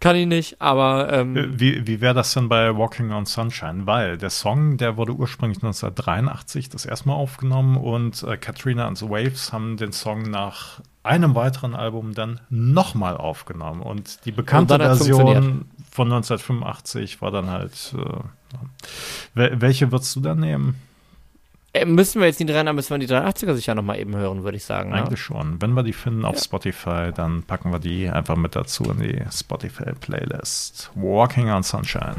kann 0.00 0.16
ich 0.16 0.26
nicht, 0.26 0.60
aber. 0.60 1.12
Ähm 1.12 1.36
äh, 1.36 1.60
wie 1.60 1.86
wie 1.86 2.00
wäre 2.00 2.14
das 2.14 2.32
denn 2.34 2.48
bei 2.48 2.76
Walking 2.76 3.10
on 3.10 3.26
Sunshine? 3.26 3.86
Weil 3.86 4.16
der 4.16 4.30
Song, 4.30 4.76
der 4.76 4.96
wurde 4.96 5.12
ursprünglich 5.12 5.58
1983 5.58 6.68
das 6.68 6.86
erste 6.86 7.08
Mal 7.08 7.14
aufgenommen 7.14 7.76
und 7.76 8.22
äh, 8.22 8.36
Katrina 8.36 8.86
and 8.86 8.98
the 8.98 9.08
Waves 9.08 9.52
haben 9.52 9.76
den 9.76 9.92
Song 9.92 10.22
nach 10.22 10.80
einem 11.02 11.34
weiteren 11.34 11.74
Album 11.74 12.14
dann 12.14 12.40
nochmal 12.48 13.16
aufgenommen. 13.16 13.82
Und 13.82 14.24
die 14.24 14.32
bekannte 14.32 14.74
und 14.74 14.80
Version 14.80 15.64
von 15.90 16.12
1985 16.12 17.20
war 17.20 17.30
dann 17.30 17.50
halt. 17.50 17.94
Äh, 17.96 18.20
welche 19.34 19.92
würdest 19.92 20.14
du 20.16 20.20
dann 20.20 20.40
nehmen? 20.40 20.76
Äh, 21.74 21.84
müssen 21.84 22.20
wir 22.20 22.26
jetzt 22.26 22.40
nicht 22.40 22.52
rein, 22.52 22.74
müssen 22.74 22.90
wir 22.90 22.98
die 22.98 23.12
83er 23.12 23.54
sicher 23.54 23.74
nochmal 23.74 23.98
eben 23.98 24.16
hören, 24.16 24.42
würde 24.42 24.56
ich 24.56 24.64
sagen. 24.64 24.90
Ne? 24.90 24.96
Eigentlich 24.96 25.10
ne? 25.10 25.16
schon. 25.18 25.60
Wenn 25.60 25.72
wir 25.74 25.82
die 25.82 25.92
finden 25.92 26.24
auf 26.24 26.36
ja. 26.36 26.42
Spotify, 26.42 27.12
dann 27.14 27.42
packen 27.42 27.72
wir 27.72 27.78
die 27.78 28.08
einfach 28.08 28.36
mit 28.36 28.56
dazu 28.56 28.84
in 28.84 29.00
die 29.00 29.22
Spotify-Playlist. 29.30 30.90
Walking 30.94 31.50
on 31.50 31.62
Sunshine. 31.62 32.16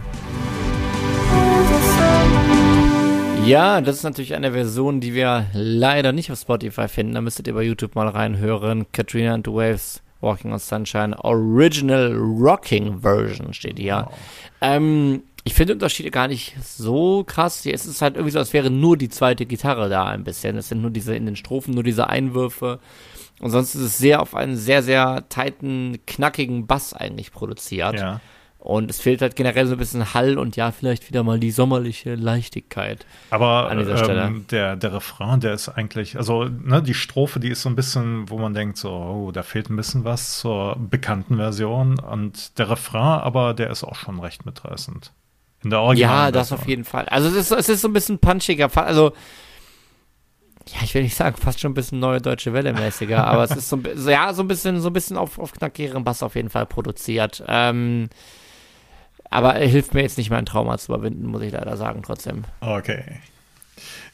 Ja, 3.46 3.82
das 3.82 3.98
ist 3.98 4.04
natürlich 4.04 4.36
eine 4.36 4.52
Version, 4.52 5.00
die 5.00 5.16
wir 5.16 5.48
leider 5.54 6.12
nicht 6.12 6.32
auf 6.32 6.40
Spotify 6.40 6.88
finden. 6.88 7.16
Da 7.16 7.22
müsstet 7.22 7.48
ihr 7.48 7.56
bei 7.56 7.64
YouTube 7.64 7.96
mal 7.96 8.08
reinhören. 8.08 8.86
Katrina 8.92 9.34
and 9.34 9.48
the 9.48 9.54
Waves, 9.54 10.04
Walking 10.22 10.52
on 10.52 10.60
Sunshine, 10.60 11.18
Original 11.24 12.14
Rocking 12.16 13.00
Version 13.02 13.54
steht 13.54 13.80
hier. 13.80 14.06
Wow. 14.08 14.18
Ähm, 14.62 15.24
ich 15.50 15.56
finde 15.56 15.74
Unterschiede 15.74 16.12
gar 16.12 16.28
nicht 16.28 16.56
so 16.64 17.24
krass. 17.24 17.66
Es 17.66 17.88
ist 17.88 18.04
halt 18.04 18.18
irgendwie 18.18 18.32
so, 18.32 18.38
als 18.38 18.54
wäre 18.54 18.70
nur 18.70 18.98
die 18.98 19.10
zweite 19.10 19.48
Gitarre 19.48 19.90
da 19.90 20.06
ein 20.06 20.24
bisschen. 20.24 20.58
Es 20.58 20.70
sind 20.70 20.80
nur 20.80 20.92
diese 20.92 21.16
in 21.16 21.26
den 21.26 21.36
Strophen, 21.36 21.74
nur 21.74 21.82
diese 21.82 22.08
Einwürfe. 22.08 22.80
Und 23.40 23.50
sonst 23.50 23.74
ist 23.74 23.82
es 23.82 23.98
sehr 23.98 24.22
auf 24.22 24.36
einen 24.36 24.56
sehr, 24.56 24.84
sehr 24.84 25.28
tighten, 25.28 25.98
knackigen 26.06 26.68
Bass 26.68 26.94
eigentlich 26.94 27.32
produziert. 27.32 27.96
Ja. 28.00 28.22
und 28.60 28.92
es 28.92 29.00
fehlt 29.00 29.24
halt 29.24 29.36
generell 29.36 29.66
so 29.66 29.74
ein 29.74 29.80
bisschen 29.80 30.14
Hall 30.14 30.38
und 30.38 30.56
ja, 30.56 30.72
vielleicht 30.72 31.08
wieder 31.10 31.24
mal 31.24 31.40
die 31.40 31.50
sommerliche 31.50 32.14
Leichtigkeit. 32.16 33.08
Aber 33.32 33.72
ähm, 33.72 34.46
der, 34.52 34.76
der 34.76 34.94
Refrain, 34.94 35.40
der 35.40 35.54
ist 35.54 35.70
eigentlich, 35.70 36.16
also 36.18 36.44
ne, 36.44 36.84
die 36.84 36.94
Strophe, 36.94 37.40
die 37.40 37.50
ist 37.50 37.62
so 37.64 37.70
ein 37.70 37.76
bisschen, 37.76 38.30
wo 38.30 38.38
man 38.38 38.54
denkt, 38.54 38.78
so, 38.78 38.92
oh, 38.92 39.32
da 39.32 39.42
fehlt 39.42 39.70
ein 39.72 39.78
bisschen 39.78 40.04
was 40.04 40.38
zur 40.38 40.76
bekannten 40.78 41.38
Version. 41.38 41.98
Und 42.00 42.60
der 42.60 42.70
Refrain, 42.70 43.22
aber 43.22 43.54
der 43.56 43.72
ist 43.72 43.84
auch 43.84 43.96
schon 43.96 44.20
recht 44.20 44.46
mitreißend. 44.46 45.14
In 45.64 45.72
der 45.72 45.80
Original. 45.80 46.28
Ja, 46.28 46.32
das 46.32 46.52
auf 46.52 46.68
jeden 46.68 46.86
Fall. 46.86 47.06
Also 47.06 47.28
es 47.30 47.36
ist, 47.36 47.52
es 47.52 47.70
ist 47.70 47.82
so 47.82 47.88
ein 47.88 47.94
bisschen 47.94 48.20
punchiger, 48.20 48.70
also 48.76 49.14
ja, 50.74 50.84
ich 50.84 50.94
will 50.94 51.04
nicht 51.04 51.16
sagen, 51.16 51.36
fast 51.38 51.60
schon 51.60 51.72
ein 51.72 51.76
bisschen 51.76 52.00
neue 52.00 52.22
deutsche 52.22 52.54
Welle 52.54 52.74
mäßiger, 52.74 53.26
aber 53.26 53.44
es 53.44 53.52
ist 53.56 53.70
so, 53.70 53.78
ja, 53.78 54.34
so 54.34 54.44
ein 54.44 54.48
bisschen, 54.48 54.80
so 54.82 54.90
ein 54.90 54.94
bisschen 54.94 55.18
auf, 55.18 55.40
auf 55.40 55.52
knackigeren 55.52 56.04
Bass 56.04 56.24
auf 56.24 56.36
jeden 56.36 56.50
Fall 56.50 56.66
produziert. 56.66 57.44
Ähm, 57.48 58.10
aber 59.30 59.56
er 59.56 59.68
hilft 59.68 59.94
mir 59.94 60.02
jetzt 60.02 60.18
nicht, 60.18 60.30
mein 60.30 60.46
Trauma 60.46 60.78
zu 60.78 60.92
überwinden, 60.92 61.28
muss 61.28 61.42
ich 61.42 61.52
leider 61.52 61.78
sagen, 61.78 62.02
trotzdem. 62.04 62.44
Okay. 62.62 63.20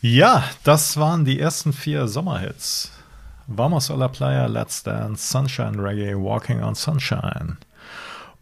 Ja, 0.02 0.44
das 0.64 0.98
waren 0.98 1.26
die 1.26 1.40
ersten 1.40 1.74
vier 1.74 2.08
Sommerhits. 2.08 2.92
Vamos 3.48 3.92
a 3.92 3.96
la 3.96 4.08
Playa, 4.08 4.48
Let's 4.48 4.84
Dance, 4.84 5.28
Sunshine 5.28 5.78
Reggae, 5.80 6.16
Walking 6.16 6.62
on 6.64 6.76
Sunshine. 6.76 7.58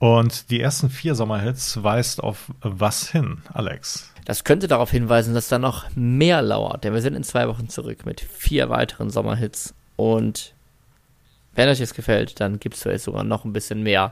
Und 0.04 0.50
die 0.52 0.60
ersten 0.60 0.90
vier 0.90 1.16
Sommerhits 1.16 1.82
weist 1.82 2.22
auf 2.22 2.52
was 2.60 3.10
hin, 3.10 3.38
Alex? 3.54 4.12
Das 4.26 4.44
könnte 4.44 4.68
darauf 4.68 4.92
hinweisen, 4.92 5.34
dass 5.34 5.48
da 5.48 5.60
noch 5.60 5.86
mehr 5.96 6.42
lauert, 6.42 6.84
denn 6.84 6.94
wir 6.94 7.02
sind 7.02 7.16
in 7.16 7.24
zwei 7.24 7.48
Wochen 7.48 7.70
zurück 7.70 8.06
mit 8.06 8.20
vier 8.20 8.70
weiteren 8.70 9.10
Sommerhits. 9.10 9.74
Und 9.96 10.56
wenn 11.56 11.70
euch 11.70 11.80
das 11.80 11.94
gefällt, 11.94 12.42
dann 12.42 12.60
gibt 12.60 12.76
es 12.76 12.84
vielleicht 12.84 13.06
sogar 13.06 13.24
noch 13.24 13.46
ein 13.46 13.54
bisschen 13.54 13.82
mehr. 13.82 14.12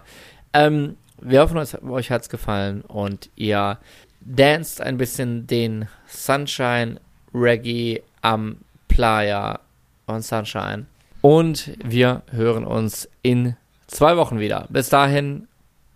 Ähm, 0.54 0.96
wir 1.20 1.42
hoffen, 1.42 1.58
euch 1.58 2.10
hat 2.10 2.22
es 2.22 2.30
gefallen 2.30 2.84
und 2.84 3.30
ihr 3.36 3.78
danced 4.22 4.80
ein 4.80 4.96
bisschen 4.96 5.46
den 5.46 5.90
Sunshine 6.08 7.02
Reggae 7.34 8.02
am 8.22 8.60
Playa 8.88 9.60
on 10.08 10.22
Sunshine. 10.22 10.86
Und 11.20 11.72
wir 11.84 12.22
hören 12.32 12.64
uns 12.64 13.10
in 13.24 13.58
zwei 13.88 14.16
Wochen 14.16 14.40
wieder. 14.40 14.68
Bis 14.70 14.88
dahin. 14.88 15.50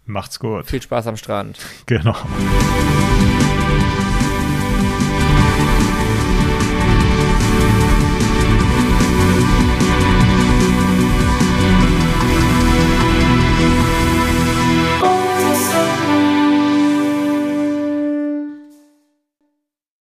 Macht's 0.06 0.40
gut. 0.40 0.68
Viel 0.68 0.82
Spaß 0.82 1.08
am 1.08 1.18
Strand. 1.18 1.58
Genau. 1.86 2.16